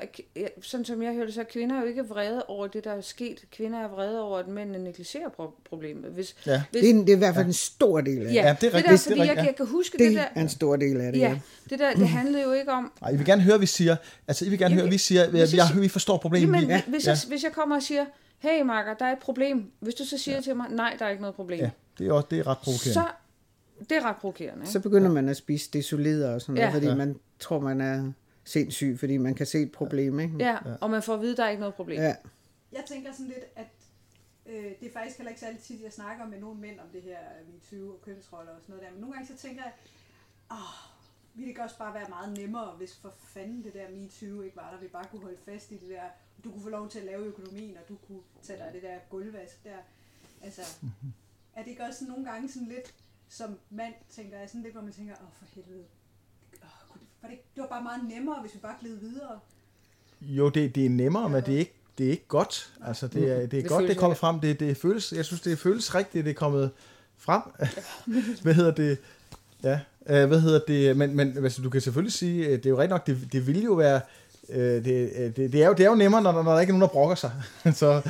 sådan 0.63 0.85
som 0.85 1.03
jeg 1.03 1.15
hørte, 1.15 1.33
så 1.33 1.41
er 1.41 1.45
kvinder 1.45 1.81
jo 1.81 1.87
ikke 1.87 2.09
vrede 2.09 2.43
over 2.49 2.67
det, 2.67 2.85
der 2.85 2.93
er 2.93 3.01
sket. 3.01 3.45
Kvinder 3.53 3.79
er 3.79 3.89
vrede 3.89 4.21
over, 4.21 4.39
at 4.39 4.49
mændene 4.49 4.85
negligerer 4.85 5.53
problemet. 5.69 6.11
Hvis, 6.11 6.37
ja. 6.47 6.63
hvis, 6.71 6.83
det, 6.83 6.91
er, 6.91 6.95
det 6.95 7.09
er 7.09 7.17
i 7.17 7.19
hvert 7.19 7.35
fald 7.35 7.45
ja. 7.45 7.49
en 7.49 7.53
stor 7.53 8.01
del 8.01 8.19
af 8.19 8.25
det. 8.25 8.35
Ja, 8.35 8.47
ja 8.47 8.57
det 8.61 8.67
er 8.67 8.75
rigtigt. 8.75 8.75
Det 8.75 9.05
der, 9.05 9.11
fordi 9.11 9.29
jeg, 9.29 9.47
jeg 9.47 9.57
kan 9.57 9.67
huske 9.67 9.99
det, 9.99 10.09
det 10.09 10.17
der. 10.17 10.27
er 10.35 10.41
en 10.41 10.49
stor 10.49 10.77
del 10.77 11.01
af 11.01 11.13
det, 11.13 11.21
ja. 11.21 11.29
ja. 11.29 11.39
Det 11.71 11.79
der, 11.79 11.95
det 11.95 12.09
handlede 12.09 12.43
jo 12.43 12.53
ikke 12.53 12.73
om... 12.73 12.93
Nej, 13.01 13.11
I 13.11 13.17
vil 13.17 13.27
gerne 13.27 13.43
høre, 13.43 13.61
vi 13.61 13.67
siger... 13.67 13.97
Altså, 14.29 14.45
I 14.45 14.49
vil 14.49 14.59
gerne 14.59 14.73
jamen, 14.73 14.81
høre, 14.81 14.91
vi 14.91 14.99
siger... 14.99 15.31
Vi, 15.31 15.39
jeg, 15.39 15.83
vi 15.83 15.89
forstår 15.89 16.17
problemet. 16.17 16.55
Jamen, 16.55 16.71
ja. 16.71 16.83
hvis, 16.87 17.07
jeg, 17.07 17.17
hvis 17.29 17.43
jeg 17.43 17.53
kommer 17.53 17.77
og 17.77 17.83
siger, 17.83 18.05
hey 18.39 18.63
Marker, 18.63 18.95
der 18.95 19.05
er 19.05 19.13
et 19.13 19.19
problem. 19.19 19.65
Hvis 19.81 19.95
du 19.95 20.05
så 20.05 20.19
siger 20.19 20.35
ja. 20.35 20.41
til 20.41 20.57
mig, 20.57 20.67
nej, 20.71 20.97
der 20.99 21.05
er 21.05 21.11
ikke 21.11 21.23
noget 21.23 21.37
problem. 21.37 21.61
Ja, 21.61 21.71
det 21.99 22.09
er, 22.09 22.13
også, 22.13 22.27
det 22.31 22.39
er 22.39 22.47
ret 22.47 22.59
provokerende. 22.59 22.93
Så 22.93 23.05
det 23.79 23.93
er 23.93 24.05
ret 24.05 24.17
provokerende. 24.17 24.63
Ikke? 24.63 24.73
Så 24.73 24.81
begynder 24.81 25.11
man 25.11 25.29
at 25.29 25.37
spise 25.37 25.71
det 25.71 25.85
solider 25.85 26.35
og 26.35 26.41
sådan 26.41 26.55
noget, 26.55 26.69
ja. 26.69 26.75
fordi 26.75 26.87
ja. 26.87 26.95
man 26.95 27.21
tror, 27.39 27.61
man 27.61 27.81
er 27.81 28.13
sindssyg, 28.45 28.97
fordi 28.99 29.17
man 29.17 29.35
kan 29.35 29.47
se 29.47 29.63
et 29.63 29.73
problem. 29.73 30.21
Ikke? 30.21 30.37
Ja, 30.39 30.59
og 30.81 30.91
man 30.91 31.03
får 31.03 31.15
at 31.15 31.21
vide, 31.21 31.33
at 31.33 31.37
der 31.37 31.45
er 31.45 31.51
ikke 31.51 31.61
noget 31.61 31.75
problem. 31.75 32.01
Ja. 32.01 32.17
Jeg 32.73 32.85
tænker 32.89 33.13
sådan 33.13 33.27
lidt, 33.27 33.45
at 33.57 33.67
øh, 34.47 34.65
det 34.81 34.89
er 34.89 34.93
faktisk 34.93 35.19
heller 35.19 35.31
ikke 35.31 35.41
særlig 35.41 35.61
tit, 35.61 35.83
jeg 35.83 35.93
snakker 35.93 36.27
med 36.27 36.41
nogle 36.41 36.61
mænd 36.61 36.81
om 36.81 36.87
det 36.93 37.03
her 37.03 37.19
MeToo 37.53 37.89
og 37.89 38.01
kønsroller 38.05 38.53
og 38.53 38.61
sådan 38.61 38.73
noget 38.73 38.87
der, 38.87 38.93
men 38.93 39.01
nogle 39.01 39.15
gange 39.15 39.29
så 39.29 39.37
tænker 39.37 39.63
jeg, 39.63 39.73
åh, 40.51 40.75
ville 41.35 41.55
det 41.55 41.63
også 41.63 41.79
bare 41.79 41.95
være 41.95 42.09
meget 42.09 42.39
nemmere, 42.39 42.71
hvis 42.79 42.97
for 42.97 43.15
fanden 43.19 43.65
det 43.65 43.75
der 43.75 43.91
MeToo 43.91 44.43
ikke 44.43 44.57
var 44.57 44.71
der, 44.71 44.81
vi 44.81 44.89
bare 44.89 45.05
kunne 45.11 45.23
holde 45.23 45.39
fast 45.45 45.71
i 45.71 45.75
det 45.75 45.89
der, 45.89 46.03
du 46.45 46.51
kunne 46.51 46.63
få 46.63 46.69
lov 46.69 46.89
til 46.89 46.99
at 46.99 47.05
lave 47.05 47.25
økonomien, 47.25 47.77
og 47.77 47.89
du 47.89 47.97
kunne 48.07 48.23
tage 48.43 48.59
dig 48.59 48.71
det 48.73 48.83
der 48.83 48.99
gulvvask 49.11 49.65
der. 49.65 49.77
Altså, 50.43 50.63
mm-hmm. 50.81 51.13
er 51.55 51.63
det 51.63 51.71
ikke 51.71 51.83
også 51.83 52.05
nogle 52.05 52.25
gange 52.25 52.49
sådan 52.49 52.69
lidt, 52.69 52.95
som 53.37 53.59
mand, 53.71 53.95
tænker 54.17 54.39
jeg 54.39 54.49
sådan 54.49 54.63
lidt, 54.63 54.75
hvor 54.75 54.83
man 54.83 54.93
tænker, 54.93 55.15
åh 55.15 55.29
for 55.39 55.45
helvede, 55.55 55.85
oh, 56.63 56.99
var 57.23 57.29
det, 57.29 57.39
det 57.55 57.61
var 57.61 57.69
bare 57.69 57.83
meget 57.83 58.01
nemmere, 58.09 58.41
hvis 58.41 58.55
vi 58.55 58.59
bare 58.59 58.75
gled 58.81 58.97
videre. 58.97 59.39
Jo, 60.21 60.49
det, 60.49 60.75
det 60.75 60.87
er 60.87 60.91
nemmere, 60.91 61.23
ja. 61.23 61.29
men 61.29 61.43
det 61.47 61.55
er 61.55 61.59
ikke, 61.59 61.75
det 61.99 62.07
er 62.07 62.11
ikke 62.11 62.29
godt. 62.29 62.73
Altså, 62.85 63.09
det 63.09 63.31
er, 63.31 63.35
det 63.35 63.43
er 63.45 63.47
det 63.47 63.69
godt, 63.69 63.89
det 63.89 63.97
kommer 63.97 64.15
frem. 64.15 64.41
Det, 64.41 64.61
det 64.61 64.77
føles, 64.77 65.13
jeg 65.13 65.25
synes, 65.25 65.41
det 65.41 65.59
føles 65.59 65.95
rigtigt, 65.95 66.25
det 66.25 66.31
er 66.31 66.35
kommet 66.35 66.71
frem. 67.19 67.43
hvad 68.43 68.55
hedder 68.55 68.75
det? 68.75 68.99
Ja, 69.63 69.81
øh, 70.07 70.29
hvad 70.29 70.41
hedder 70.41 70.61
det? 70.69 70.97
Men, 70.97 71.17
men 71.17 71.45
altså, 71.45 71.63
du 71.63 71.71
kan 71.71 71.81
selvfølgelig 71.81 72.13
sige, 72.13 72.57
det 72.57 72.67
er 72.67 72.71
jo 72.71 72.77
rigtigt 72.77 72.91
nok, 72.91 73.07
det, 73.07 73.33
det 73.33 73.47
vil 73.47 73.63
jo 73.63 73.73
være, 73.73 74.01
øh, 74.49 74.85
det, 74.85 75.37
det, 75.37 75.53
det, 75.53 75.63
er 75.63 75.67
jo, 75.67 75.73
det 75.73 75.85
er 75.85 75.91
jo 75.91 75.97
nemmere, 75.97 76.23
når, 76.23 76.33
når 76.33 76.53
der 76.53 76.61
ikke 76.61 76.71
er 76.71 76.79
nogen, 76.79 76.89
der 76.89 76.95
brokker 76.95 77.17
sig. 77.17 77.33
så, 77.81 78.03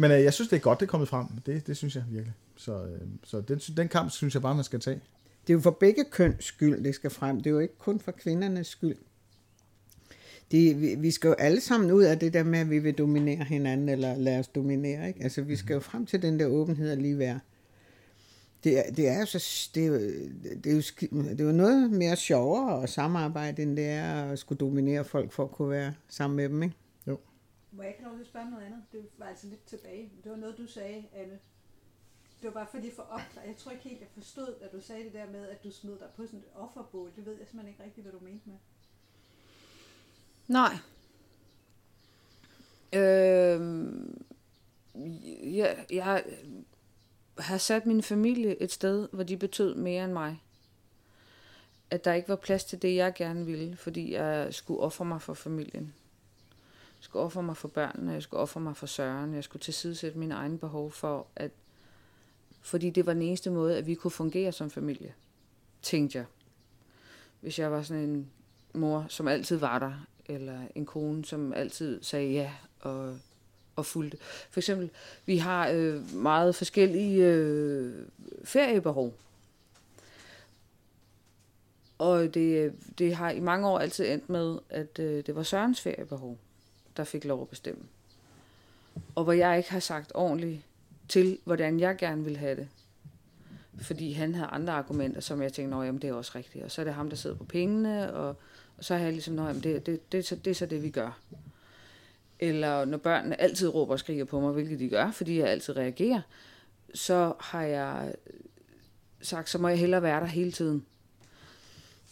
men 0.00 0.10
øh, 0.10 0.22
jeg 0.22 0.34
synes, 0.34 0.48
det 0.48 0.56
er 0.56 0.60
godt, 0.60 0.80
det 0.80 0.86
er 0.86 0.90
kommet 0.90 1.08
frem. 1.08 1.26
Det, 1.46 1.66
det 1.66 1.76
synes 1.76 1.96
jeg 1.96 2.04
virkelig. 2.10 2.34
Så, 2.56 2.84
øh, 2.84 3.00
så 3.24 3.40
den, 3.40 3.58
den 3.58 3.88
kamp 3.88 4.10
synes 4.10 4.34
jeg 4.34 4.42
bare, 4.42 4.54
man 4.54 4.64
skal 4.64 4.80
tage. 4.80 5.00
Det 5.46 5.52
er 5.52 5.54
jo 5.54 5.60
for 5.60 5.70
begge 5.70 6.04
køns 6.10 6.44
skyld, 6.44 6.84
det 6.84 6.94
skal 6.94 7.10
frem. 7.10 7.36
Det 7.36 7.46
er 7.46 7.50
jo 7.50 7.58
ikke 7.58 7.78
kun 7.78 8.00
for 8.00 8.12
kvindernes 8.12 8.66
skyld. 8.66 8.96
Det, 10.50 10.80
vi, 10.80 10.94
vi 10.94 11.10
skal 11.10 11.28
jo 11.28 11.34
alle 11.34 11.60
sammen 11.60 11.90
ud 11.90 12.02
af 12.02 12.18
det 12.18 12.32
der 12.32 12.42
med, 12.42 12.58
at 12.58 12.70
vi 12.70 12.78
vil 12.78 12.94
dominere 12.94 13.44
hinanden, 13.44 13.88
eller 13.88 14.16
lade 14.16 14.38
os 14.38 14.48
dominere. 14.48 15.08
Ikke? 15.08 15.22
Altså, 15.22 15.42
vi 15.42 15.56
skal 15.56 15.74
jo 15.74 15.80
frem 15.80 16.06
til 16.06 16.22
den 16.22 16.40
der 16.40 16.46
åbenhed 16.46 16.92
og 16.92 16.96
lige 16.96 17.18
være. 17.18 17.40
Det 18.64 18.78
er, 18.78 18.92
det 18.92 19.08
er 19.08 19.20
jo 19.20 19.26
så, 19.26 19.70
det 19.74 19.82
er 19.82 19.86
jo, 19.86 19.94
det 20.64 20.66
er 20.66 20.74
jo, 20.74 20.82
det 21.22 21.40
er 21.40 21.44
jo 21.44 21.52
noget 21.52 21.90
mere 21.90 22.16
sjovere 22.16 22.82
at 22.82 22.90
samarbejde, 22.90 23.62
end 23.62 23.76
det 23.76 23.86
er 23.86 24.22
at 24.22 24.38
skulle 24.38 24.58
dominere 24.58 25.04
folk 25.04 25.32
for 25.32 25.44
at 25.44 25.50
kunne 25.50 25.70
være 25.70 25.94
sammen 26.08 26.36
med 26.36 26.48
dem, 26.48 26.62
ikke? 26.62 26.76
Må 27.72 27.82
jeg 27.82 27.90
ikke 27.90 28.04
lov 28.04 28.14
til 28.14 28.20
at 28.20 28.26
spørge 28.26 28.50
noget 28.50 28.64
andet? 28.64 28.82
Det 28.92 29.08
var 29.18 29.26
altså 29.26 29.46
lidt 29.46 29.64
tilbage. 29.64 30.12
Det 30.24 30.30
var 30.30 30.36
noget, 30.36 30.58
du 30.58 30.66
sagde, 30.66 31.04
Anne, 31.12 31.38
det 32.42 32.46
var 32.46 32.50
bare 32.50 32.66
fordi 32.70 32.90
for 32.90 33.02
opklare. 33.02 33.46
Jeg 33.46 33.56
tror 33.56 33.70
ikke 33.70 33.88
helt, 33.88 34.00
jeg 34.00 34.08
forstod, 34.14 34.54
at 34.60 34.72
du 34.72 34.80
sagde 34.80 35.04
det 35.04 35.12
der 35.12 35.30
med, 35.30 35.48
at 35.48 35.64
du 35.64 35.70
smed 35.70 35.98
dig 35.98 36.08
på 36.16 36.26
sådan 36.26 36.38
et 36.38 36.46
offerbål. 36.54 37.12
Det 37.16 37.26
ved 37.26 37.38
jeg 37.38 37.46
simpelthen 37.46 37.68
ikke 37.68 37.84
rigtigt, 37.84 38.04
hvad 38.04 38.12
du 38.12 38.24
mente 38.24 38.48
med. 38.48 38.56
Nej. 40.48 40.76
Øh, 42.92 43.84
jeg, 45.54 45.86
jeg 45.90 46.24
har 47.38 47.58
sat 47.58 47.86
min 47.86 48.02
familie 48.02 48.62
et 48.62 48.72
sted, 48.72 49.08
hvor 49.12 49.22
de 49.22 49.36
betød 49.36 49.74
mere 49.74 50.04
end 50.04 50.12
mig. 50.12 50.42
At 51.90 52.04
der 52.04 52.12
ikke 52.12 52.28
var 52.28 52.36
plads 52.36 52.64
til 52.64 52.82
det, 52.82 52.96
jeg 52.96 53.14
gerne 53.14 53.46
ville, 53.46 53.76
fordi 53.76 54.12
jeg 54.12 54.54
skulle 54.54 54.80
ofre 54.80 55.04
mig 55.04 55.22
for 55.22 55.34
familien. 55.34 55.94
Jeg 57.00 57.04
skulle 57.04 57.22
ofre 57.24 57.42
mig 57.42 57.56
for 57.56 57.68
børnene, 57.68 58.12
jeg 58.12 58.22
skulle 58.22 58.40
ofre 58.40 58.60
mig 58.60 58.76
for 58.76 58.86
Søren, 58.86 59.34
jeg 59.34 59.44
skulle 59.44 59.60
tilsidesætte 59.60 60.18
mine 60.18 60.34
egne 60.34 60.58
behov 60.58 60.90
for, 60.90 61.26
at 61.36 61.50
fordi 62.62 62.90
det 62.90 63.06
var 63.06 63.12
den 63.12 63.22
eneste 63.22 63.50
måde, 63.50 63.78
at 63.78 63.86
vi 63.86 63.94
kunne 63.94 64.10
fungere 64.10 64.52
som 64.52 64.70
familie, 64.70 65.14
tænkte 65.82 66.18
jeg. 66.18 66.26
Hvis 67.40 67.58
jeg 67.58 67.72
var 67.72 67.82
sådan 67.82 68.02
en 68.02 68.30
mor, 68.74 69.06
som 69.08 69.28
altid 69.28 69.56
var 69.56 69.78
der, 69.78 70.06
eller 70.26 70.60
en 70.74 70.86
kone, 70.86 71.24
som 71.24 71.52
altid 71.52 72.02
sagde 72.02 72.32
ja 72.32 72.52
og, 72.80 73.18
og 73.76 73.86
fulgte. 73.86 74.18
For 74.50 74.60
eksempel, 74.60 74.90
vi 75.26 75.36
har 75.36 75.68
øh, 75.68 76.14
meget 76.14 76.54
forskellige 76.54 77.26
øh, 77.26 78.06
feriebehov. 78.44 79.14
Og 81.98 82.34
det, 82.34 82.64
øh, 82.64 82.72
det 82.98 83.14
har 83.14 83.30
i 83.30 83.40
mange 83.40 83.68
år 83.68 83.78
altid 83.78 84.12
endt 84.12 84.28
med, 84.28 84.58
at 84.68 84.98
øh, 84.98 85.26
det 85.26 85.34
var 85.34 85.42
Sørens 85.42 85.80
feriebehov, 85.80 86.38
der 86.96 87.04
fik 87.04 87.24
lov 87.24 87.42
at 87.42 87.48
bestemme. 87.48 87.82
Og 89.14 89.24
hvor 89.24 89.32
jeg 89.32 89.56
ikke 89.56 89.70
har 89.70 89.80
sagt 89.80 90.12
ordentligt 90.14 90.60
til, 91.08 91.38
hvordan 91.44 91.80
jeg 91.80 91.96
gerne 91.96 92.24
vil 92.24 92.36
have 92.36 92.56
det. 92.56 92.68
Fordi 93.80 94.12
han 94.12 94.34
havde 94.34 94.48
andre 94.48 94.72
argumenter, 94.72 95.20
som 95.20 95.42
jeg 95.42 95.52
tænkte, 95.52 95.76
at 95.76 95.94
det 96.02 96.10
er 96.10 96.14
også 96.14 96.32
rigtigt. 96.34 96.64
Og 96.64 96.70
så 96.70 96.82
er 96.82 96.84
det 96.84 96.94
ham, 96.94 97.08
der 97.08 97.16
sidder 97.16 97.36
på 97.36 97.44
pengene, 97.44 98.12
og, 98.12 98.28
og 98.76 98.84
så 98.84 98.96
har 98.96 99.04
jeg 99.04 99.12
ligesom, 99.12 99.38
at 99.38 99.54
det, 99.54 99.64
det, 99.64 99.86
det, 99.86 100.12
det, 100.12 100.44
det 100.44 100.50
er 100.50 100.54
så 100.54 100.66
det, 100.66 100.82
vi 100.82 100.90
gør. 100.90 101.18
Eller 102.38 102.84
når 102.84 102.98
børnene 102.98 103.40
altid 103.40 103.68
råber 103.68 103.92
og 103.92 103.98
skriger 103.98 104.24
på 104.24 104.40
mig, 104.40 104.52
hvilket 104.52 104.78
de 104.78 104.88
gør, 104.88 105.10
fordi 105.10 105.38
jeg 105.38 105.48
altid 105.48 105.76
reagerer, 105.76 106.20
så 106.94 107.32
har 107.40 107.62
jeg 107.62 108.14
sagt, 109.20 109.50
så 109.50 109.58
må 109.58 109.68
jeg 109.68 109.78
hellere 109.78 110.02
være 110.02 110.20
der 110.20 110.26
hele 110.26 110.52
tiden. 110.52 110.86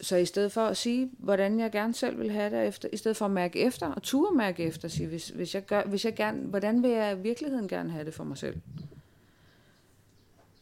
Så 0.01 0.15
i 0.15 0.25
stedet 0.25 0.51
for 0.51 0.65
at 0.65 0.77
sige, 0.77 1.11
hvordan 1.17 1.59
jeg 1.59 1.71
gerne 1.71 1.93
selv 1.93 2.19
vil 2.19 2.31
have 2.31 2.57
det, 2.57 2.67
efter, 2.67 2.89
i 2.93 2.97
stedet 2.97 3.17
for 3.17 3.25
at 3.25 3.31
mærke 3.31 3.59
efter, 3.59 3.87
og 3.87 4.03
turde 4.03 4.37
mærke 4.37 4.63
efter, 4.63 4.87
sige, 4.87 5.07
hvis, 5.07 5.29
hvis 5.29 5.55
jeg 5.55 5.65
gør, 5.65 5.83
hvis 5.83 6.05
jeg 6.05 6.15
gerne, 6.15 6.39
hvordan 6.41 6.83
vil 6.83 6.91
jeg 6.91 7.17
i 7.17 7.21
virkeligheden 7.21 7.67
gerne 7.67 7.91
have 7.91 8.05
det 8.05 8.13
for 8.13 8.23
mig 8.23 8.37
selv? 8.37 8.57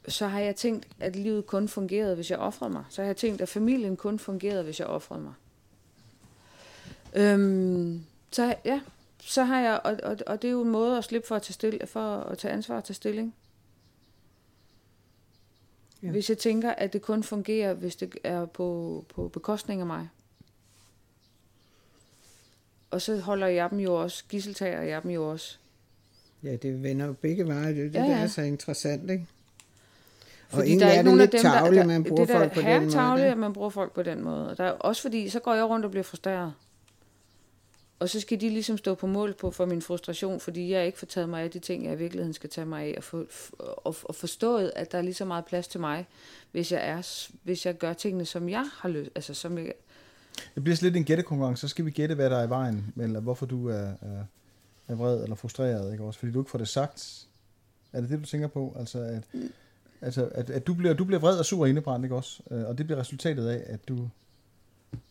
Så 0.07 0.27
har 0.27 0.39
jeg 0.39 0.55
tænkt, 0.55 0.87
at 0.99 1.15
livet 1.15 1.45
kun 1.45 1.67
fungerede, 1.67 2.15
hvis 2.15 2.31
jeg 2.31 2.39
offrede 2.39 2.71
mig. 2.71 2.83
Så 2.89 3.01
har 3.01 3.07
jeg 3.07 3.17
tænkt, 3.17 3.41
at 3.41 3.49
familien 3.49 3.97
kun 3.97 4.19
fungerede, 4.19 4.63
hvis 4.63 4.79
jeg 4.79 4.87
offrede 4.87 5.21
mig. 5.21 5.33
Øhm, 7.15 8.03
så 8.31 8.55
ja, 8.65 8.81
så 9.19 9.43
har 9.43 9.61
jeg, 9.61 9.81
og, 9.83 9.99
og, 10.03 10.17
og 10.27 10.41
det 10.41 10.47
er 10.47 10.51
jo 10.51 10.61
en 10.61 10.69
måde 10.69 10.97
at 10.97 11.03
slippe 11.03 11.27
for 11.27 11.35
at 11.35 11.41
tage, 11.41 11.53
stil, 11.53 11.81
for 11.87 12.19
at 12.19 12.37
tage 12.37 12.53
ansvar 12.53 12.75
og 12.75 12.83
tage 12.83 12.95
stilling. 12.95 13.35
Ja. 16.03 16.11
Hvis 16.11 16.29
jeg 16.29 16.37
tænker, 16.37 16.71
at 16.71 16.93
det 16.93 17.01
kun 17.01 17.23
fungerer, 17.23 17.73
hvis 17.73 17.95
det 17.95 18.15
er 18.23 18.45
på, 18.45 19.05
på 19.15 19.27
bekostning 19.27 19.81
af 19.81 19.87
mig. 19.87 20.09
Og 22.91 23.01
så 23.01 23.19
holder 23.19 23.47
jeg 23.47 23.69
dem 23.69 23.79
jo 23.79 24.01
også, 24.01 24.23
gisseltager 24.29 24.81
jeg 24.81 25.03
dem 25.03 25.11
jo 25.11 25.31
også. 25.31 25.57
Ja, 26.43 26.55
det 26.55 26.83
vender 26.83 27.05
jo 27.05 27.13
begge 27.13 27.47
veje. 27.47 27.75
Det, 27.75 27.93
det 27.93 27.99
ja, 27.99 28.05
ja. 28.05 28.17
er 28.17 28.27
så 28.27 28.41
interessant, 28.41 29.09
ikke? 29.09 29.25
Fordi 30.49 30.73
og 30.73 30.79
der 30.79 30.87
er 30.87 30.91
ikke 30.91 31.03
nogen 31.03 31.19
af 31.19 31.29
dem, 31.29 31.41
tavle, 31.41 31.83
man 31.83 32.03
bruger 32.03 32.25
det 32.25 32.33
der 32.33 32.39
folk 32.39 32.53
på 32.53 32.61
den 32.61 32.81
måde. 32.81 32.91
tavle, 32.91 33.23
at 33.25 33.37
man 33.37 33.53
bruger 33.53 33.69
folk 33.69 33.93
på 33.93 34.03
den 34.03 34.23
måde. 34.23 34.49
Og 34.49 34.57
der 34.57 34.63
er 34.63 34.71
også 34.71 35.01
fordi, 35.01 35.29
så 35.29 35.39
går 35.39 35.53
jeg 35.53 35.65
rundt 35.65 35.85
og 35.85 35.91
bliver 35.91 36.03
frustreret. 36.03 36.53
Og 37.99 38.09
så 38.09 38.19
skal 38.19 38.41
de 38.41 38.49
ligesom 38.49 38.77
stå 38.77 38.95
på 38.95 39.07
mål 39.07 39.33
på 39.33 39.51
for 39.51 39.65
min 39.65 39.81
frustration, 39.81 40.39
fordi 40.39 40.71
jeg 40.71 40.85
ikke 40.85 40.99
får 40.99 41.07
taget 41.07 41.29
mig 41.29 41.43
af 41.43 41.51
de 41.51 41.59
ting, 41.59 41.85
jeg 41.85 41.93
i 41.93 41.97
virkeligheden 41.97 42.33
skal 42.33 42.49
tage 42.49 42.65
mig 42.65 42.83
af, 42.83 42.93
og, 42.97 43.03
for, 43.03 43.25
og, 43.59 43.95
og 44.03 44.15
forstået, 44.15 44.71
at 44.75 44.91
der 44.91 44.97
er 44.97 45.01
lige 45.01 45.13
så 45.13 45.25
meget 45.25 45.45
plads 45.45 45.67
til 45.67 45.79
mig, 45.79 46.07
hvis 46.51 46.71
jeg, 46.71 46.89
er, 46.89 47.27
hvis 47.43 47.65
jeg 47.65 47.77
gør 47.77 47.93
tingene, 47.93 48.25
som 48.25 48.49
jeg 48.49 48.69
har 48.73 48.89
lyst, 48.89 49.11
altså 49.15 49.33
som 49.33 49.57
jeg... 49.57 49.73
Det 50.55 50.63
bliver 50.63 50.77
lidt 50.81 50.95
en 50.95 51.03
gættekonkurrence, 51.03 51.61
så 51.61 51.67
skal 51.67 51.85
vi 51.85 51.91
gætte, 51.91 52.15
hvad 52.15 52.29
der 52.29 52.37
er 52.37 52.45
i 52.45 52.49
vejen, 52.49 52.93
eller 53.01 53.19
hvorfor 53.19 53.45
du 53.45 53.69
er, 53.69 53.87
er, 54.01 54.25
er 54.87 54.95
vred 54.95 55.23
eller 55.23 55.35
frustreret, 55.35 55.91
ikke 55.91 56.03
også? 56.03 56.19
Fordi 56.19 56.31
du 56.31 56.39
ikke 56.41 56.51
får 56.51 56.57
det 56.57 56.67
sagt. 56.67 57.27
Er 57.93 58.01
det 58.01 58.09
det, 58.09 58.19
du 58.19 58.25
tænker 58.25 58.47
på? 58.47 58.75
Altså, 58.79 58.99
at, 58.99 59.23
mm. 59.33 59.51
altså, 60.01 60.29
at, 60.31 60.49
at 60.49 60.67
du, 60.67 60.73
bliver, 60.73 60.93
du 60.93 61.05
bliver 61.05 61.19
vred 61.19 61.39
og 61.39 61.45
sur 61.45 61.61
og 61.61 61.69
indebrændt, 61.69 62.05
ikke 62.05 62.15
også? 62.15 62.43
Øh, 62.51 62.67
og 62.67 62.77
det 62.77 62.85
bliver 62.85 62.99
resultatet 62.99 63.47
af, 63.47 63.63
at 63.65 63.87
du, 63.87 64.09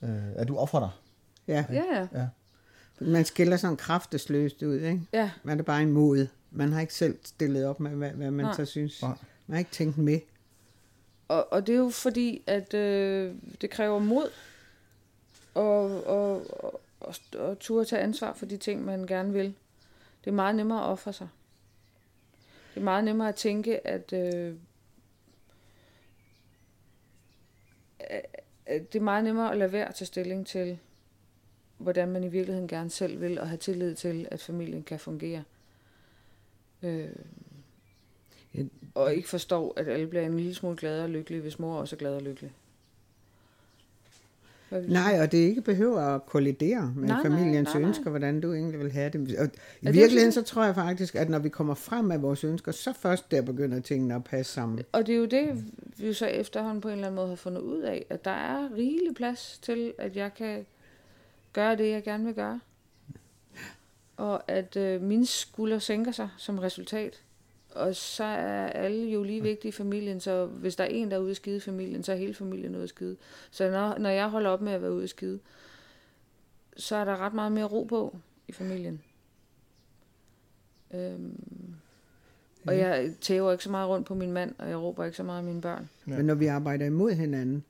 øh, 0.03 0.33
at 0.37 0.49
du 0.49 0.57
offrer 0.57 0.81
dig. 0.81 0.91
Ja. 1.49 1.65
Ja, 1.71 2.09
ja. 2.13 2.27
Man 3.01 3.25
skiller 3.25 3.57
sådan 3.57 3.77
kraftesløst 3.77 4.63
ud, 4.63 4.81
ikke? 4.81 5.01
Ja. 5.13 5.31
Man 5.43 5.59
er 5.59 5.63
bare 5.63 5.83
imod. 5.83 6.27
Man 6.51 6.73
har 6.73 6.81
ikke 6.81 6.95
selv 6.95 7.19
stillet 7.25 7.67
op 7.67 7.81
med, 7.81 7.91
hvad, 7.91 8.11
hvad 8.11 8.31
man 8.31 8.45
Nej. 8.45 8.55
så 8.55 8.65
synes. 8.65 9.03
Nej. 9.03 9.17
Man 9.47 9.55
har 9.55 9.59
ikke 9.59 9.71
tænkt 9.71 9.99
med. 9.99 10.21
Og, 11.29 11.53
og 11.53 11.67
det 11.67 11.73
er 11.73 11.79
jo 11.79 11.91
fordi, 11.91 12.43
at 12.47 12.75
øh, 12.75 13.35
det 13.61 13.71
kræver 13.71 13.99
mod 13.99 14.31
og, 15.55 16.05
og, 16.07 16.51
og, 16.61 16.81
og, 17.01 17.15
og 17.39 17.59
turde 17.59 17.85
tage 17.85 18.03
ansvar 18.03 18.33
for 18.33 18.47
de 18.47 18.57
ting, 18.57 18.85
man 18.85 19.07
gerne 19.07 19.33
vil. 19.33 19.55
Det 20.25 20.31
er 20.31 20.35
meget 20.35 20.55
nemmere 20.55 20.85
at 20.85 20.87
ofre 20.87 21.13
sig. 21.13 21.29
Det 22.75 22.81
er 22.81 22.85
meget 22.85 23.05
nemmere 23.05 23.29
at 23.29 23.35
tænke, 23.35 23.87
at, 23.87 24.13
øh, 24.13 24.55
det 28.69 28.95
er 28.95 29.01
meget 29.01 29.25
nemmere 29.25 29.51
at 29.53 29.59
lade 29.59 29.73
være 29.73 29.89
at 29.89 29.95
tage 29.95 30.07
stilling 30.07 30.47
til, 30.47 30.79
hvordan 31.79 32.09
man 32.09 32.25
i 32.25 32.29
virkeligheden 32.29 32.69
gerne 32.69 32.91
selv 32.91 33.21
vil, 33.21 33.41
og 33.41 33.49
have 33.49 33.59
tillid 33.59 33.95
til, 33.95 34.29
at 34.31 34.41
familien 34.41 34.83
kan 34.83 34.99
fungere. 34.99 35.43
Øh, 36.83 37.09
og 38.95 39.15
ikke 39.15 39.29
forstå, 39.29 39.71
at 39.71 39.89
alle 39.89 40.07
bliver 40.07 40.27
en 40.27 40.37
lille 40.37 40.55
smule 40.55 40.77
glade 40.77 41.03
og 41.03 41.11
lykkelige, 41.11 41.41
hvis 41.41 41.59
mor 41.59 41.79
også 41.79 41.97
er 41.97 41.99
glad 41.99 42.15
og 42.15 42.23
lykkelig. 42.23 42.53
Nej, 44.71 45.19
og 45.21 45.33
det 45.33 45.39
ikke 45.39 45.61
behøver 45.61 46.01
at 46.01 46.27
kollidere 46.27 46.93
med 46.97 47.09
nej, 47.09 47.23
familiens 47.23 47.69
nej, 47.69 47.81
nej, 47.81 47.89
ønsker, 47.89 48.11
hvordan 48.11 48.41
du 48.41 48.53
egentlig 48.53 48.79
vil 48.79 48.93
have 48.93 49.11
det. 49.11 49.39
Og 49.39 49.49
i 49.83 49.93
virkeligheden 49.93 50.33
så 50.33 50.43
tror 50.43 50.65
jeg 50.65 50.75
faktisk, 50.75 51.15
at 51.15 51.29
når 51.29 51.39
vi 51.39 51.49
kommer 51.49 51.75
frem 51.75 52.05
med 52.05 52.19
vores 52.19 52.45
ønsker, 52.45 52.73
så 52.73 52.93
først 52.93 53.31
der 53.31 53.43
begynder 53.43 53.81
tingene 53.81 54.15
at 54.15 54.25
passe 54.25 54.53
sammen. 54.53 54.85
Og 54.93 55.07
det 55.07 55.13
er 55.13 55.17
jo 55.17 55.25
det, 55.25 55.65
vi 55.97 56.13
så 56.13 56.27
efterhånden 56.27 56.81
på 56.81 56.89
en 56.89 56.93
eller 56.93 57.07
anden 57.07 57.17
måde 57.17 57.29
har 57.29 57.37
fundet 57.37 57.61
ud 57.61 57.81
af, 57.81 58.07
at 58.11 58.25
der 58.25 58.31
er 58.31 58.75
rigelig 58.77 59.15
plads 59.15 59.59
til, 59.63 59.93
at 59.99 60.17
jeg 60.17 60.35
kan 60.35 60.67
gøre 61.57 61.77
det, 61.77 61.91
jeg 61.91 62.03
gerne 62.03 62.25
vil 62.25 62.35
gøre. 62.35 62.61
Og 64.17 64.51
at 64.51 64.77
øh, 64.77 65.03
mine 65.03 65.27
skuldre 65.27 65.81
sænker 65.81 66.13
sig 66.13 66.29
som 66.37 66.59
resultat 66.59 67.23
og 67.77 67.97
så 67.97 68.25
er 68.25 68.67
alle 68.67 69.11
jo 69.11 69.23
lige 69.23 69.43
vigtige 69.43 69.69
i 69.69 69.73
familien, 69.73 70.21
så 70.21 70.47
hvis 70.47 70.77
der 70.77 70.85
er 70.85 70.89
en, 70.89 71.11
der 71.11 71.17
er 71.17 71.21
ude 71.21 71.31
at 71.31 71.37
skide 71.37 71.57
i 71.57 71.61
familien, 71.61 72.03
så 72.03 72.13
er 72.13 72.17
hele 72.17 72.35
familien 72.35 72.75
ude 72.75 72.83
at 72.83 72.89
skide. 72.89 73.17
Så 73.51 73.71
når, 73.71 73.99
når 73.99 74.11
jeg 74.11 74.29
holder 74.29 74.51
op 74.51 74.61
med 74.61 74.73
at 74.73 74.83
være 74.83 74.93
ude 74.93 75.03
at 75.03 75.11
skide, 75.11 75.39
så 76.77 76.97
er 76.97 77.05
der 77.05 77.17
ret 77.17 77.35
meget 77.35 77.53
mere 77.53 77.65
ro 77.65 77.85
på 77.85 78.17
i 78.49 78.53
familien. 78.53 79.03
Øhm, 80.95 81.75
og 82.67 82.79
jeg 82.79 83.11
tæver 83.21 83.53
ikke 83.53 83.65
så 83.65 83.71
meget 83.71 83.89
rundt 83.89 84.07
på 84.07 84.15
min 84.15 84.33
mand, 84.33 84.55
og 84.59 84.69
jeg 84.69 84.77
råber 84.77 85.05
ikke 85.05 85.17
så 85.17 85.23
meget 85.23 85.39
af 85.39 85.45
mine 85.45 85.61
børn. 85.61 85.89
Men 86.05 86.25
når 86.25 86.35
vi 86.35 86.47
arbejder 86.47 86.87
imod 86.87 87.13
hinanden, 87.13 87.65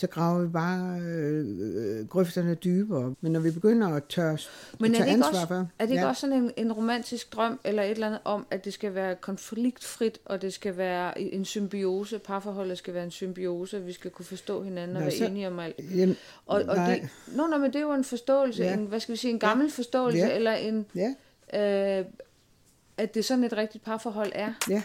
så 0.00 0.06
graver 0.06 0.42
vi 0.42 0.48
bare 0.48 1.00
øh, 1.00 2.08
grøfterne 2.08 2.54
dybere. 2.54 3.14
Men 3.20 3.32
når 3.32 3.40
vi 3.40 3.50
begynder 3.50 3.88
at 3.88 4.04
tør, 4.04 4.36
Men 4.78 4.94
er 4.94 5.04
det 5.04 5.12
ikke 5.12 5.24
også, 5.24 5.46
for... 5.46 5.54
Er 5.54 5.66
det 5.78 5.90
ikke 5.90 6.02
ja. 6.02 6.08
også 6.08 6.20
sådan 6.20 6.36
en, 6.36 6.52
en 6.56 6.72
romantisk 6.72 7.32
drøm, 7.32 7.60
eller 7.64 7.82
et 7.82 7.90
eller 7.90 8.06
andet 8.06 8.20
om, 8.24 8.46
at 8.50 8.64
det 8.64 8.72
skal 8.72 8.94
være 8.94 9.14
konfliktfrit, 9.14 10.18
og 10.24 10.42
det 10.42 10.52
skal 10.52 10.76
være 10.76 11.20
en 11.20 11.44
symbiose, 11.44 12.18
parforholdet 12.18 12.78
skal 12.78 12.94
være 12.94 13.04
en 13.04 13.10
symbiose, 13.10 13.82
vi 13.82 13.92
skal 13.92 14.10
kunne 14.10 14.26
forstå 14.26 14.62
hinanden 14.62 14.96
og 14.96 15.02
Nå, 15.02 15.08
være 15.08 15.18
så, 15.18 15.26
enige 15.26 15.46
om 15.46 15.58
alt. 15.58 15.76
Jamen, 15.96 16.16
og, 16.46 16.62
og 16.68 16.76
nej. 16.76 16.94
det, 16.94 17.08
no, 17.36 17.46
no, 17.46 17.58
men 17.58 17.66
det 17.66 17.76
er 17.76 17.80
jo 17.80 17.92
en 17.92 18.04
forståelse, 18.04 18.62
ja. 18.62 18.74
en, 18.74 18.84
hvad 18.84 19.00
skal 19.00 19.12
vi 19.12 19.16
sige, 19.16 19.30
en 19.30 19.38
gammel 19.38 19.66
ja. 19.66 19.72
forståelse, 19.76 20.18
ja. 20.18 20.34
eller 20.34 20.52
en... 20.52 20.86
Ja. 20.94 21.98
Øh, 21.98 22.04
at 22.96 23.14
det 23.14 23.24
sådan 23.24 23.44
et 23.44 23.52
rigtigt 23.56 23.84
parforhold 23.84 24.32
er. 24.34 24.52
Ja. 24.70 24.82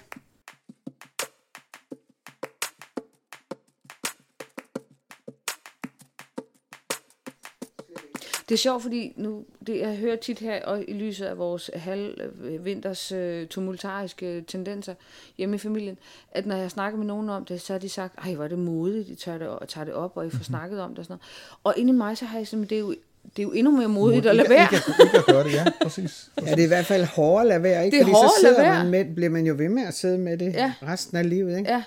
Det 8.50 8.56
er 8.56 8.58
sjovt, 8.58 8.84
fordi 8.84 9.14
nu, 9.16 9.44
det, 9.68 9.80
jeg 9.80 9.96
hører 9.96 10.16
tit 10.16 10.40
her, 10.40 10.66
og 10.66 10.84
i 10.88 10.94
lyset 10.94 11.26
af 11.26 11.38
vores 11.38 11.72
halvvinters 11.74 13.12
øh, 13.12 13.48
tumultariske 13.48 14.42
tendenser 14.48 14.94
hjemme 15.38 15.56
i 15.56 15.60
familien, 15.60 15.98
at 16.32 16.46
når 16.46 16.56
jeg 16.56 16.72
snakker 16.72 16.98
med 16.98 17.06
nogen 17.06 17.30
om 17.30 17.46
det, 17.46 17.62
så 17.62 17.74
har 17.74 17.80
de 17.80 17.90
sagt, 17.90 18.16
ej, 18.26 18.34
hvor 18.34 18.44
er 18.44 18.48
det 18.48 18.60
modigt, 18.60 19.08
de 19.08 19.16
tager 19.16 19.38
det, 19.38 19.48
og 19.48 19.68
tager 19.68 19.86
det 19.86 19.94
op, 19.94 20.18
og 20.18 20.26
I 20.26 20.30
får 20.30 20.38
mhm. 20.38 20.44
snakket 20.44 20.82
om 20.82 20.90
det 20.90 21.00
og 21.00 21.06
sådan 21.06 21.14
noget. 21.14 21.60
Og 21.64 21.74
inde 21.78 21.94
i 21.94 21.96
mig, 21.96 22.18
så 22.18 22.26
har 22.26 22.38
jeg 22.38 22.48
simpelthen, 22.48 22.78
det 22.78 22.84
er 22.84 22.88
jo, 22.88 22.96
det 23.36 23.40
er 23.40 23.44
jo 23.44 23.52
endnu 23.52 23.72
mere 23.78 23.88
modigt 23.88 24.26
at 24.26 24.36
lade 24.36 24.50
være. 24.50 24.68
Ikke, 24.74 24.92
ikke 25.04 25.18
at 25.18 25.26
gøre 25.26 25.44
det, 25.44 25.54
ja, 25.54 25.66
præcis. 25.84 26.32
Ja, 26.46 26.52
det 26.52 26.60
er 26.60 26.64
i 26.64 26.68
hvert 26.68 26.86
fald 26.86 27.04
hårdere 27.04 27.42
at 27.42 27.48
lade 27.48 27.64
være, 27.64 27.86
ikke? 27.86 27.98
Det 27.98 28.02
er 28.02 28.06
Fordi 28.06 28.16
så 28.16 28.34
sidder 28.40 28.74
man 28.74 28.92
med, 28.92 29.16
bliver 29.16 29.30
man 29.30 29.46
jo 29.46 29.56
ved 29.58 29.70
med 29.70 29.84
at 29.84 29.94
sidde 29.94 30.18
med 30.18 30.38
det 30.38 30.54
ja. 30.54 30.74
resten 30.84 31.18
af 31.18 31.30
livet, 31.30 31.58
ikke? 31.58 31.72
Ja. 31.72 31.84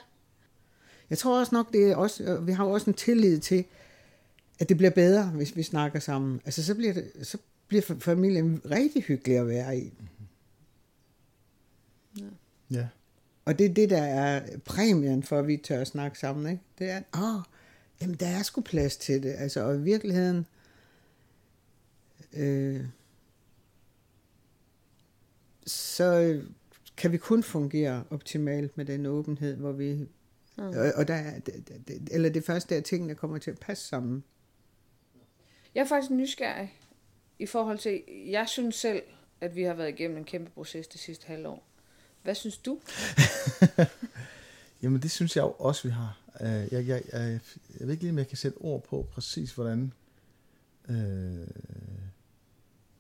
Jeg 1.11 1.19
tror 1.19 1.41
også 1.41 1.55
nok, 1.55 1.73
det 1.73 1.91
er 1.91 1.97
også, 1.97 2.39
vi 2.43 2.53
har 2.53 2.65
jo 2.65 2.71
også 2.71 2.91
en 2.91 2.95
tillid 2.95 3.39
til, 3.39 3.65
at 4.59 4.69
det 4.69 4.77
bliver 4.77 4.91
bedre, 4.91 5.25
hvis 5.25 5.57
vi 5.57 5.63
snakker 5.63 6.01
sammen. 6.01 6.41
Altså, 6.45 6.65
så 6.65 6.75
bliver, 6.75 6.93
det, 6.93 7.13
så 7.23 7.39
bliver 7.69 7.83
familien 8.01 8.61
rigtig 8.71 9.03
hyggelig 9.03 9.37
at 9.37 9.47
være 9.47 9.79
i. 9.79 9.93
Ja. 12.19 12.25
ja. 12.71 12.87
Og 13.45 13.59
det 13.59 13.67
er 13.67 13.75
det, 13.75 13.91
der 13.91 14.03
er 14.03 14.59
præmien 14.65 15.23
for, 15.23 15.39
at 15.39 15.47
vi 15.47 15.57
tør 15.57 15.81
at 15.81 15.87
snakke 15.87 16.19
sammen. 16.19 16.53
Ikke? 16.53 16.63
Det 16.79 16.91
er, 16.91 17.03
åh, 17.15 17.43
jamen 18.01 18.17
der 18.17 18.27
er 18.27 18.43
sgu 18.43 18.61
plads 18.61 18.97
til 18.97 19.23
det. 19.23 19.35
Altså, 19.39 19.61
og 19.61 19.77
i 19.77 19.81
virkeligheden, 19.81 20.47
øh, 22.33 22.85
så 25.67 26.41
kan 26.97 27.13
vi 27.13 27.17
kun 27.17 27.43
fungere 27.43 28.05
optimalt 28.11 28.77
med 28.77 28.85
den 28.85 29.07
åbenhed, 29.07 29.57
hvor 29.57 29.73
vi... 29.73 29.95
Mm. 30.59 30.65
Og, 30.65 30.93
og 30.95 31.09
der, 31.09 31.33
eller 32.11 32.29
det 32.29 32.45
første 32.45 32.75
er, 32.75 32.79
at 32.79 32.85
tingene 32.85 33.15
kommer 33.15 33.39
til 33.39 33.51
at 33.51 33.59
passe 33.59 33.89
sammen. 33.89 34.25
Jeg 35.79 35.85
er 35.85 35.89
faktisk 35.89 36.11
nysgerrig 36.11 36.79
i 37.39 37.47
forhold 37.47 37.79
til, 37.79 38.03
jeg 38.27 38.49
synes 38.49 38.75
selv, 38.75 39.03
at 39.41 39.57
vi 39.57 39.63
har 39.63 39.75
været 39.75 39.89
igennem 39.89 40.17
en 40.17 40.25
kæmpe 40.25 40.51
proces 40.51 40.87
det 40.87 41.01
sidste 41.01 41.27
halvår. 41.27 41.63
Hvad 42.23 42.35
synes 42.35 42.57
du? 42.57 42.79
Jamen 44.83 45.03
det 45.03 45.11
synes 45.11 45.37
jeg 45.37 45.43
jo 45.43 45.55
også, 45.59 45.89
vi 45.89 45.93
har. 45.93 46.21
Øh, 46.41 46.73
jeg, 46.73 46.87
jeg, 46.87 47.03
jeg, 47.13 47.41
jeg 47.81 47.87
ved 47.87 47.91
ikke 47.91 48.03
lige, 48.03 48.11
om 48.11 48.19
jeg 48.19 48.29
kan 48.29 48.37
sætte 48.37 48.57
ord 48.57 48.83
på 48.83 49.07
præcis, 49.13 49.53
hvordan... 49.53 49.93
Øh, 50.89 51.47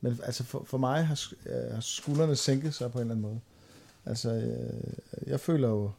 men 0.00 0.20
altså 0.22 0.44
for, 0.44 0.64
for 0.64 0.78
mig 0.78 1.06
har, 1.06 1.32
øh, 1.46 1.74
har 1.74 1.80
skuldrene 1.80 2.36
sænket 2.36 2.74
sig 2.74 2.92
på 2.92 2.98
en 2.98 3.02
eller 3.02 3.14
anden 3.14 3.22
måde. 3.22 3.40
Altså, 4.06 4.30
jeg, 4.30 4.70
jeg 5.26 5.40
føler 5.40 5.68
jo... 5.68 5.90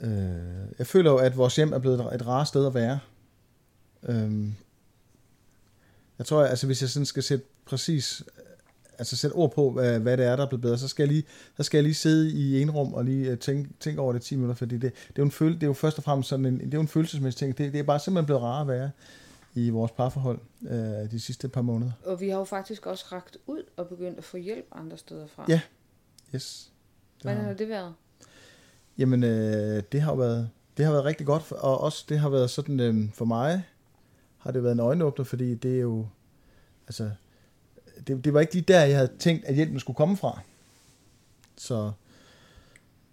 Øh, 0.00 0.68
jeg 0.78 0.86
føler 0.86 1.10
jo, 1.10 1.16
at 1.16 1.36
vores 1.36 1.56
hjem 1.56 1.72
er 1.72 1.78
blevet 1.78 2.14
et 2.14 2.26
rart 2.26 2.48
sted 2.48 2.66
at 2.66 2.74
være. 2.74 3.00
Øh, 4.02 4.52
jeg 6.18 6.26
tror, 6.26 6.44
altså 6.44 6.66
hvis 6.66 6.82
jeg 6.82 6.90
sådan 6.90 7.06
skal 7.06 7.22
sætte 7.22 7.44
præcis 7.66 8.24
altså 8.98 9.16
sætte 9.16 9.34
ord 9.34 9.54
på, 9.54 9.70
hvad, 9.70 10.00
hvad 10.00 10.16
det 10.16 10.26
er, 10.26 10.36
der 10.36 10.44
er 10.44 10.48
blevet 10.48 10.62
bedre, 10.62 10.78
så 10.78 10.88
skal 10.88 11.02
jeg 11.02 11.08
lige, 11.08 11.24
så 11.56 11.62
skal 11.62 11.78
jeg 11.78 11.82
lige 11.82 11.94
sidde 11.94 12.30
i 12.30 12.62
en 12.62 12.70
rum 12.70 12.94
og 12.94 13.04
lige 13.04 13.30
øh, 13.30 13.38
tænke, 13.38 13.70
tænke 13.80 14.00
over 14.00 14.12
det 14.12 14.22
10 14.22 14.36
minutter, 14.36 14.54
fordi 14.54 14.74
det, 14.74 14.82
det, 14.82 14.92
er 15.08 15.12
jo 15.18 15.24
en 15.24 15.30
føl, 15.30 15.54
det 15.54 15.62
er 15.62 15.66
jo 15.66 15.72
først 15.72 15.98
og 15.98 16.04
fremmest 16.04 16.28
sådan 16.28 16.46
en, 16.46 16.58
det 16.58 16.74
er 16.74 16.78
jo 16.78 16.80
en 16.80 16.88
følelsesmæssig 16.88 17.38
ting. 17.38 17.58
Det, 17.58 17.72
det 17.72 17.78
er 17.78 17.82
bare 17.82 17.98
simpelthen 17.98 18.26
blevet 18.26 18.42
rarere 18.42 18.60
at 18.60 18.68
være 18.68 18.90
i 19.54 19.70
vores 19.70 19.92
parforhold 19.92 20.38
øh, 20.70 21.10
de 21.10 21.20
sidste 21.20 21.48
par 21.48 21.62
måneder. 21.62 21.92
Og 22.04 22.20
vi 22.20 22.28
har 22.28 22.38
jo 22.38 22.44
faktisk 22.44 22.86
også 22.86 23.04
ragt 23.12 23.36
ud 23.46 23.62
og 23.76 23.88
begyndt 23.88 24.18
at 24.18 24.24
få 24.24 24.36
hjælp 24.36 24.66
andre 24.72 24.98
steder 24.98 25.26
fra. 25.26 25.44
Ja, 25.48 25.60
yes. 26.34 26.72
Det 27.16 27.22
Hvordan 27.22 27.44
har 27.44 27.54
det 27.54 27.68
været? 27.68 27.94
Jamen, 28.98 29.24
øh, 29.24 29.82
det 29.92 30.00
har 30.00 30.12
jo 30.12 30.16
været, 30.16 30.50
det 30.76 30.84
har 30.84 30.92
været 30.92 31.04
rigtig 31.04 31.26
godt, 31.26 31.52
og 31.52 31.80
også 31.80 32.04
det 32.08 32.18
har 32.18 32.28
været 32.28 32.50
sådan, 32.50 32.80
øh, 32.80 33.12
for 33.12 33.24
mig, 33.24 33.64
har 34.44 34.50
det 34.50 34.62
været 34.62 34.72
en 34.72 34.80
øjenåbner, 34.80 35.24
fordi 35.24 35.54
det 35.54 35.76
er 35.76 35.80
jo, 35.80 36.06
altså, 36.88 37.10
det, 38.06 38.24
det 38.24 38.34
var 38.34 38.40
ikke 38.40 38.52
lige 38.52 38.64
der, 38.68 38.80
jeg 38.80 38.96
havde 38.96 39.10
tænkt, 39.18 39.44
at 39.44 39.54
hjælpen 39.54 39.80
skulle 39.80 39.96
komme 39.96 40.16
fra. 40.16 40.40
Så 41.56 41.92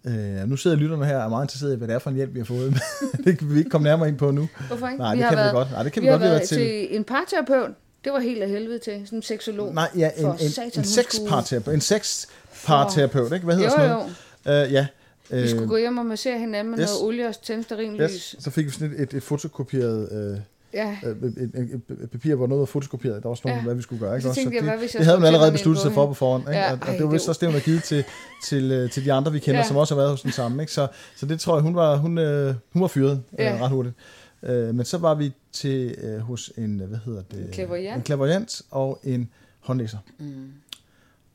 øh, 0.04 0.48
nu 0.48 0.56
sidder 0.56 0.76
lytterne 0.76 1.06
her 1.06 1.16
og 1.16 1.24
er 1.24 1.28
meget 1.28 1.44
interesseret 1.44 1.74
i, 1.74 1.76
hvad 1.76 1.88
det 1.88 1.94
er 1.94 1.98
for 1.98 2.10
en 2.10 2.16
hjælp, 2.16 2.34
vi 2.34 2.40
har 2.40 2.44
fået. 2.44 2.74
det 3.24 3.38
kan 3.38 3.50
vi 3.54 3.58
ikke 3.58 3.70
komme 3.70 3.84
nærmere 3.84 4.08
ind 4.08 4.18
på 4.18 4.30
nu. 4.30 4.48
Hvorfor 4.68 4.88
ikke? 4.88 4.98
Nej, 4.98 5.14
vi 5.14 5.20
det 5.20 5.28
kan 5.28 5.38
været, 5.38 5.52
vi 5.52 5.56
godt. 5.56 5.70
Nej, 5.70 5.82
det 5.82 5.92
kan 5.92 6.02
vi, 6.02 6.06
vi 6.06 6.10
godt 6.10 6.22
været 6.22 6.42
til. 6.42 6.58
til 6.58 6.96
en 6.96 7.04
parterapeut. 7.04 7.70
Det 8.04 8.12
var 8.12 8.20
helt 8.20 8.42
af 8.42 8.48
helvede 8.48 8.78
til. 8.78 9.02
Sådan 9.04 9.18
en 9.18 9.22
seksolog. 9.22 9.74
Nej, 9.74 9.90
ja, 9.96 10.10
en, 10.16 10.26
en, 10.26 10.32
en, 10.76 10.84
sexparterapeut. 10.84 11.74
En 11.74 11.80
sexparterapeut, 11.80 13.32
ikke? 13.32 13.44
Hvad 13.44 13.54
hedder 13.54 13.70
jo, 13.70 13.76
sådan 13.76 14.14
noget? 14.44 14.66
Uh, 14.66 14.72
ja. 14.72 14.86
Vi 15.30 15.48
skulle 15.48 15.68
gå 15.68 15.76
hjem 15.76 15.98
og 15.98 16.06
massere 16.06 16.38
hinanden 16.38 16.70
med 16.70 16.78
yes. 16.78 16.90
noget 16.90 17.02
olie 17.02 17.28
og 17.28 17.42
tænde 17.42 18.02
Yes. 18.02 18.36
Så 18.38 18.50
fik 18.50 18.66
vi 18.66 18.70
sådan 18.70 18.92
et, 18.92 19.00
et, 19.00 19.14
et 19.14 19.22
fotokopieret... 19.22 20.12
Øh, 20.12 20.40
ja. 20.74 20.96
øh, 21.04 21.10
et, 21.10 21.80
et, 22.02 22.10
papir, 22.10 22.34
hvor 22.34 22.46
noget 22.46 22.60
var 22.60 22.66
fotokopieret. 22.66 23.22
Der 23.22 23.28
var 23.28 23.34
sådan 23.34 23.48
noget, 23.48 23.60
ja. 23.60 23.64
hvad 23.64 23.74
vi 23.74 23.82
skulle 23.82 24.00
gøre. 24.00 24.16
Ikke? 24.16 24.28
Så, 24.28 24.34
så 24.34 24.40
det, 24.40 24.54
jeg, 24.54 24.62
hvad, 24.62 24.78
det, 24.78 24.92
det 24.92 25.04
havde 25.04 25.18
man 25.18 25.26
allerede 25.26 25.52
besluttet 25.52 25.82
sig 25.82 25.92
for 25.92 26.06
på 26.06 26.14
forhånd. 26.14 26.48
Ikke? 26.48 26.58
Ja. 26.60 26.72
Og, 26.72 26.78
og 26.80 26.92
det 26.92 27.04
var 27.04 27.10
vist 27.10 27.28
også 27.28 27.38
det, 27.38 27.48
hun 27.48 27.54
har 27.54 27.60
givet 27.60 27.82
til, 27.82 28.04
til, 28.44 28.72
øh, 28.72 28.90
til 28.90 29.04
de 29.04 29.12
andre, 29.12 29.32
vi 29.32 29.38
kender, 29.38 29.60
ja. 29.60 29.66
som 29.66 29.76
også 29.76 29.94
har 29.94 30.00
været 30.00 30.10
hos 30.10 30.22
den 30.22 30.32
samme. 30.32 30.62
Ikke? 30.62 30.72
Så, 30.72 30.88
så 31.16 31.26
det 31.26 31.40
tror 31.40 31.56
jeg, 31.56 31.62
hun 31.62 31.74
var, 31.74 31.96
hun, 31.96 32.18
øh, 32.18 32.54
hun 32.72 32.82
var 32.82 32.88
fyret 32.88 33.22
øh, 33.38 33.44
ja. 33.44 33.54
øh, 33.54 33.62
ret 33.62 33.70
hurtigt. 33.70 33.94
Øh, 34.42 34.74
men 34.74 34.84
så 34.84 34.98
var 34.98 35.14
vi 35.14 35.32
til 35.52 35.94
øh, 36.02 36.18
hos 36.18 36.52
en, 36.56 36.78
hvad 36.78 36.98
hedder 37.04 37.22
det? 37.30 37.40
En 37.40 37.52
klaverjant. 37.52 37.96
En 37.96 38.02
klaverjant 38.02 38.62
og 38.70 39.00
en 39.04 39.30
håndlæser. 39.60 39.98
Mm. 40.18 40.52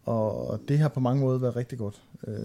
Og 0.05 0.59
det 0.67 0.79
har 0.79 0.87
på 0.87 0.99
mange 0.99 1.21
måder 1.21 1.39
været 1.39 1.55
rigtig 1.55 1.77
godt. 1.77 1.95
Øh, 2.27 2.39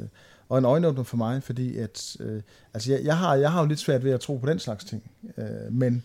og 0.49 0.59
en 0.59 0.65
øjenåbner 0.65 1.03
for 1.03 1.17
mig, 1.17 1.43
fordi 1.43 1.79
at, 1.79 2.17
øh, 2.21 2.43
altså 2.75 2.93
jeg, 2.93 3.05
jeg, 3.05 3.19
har, 3.19 3.35
jeg 3.35 3.53
har 3.53 3.61
jo 3.61 3.67
lidt 3.67 3.79
svært 3.79 4.05
ved 4.05 4.11
at 4.11 4.21
tro 4.21 4.37
på 4.37 4.47
den 4.47 4.59
slags 4.59 4.85
ting. 4.85 5.11
Øh, 5.39 5.73
men 5.73 6.05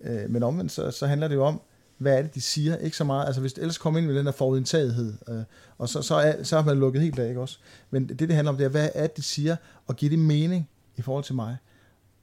Øh, 0.00 0.30
men 0.30 0.42
omvendt, 0.42 0.72
så, 0.72 0.90
så 0.90 1.06
handler 1.06 1.28
det 1.28 1.34
jo 1.34 1.44
om, 1.44 1.60
hvad 1.98 2.18
er 2.18 2.22
det, 2.22 2.34
de 2.34 2.40
siger? 2.40 2.76
Ikke 2.76 2.96
så 2.96 3.04
meget. 3.04 3.26
Altså, 3.26 3.40
hvis 3.40 3.52
ellers 3.52 3.78
kommer 3.78 3.98
ind 3.98 4.06
med 4.06 4.14
den 4.14 4.26
der 4.26 4.32
forudindtagethed, 4.32 5.14
øh, 5.28 5.42
og 5.78 5.88
så, 5.88 6.02
så, 6.02 6.14
er, 6.14 6.42
så 6.42 6.56
har 6.56 6.64
man 6.64 6.78
lukket 6.78 7.02
helt 7.02 7.18
af, 7.18 7.28
ikke 7.28 7.40
også? 7.40 7.58
Men 7.90 8.08
det, 8.08 8.18
det 8.18 8.34
handler 8.34 8.52
om, 8.52 8.56
det 8.56 8.64
er, 8.64 8.68
hvad 8.68 8.88
er 8.94 9.06
det, 9.06 9.16
de 9.16 9.22
siger, 9.22 9.56
og 9.86 9.96
giver 9.96 10.10
det 10.10 10.18
mening 10.18 10.68
i 10.96 11.02
forhold 11.02 11.24
til 11.24 11.34
mig? 11.34 11.56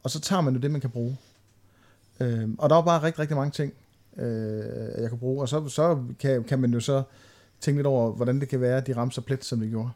Og 0.04 0.10
så 0.10 0.20
tager 0.20 0.42
man 0.42 0.54
jo 0.54 0.60
det, 0.60 0.72
man 0.72 0.82
kan 0.82 0.90
bruge. 0.90 1.18
Øh, 2.20 2.50
og 2.58 2.70
der 2.70 2.76
er 2.76 2.82
bare 2.82 3.04
rigtig, 3.04 3.20
rigtig 3.20 3.38
mange 3.38 3.52
ting, 3.52 3.74
øh, 4.18 5.02
jeg 5.02 5.10
kan 5.10 5.18
bruge. 5.18 5.42
Og 5.42 5.50
så, 5.50 5.68
så 5.68 6.04
kan, 6.20 6.44
kan 6.44 6.60
man 6.60 6.74
jo 6.74 6.80
så 6.80 7.04
tænke 7.62 7.78
lidt 7.78 7.88
over, 7.88 8.12
hvordan 8.12 8.40
det 8.40 8.50
kan 8.50 8.62
være, 8.62 8.78
at 8.78 8.88
de 8.88 8.96
rammer 8.96 9.12
så 9.12 9.22
plet, 9.22 9.46
som 9.46 9.60
de 9.60 9.68
gjorde. 9.68 9.90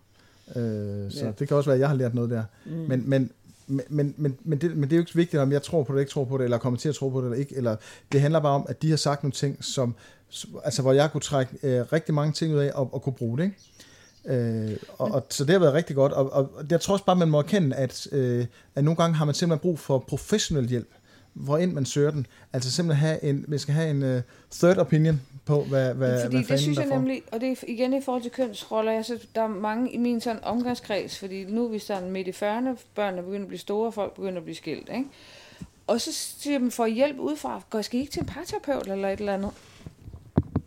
Øh, 0.55 1.11
så 1.11 1.25
ja. 1.25 1.31
det 1.39 1.47
kan 1.47 1.57
også 1.57 1.69
være, 1.69 1.75
at 1.75 1.79
jeg 1.79 1.89
har 1.89 1.95
lært 1.95 2.13
noget 2.13 2.29
der. 2.29 2.43
Mm. 2.65 2.71
Men, 2.71 3.09
men 3.09 3.31
men, 3.67 4.13
men, 4.17 4.37
men, 4.43 4.57
det, 4.61 4.77
men 4.77 4.83
det 4.83 4.91
er 4.91 4.97
jo 4.97 5.01
ikke 5.01 5.15
vigtigt, 5.15 5.41
om 5.41 5.51
jeg 5.51 5.63
tror 5.63 5.83
på 5.83 5.93
det, 5.93 5.99
ikke 5.99 6.11
tror 6.11 6.25
på 6.25 6.37
det, 6.37 6.43
eller 6.43 6.57
kommer 6.57 6.79
til 6.79 6.89
at 6.89 6.95
tro 6.95 7.09
på 7.09 7.19
det, 7.19 7.25
eller 7.25 7.37
ikke. 7.37 7.55
Eller, 7.55 7.75
det 8.11 8.21
handler 8.21 8.39
bare 8.39 8.55
om, 8.55 8.65
at 8.69 8.81
de 8.81 8.89
har 8.89 8.97
sagt 8.97 9.23
nogle 9.23 9.31
ting, 9.31 9.63
som, 9.63 9.95
altså, 10.63 10.81
hvor 10.81 10.93
jeg 10.93 11.11
kunne 11.11 11.21
trække 11.21 11.57
øh, 11.63 11.85
rigtig 11.93 12.13
mange 12.13 12.33
ting 12.33 12.53
ud 12.53 12.59
af, 12.59 12.71
og, 12.75 12.93
og 12.93 13.01
kunne 13.01 13.13
bruge 13.13 13.37
det. 13.37 13.43
Ikke? 13.43 13.55
Øh, 14.25 14.77
og, 14.97 15.11
og, 15.11 15.25
så 15.29 15.43
det 15.43 15.51
har 15.51 15.59
været 15.59 15.73
rigtig 15.73 15.95
godt, 15.95 16.11
og, 16.11 16.33
og 16.33 16.65
jeg 16.69 16.81
tror 16.81 16.93
også 16.93 17.05
bare, 17.05 17.15
man 17.15 17.29
må 17.29 17.39
erkende, 17.39 17.75
at, 17.75 18.07
øh, 18.11 18.45
at 18.75 18.83
nogle 18.83 18.95
gange 18.95 19.15
har 19.15 19.25
man 19.25 19.35
simpelthen 19.35 19.61
brug 19.61 19.79
for 19.79 19.99
professionel 19.99 20.69
hjælp, 20.69 20.89
hvor 21.33 21.57
end 21.57 21.73
man 21.73 21.85
søger 21.85 22.11
den. 22.11 22.27
Altså 22.53 22.71
simpelthen 22.71 23.07
have 23.07 23.23
en, 23.23 23.45
man 23.47 23.59
skal 23.59 23.73
have 23.73 23.89
en 23.89 24.03
uh, 24.03 24.21
third 24.51 24.77
opinion 24.77 25.21
på, 25.45 25.63
hvad, 25.63 25.93
hvad, 25.93 26.23
fordi 26.23 26.37
hvad 26.37 26.47
det 26.47 26.59
synes 26.59 26.77
jeg 26.77 26.85
nemlig, 26.85 27.23
og 27.31 27.41
det 27.41 27.51
er 27.51 27.63
igen 27.67 27.93
i 27.93 28.01
forhold 28.01 28.21
til 28.21 28.31
kønsroller, 28.31 28.91
jeg 28.91 29.05
synes, 29.05 29.27
der 29.35 29.41
er 29.41 29.47
mange 29.47 29.91
i 29.91 29.97
min 29.97 30.21
sådan 30.21 30.43
omgangskreds, 30.43 31.19
fordi 31.19 31.43
nu 31.43 31.65
er 31.65 31.69
vi 31.69 31.79
sådan 31.79 32.11
midt 32.11 32.27
i 32.27 32.31
40'erne, 32.31 32.77
børnene 32.95 33.23
begynder 33.23 33.41
at 33.41 33.47
blive 33.47 33.59
store, 33.59 33.91
folk 33.91 34.13
begynder 34.13 34.37
at 34.37 34.43
blive 34.43 34.55
skilt, 34.55 34.89
ikke? 34.89 35.05
Og 35.87 36.01
så 36.01 36.13
siger 36.13 36.59
man, 36.59 36.71
får 36.71 36.85
hjælp 36.85 37.19
udefra, 37.19 37.61
går 37.69 37.81
skal 37.81 37.99
I 37.99 38.01
ikke 38.01 38.11
til 38.11 38.19
en 38.19 38.25
parterapeut 38.25 38.87
eller 38.87 39.09
et 39.09 39.19
eller 39.19 39.33
andet? 39.33 39.51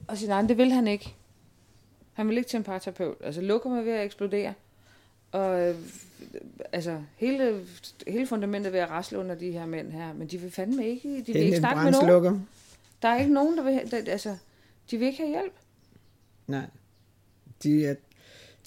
Og 0.08 0.18
siger, 0.18 0.28
nej, 0.28 0.42
det 0.42 0.58
vil 0.58 0.72
han 0.72 0.86
ikke. 0.86 1.14
Han 2.12 2.28
vil 2.28 2.36
ikke 2.36 2.48
til 2.48 2.56
en 2.56 2.64
parterapeut. 2.64 3.16
Altså, 3.24 3.40
lukker 3.40 3.70
mig 3.70 3.84
ved 3.84 3.92
at 3.92 4.04
eksplodere. 4.04 4.54
Og 5.32 5.60
øh, 5.60 5.74
altså, 6.72 6.98
hele, 7.16 7.64
hele 8.06 8.26
fundamentet 8.26 8.72
ved 8.72 8.80
at 8.80 8.90
rasle 8.90 9.18
under 9.18 9.34
de 9.34 9.50
her 9.50 9.66
mænd 9.66 9.92
her. 9.92 10.12
Men 10.12 10.28
de 10.28 10.38
vil 10.38 10.50
fandme 10.50 10.88
ikke, 10.88 11.24
de 11.26 11.32
vil 11.32 11.42
ikke 11.42 11.56
snakke 11.56 11.82
med 11.82 11.92
nogen. 11.92 12.48
Der 13.02 13.08
er 13.08 13.18
ikke 13.20 13.32
nogen, 13.32 13.56
der 13.56 13.62
vil, 13.62 13.90
der, 13.90 14.12
altså, 14.12 14.36
de 14.90 14.98
vil 14.98 15.06
ikke 15.06 15.18
have 15.18 15.28
hjælp. 15.28 15.52
Nej. 16.46 16.66
De 17.62 17.86
er 17.86 17.94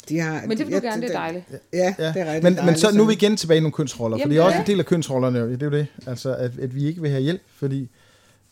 de 0.10 0.20
har, 0.20 0.42
men 0.48 0.58
det 0.58 0.68
vil 0.68 0.76
du 0.76 0.82
gerne, 0.82 1.02
det 1.02 1.10
er 1.10 1.20
dejligt. 1.20 1.46
Ja, 1.74 1.96
ja. 2.00 2.08
det 2.08 2.22
er 2.22 2.26
rigtig 2.26 2.44
men, 2.44 2.44
dejligt. 2.44 2.66
Men 2.66 2.76
så 2.76 2.92
nu 2.98 3.04
er 3.04 3.08
vi 3.08 3.14
igen 3.14 3.38
tilbage 3.38 3.58
i 3.58 3.62
nogle 3.62 3.74
kønsroller, 3.74 4.18
Jamen, 4.18 4.30
for 4.30 4.30
det 4.30 4.40
er 4.40 4.44
også 4.44 4.60
en 4.60 4.68
del 4.68 4.80
af 4.80 4.86
kønsrollerne, 4.86 5.52
det 5.52 5.62
er 5.62 5.66
jo 5.66 5.72
det, 5.72 5.88
altså 6.08 6.36
at, 6.36 6.52
at 6.60 6.76
vi 6.76 6.86
ikke 6.86 7.02
vil 7.02 7.10
have 7.10 7.22
hjælp, 7.22 7.42
fordi 7.56 7.90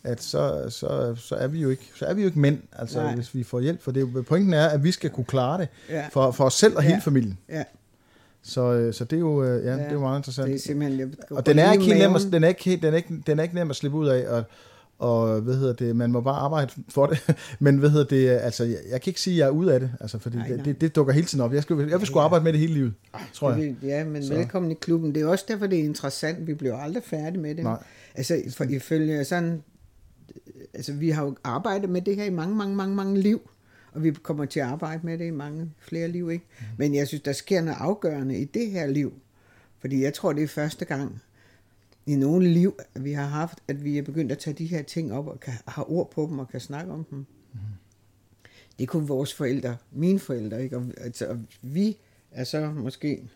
at 0.04 0.24
så, 0.24 0.66
så, 0.70 1.16
så, 1.16 1.36
er 1.36 1.48
vi 1.48 1.62
jo 1.62 1.70
ikke, 1.70 1.92
så 1.96 2.06
er 2.06 2.14
vi 2.14 2.22
jo 2.22 2.28
ikke 2.28 2.40
mænd, 2.40 2.60
altså 2.72 3.02
Nej. 3.02 3.16
hvis 3.16 3.36
vi 3.36 3.44
får 3.44 3.60
hjælp. 3.60 3.82
For 3.82 3.92
det, 3.92 4.02
jo, 4.02 4.24
pointen 4.28 4.54
er, 4.54 4.68
at 4.68 4.84
vi 4.84 4.92
skal 4.92 5.10
kunne 5.10 5.26
klare 5.26 5.62
det 5.62 5.68
ja. 5.90 6.08
for, 6.12 6.32
for 6.32 6.44
os 6.44 6.54
selv 6.54 6.78
og 6.78 6.84
ja. 6.84 6.90
hele 6.90 7.02
familien. 7.02 7.38
Ja. 7.50 7.64
Så, 8.42 8.74
øh, 8.74 8.94
så 8.94 9.04
det 9.04 9.16
er 9.16 9.20
jo, 9.20 9.44
øh, 9.44 9.66
ja, 9.66 9.72
ja, 9.72 9.78
det 9.78 9.88
er 9.88 9.94
jo 9.94 10.00
meget 10.00 10.20
interessant. 10.20 10.48
Det 10.48 10.56
er 10.56 10.60
simpelthen, 10.60 11.16
og 11.30 11.46
den 11.46 11.60
er, 11.60 11.72
ikke 11.72 11.88
nem 11.88 12.16
at, 12.16 12.22
den, 12.32 12.44
er 12.44 12.48
ikke, 12.48 12.78
den, 12.82 12.94
er 12.94 12.98
ikke, 12.98 13.14
den 13.28 13.40
er 13.40 13.44
ikke 13.44 13.56
nem 13.56 13.70
at 13.70 13.76
slippe 13.76 13.98
ud 13.98 14.08
af, 14.08 14.28
og, 14.28 14.44
og 15.00 15.42
hvad 15.42 15.56
hedder 15.56 15.74
det, 15.74 15.96
man 15.96 16.12
må 16.12 16.22
bare 16.22 16.36
arbejde 16.36 16.72
for 16.90 17.06
det. 17.06 17.36
Men 17.60 17.78
hvad 17.78 17.90
hedder 17.90 18.06
det, 18.06 18.30
altså, 18.30 18.64
jeg, 18.64 18.78
jeg 18.90 19.02
kan 19.02 19.12
ikke 19.12 19.22
sige, 19.22 19.34
at 19.34 19.38
jeg 19.38 19.46
er 19.46 19.50
ude 19.50 19.74
af 19.74 19.80
det, 19.80 19.92
altså, 20.00 20.20
fordi 20.20 20.38
nej. 20.38 20.48
Det, 20.48 20.66
det, 20.66 20.82
det, 20.82 20.96
dukker 20.96 21.14
hele 21.14 21.26
tiden 21.28 21.44
op. 21.44 21.54
Jeg, 21.54 21.64
skal, 21.64 21.78
jeg 21.90 22.00
vil 22.00 22.08
sgu 22.08 22.20
arbejde 22.20 22.44
med 22.44 22.54
det 22.54 22.60
hele 22.60 22.74
livet, 22.74 22.94
tror 23.34 23.52
jeg. 23.52 23.76
Ja, 23.84 24.04
men 24.04 24.24
så. 24.24 24.34
velkommen 24.34 24.72
i 24.72 24.76
klubben. 24.82 25.16
Det 25.16 25.22
er 25.22 25.28
også 25.28 25.46
derfor, 25.48 25.68
det 25.68 25.80
er 25.80 25.84
interessant. 25.84 26.48
Vi 26.48 26.54
bliver 26.54 26.78
aldrig 26.78 27.04
færdige 27.04 27.42
med 27.42 27.56
det. 27.56 27.64
Nej. 27.64 27.84
Altså, 28.16 28.42
for, 28.56 28.64
ifølge 28.64 29.24
sådan 29.24 29.64
altså 30.74 30.94
vi 30.94 31.10
har 31.10 31.24
jo 31.24 31.36
arbejdet 31.44 31.90
med 31.90 32.02
det 32.02 32.16
her 32.16 32.24
i 32.24 32.30
mange, 32.30 32.56
mange, 32.56 32.76
mange, 32.76 32.96
mange 32.96 33.20
liv, 33.20 33.50
og 33.92 34.04
vi 34.04 34.12
kommer 34.12 34.46
til 34.46 34.60
at 34.60 34.66
arbejde 34.66 35.06
med 35.06 35.18
det 35.18 35.26
i 35.26 35.32
mange 35.32 35.72
flere 35.80 36.08
liv, 36.08 36.32
ikke? 36.32 36.46
Mm. 36.60 36.66
Men 36.78 36.96
jeg 36.96 37.08
synes, 37.08 37.22
der 37.22 37.34
sker 37.34 37.62
noget 37.62 37.78
afgørende 37.80 38.40
i 38.40 38.46
det 38.46 38.72
her 38.72 38.88
liv, 38.88 39.14
fordi 39.80 40.04
jeg 40.04 40.14
tror, 40.14 40.34
det 40.34 40.44
er 40.44 40.48
første 40.48 40.86
gang 40.86 41.22
i 42.10 42.16
nogle 42.16 42.50
liv, 42.50 42.80
vi 42.96 43.12
har 43.12 43.26
haft, 43.26 43.64
at 43.68 43.84
vi 43.84 43.98
er 43.98 44.02
begyndt 44.02 44.32
at 44.32 44.38
tage 44.38 44.54
de 44.54 44.66
her 44.66 44.82
ting 44.82 45.14
op 45.14 45.28
og 45.28 45.40
kan, 45.40 45.54
have 45.68 45.90
ord 45.90 46.12
på 46.12 46.28
dem 46.30 46.40
og 46.40 46.50
kan 46.50 46.60
snakke 46.60 46.92
om 46.92 47.04
dem. 47.04 47.26
Mm. 47.54 47.60
Det 48.80 48.88
kunne 48.88 49.08
vores 49.08 49.34
forældre, 49.34 49.78
mine 49.92 50.20
forældre, 50.20 50.64
ikke? 50.64 50.78
Og, 50.78 50.86
altså, 50.98 51.28
og 51.28 51.40
vi 51.62 51.98
er 52.32 52.44
så 52.44 52.72
måske 52.72 53.30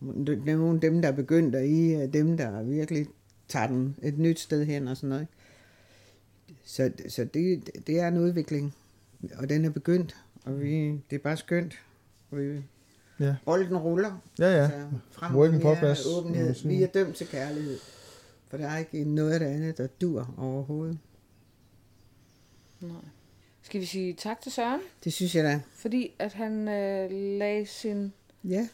nogle 0.00 0.74
af 0.74 0.80
dem, 0.80 1.02
der 1.02 1.08
er 1.08 1.12
begyndt, 1.12 1.54
og 1.54 1.66
I 1.66 1.92
er 1.92 2.06
dem, 2.06 2.36
der 2.36 2.62
virkelig 2.62 3.06
tager 3.48 3.66
den 3.66 3.96
et 4.02 4.18
nyt 4.18 4.40
sted 4.40 4.64
hen 4.64 4.88
og 4.88 4.96
sådan 4.96 5.08
noget. 5.08 5.26
Så, 6.64 6.92
så 7.08 7.24
det, 7.24 7.70
det 7.86 8.00
er 8.00 8.08
en 8.08 8.18
udvikling, 8.18 8.74
og 9.36 9.48
den 9.48 9.64
er 9.64 9.70
begyndt, 9.70 10.16
og 10.44 10.60
vi, 10.60 10.86
det 11.10 11.16
er 11.16 11.18
bare 11.18 11.36
skønt. 11.36 11.78
Og 12.30 12.38
vi, 12.38 12.62
ja. 13.20 13.36
Bolden 13.44 13.76
ruller. 13.76 14.20
Ja, 14.38 14.56
ja. 14.56 14.62
Altså, 14.62 14.88
frem, 15.10 15.36
Working 15.36 15.62
progress. 15.62 16.06
Åbenhed. 16.06 16.54
Vi 16.68 16.82
er 16.82 16.86
dømt 16.86 17.16
til 17.16 17.26
kærlighed. 17.26 17.78
For 18.48 18.56
der 18.56 18.68
er 18.68 18.78
ikke 18.78 19.04
noget 19.04 19.32
af 19.32 19.40
det 19.40 19.46
andet, 19.46 19.78
der 19.78 19.86
dur 19.86 20.34
overhovedet. 20.38 20.98
Nej. 22.80 22.96
Skal 23.62 23.80
vi 23.80 23.86
sige 23.86 24.14
tak 24.14 24.40
til 24.40 24.52
Søren? 24.52 24.80
Det 25.04 25.12
synes 25.12 25.34
jeg 25.34 25.44
da. 25.44 25.60
Fordi 25.74 26.14
at 26.18 26.32
han 26.32 26.68
øh, 26.68 27.10
lagde 27.38 27.66
sin 27.66 28.12
ja. 28.44 28.68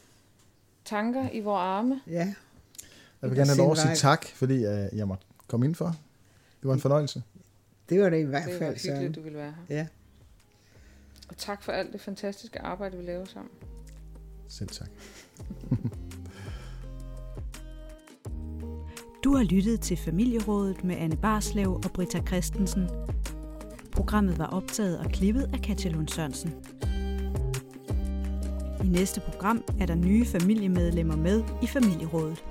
tanker 0.85 1.29
i 1.29 1.39
vores 1.39 1.59
arme. 1.59 2.01
Ja. 2.07 2.33
Jeg 3.21 3.29
vil 3.29 3.37
gerne 3.37 3.49
have 3.49 3.57
lov 3.57 3.71
at 3.71 3.77
sige 3.77 3.95
tak, 3.95 4.25
fordi 4.25 4.57
uh, 4.57 4.97
jeg 4.97 5.07
måtte 5.07 5.25
komme 5.47 5.65
ind 5.65 5.75
for. 5.75 5.85
Det 6.61 6.67
var 6.67 6.73
en 6.73 6.79
fornøjelse. 6.79 7.23
Det 7.89 8.01
var 8.01 8.09
det 8.09 8.19
i 8.19 8.23
hvert 8.23 8.43
fald. 8.43 8.75
Det 8.75 8.91
var 8.91 8.93
hyggeligt, 8.93 9.15
du 9.15 9.21
ville 9.21 9.37
være 9.37 9.53
her. 9.67 9.75
Ja. 9.75 9.87
Og 11.29 11.37
tak 11.37 11.63
for 11.63 11.71
alt 11.71 11.93
det 11.93 12.01
fantastiske 12.01 12.61
arbejde, 12.61 12.97
vi 12.97 13.03
laver 13.03 13.25
sammen. 13.25 13.51
Selv 14.51 14.69
tak. 14.69 14.89
du 19.23 19.35
har 19.35 19.43
lyttet 19.43 19.81
til 19.81 19.97
Familierådet 19.97 20.83
med 20.83 20.95
Anne 20.95 21.17
Barslev 21.17 21.73
og 21.73 21.91
Britta 21.93 22.21
Christensen. 22.27 22.89
Programmet 23.91 24.37
var 24.37 24.45
optaget 24.45 24.99
og 24.99 25.05
klippet 25.05 25.49
af 25.53 25.61
Katja 25.61 25.91
Lund 25.91 26.07
Sørensen. 26.07 26.53
I 28.83 28.87
næste 28.87 29.21
program 29.21 29.63
er 29.79 29.85
der 29.85 29.95
nye 29.95 30.25
familiemedlemmer 30.25 31.15
med 31.15 31.43
i 31.63 31.67
Familierådet. 31.67 32.43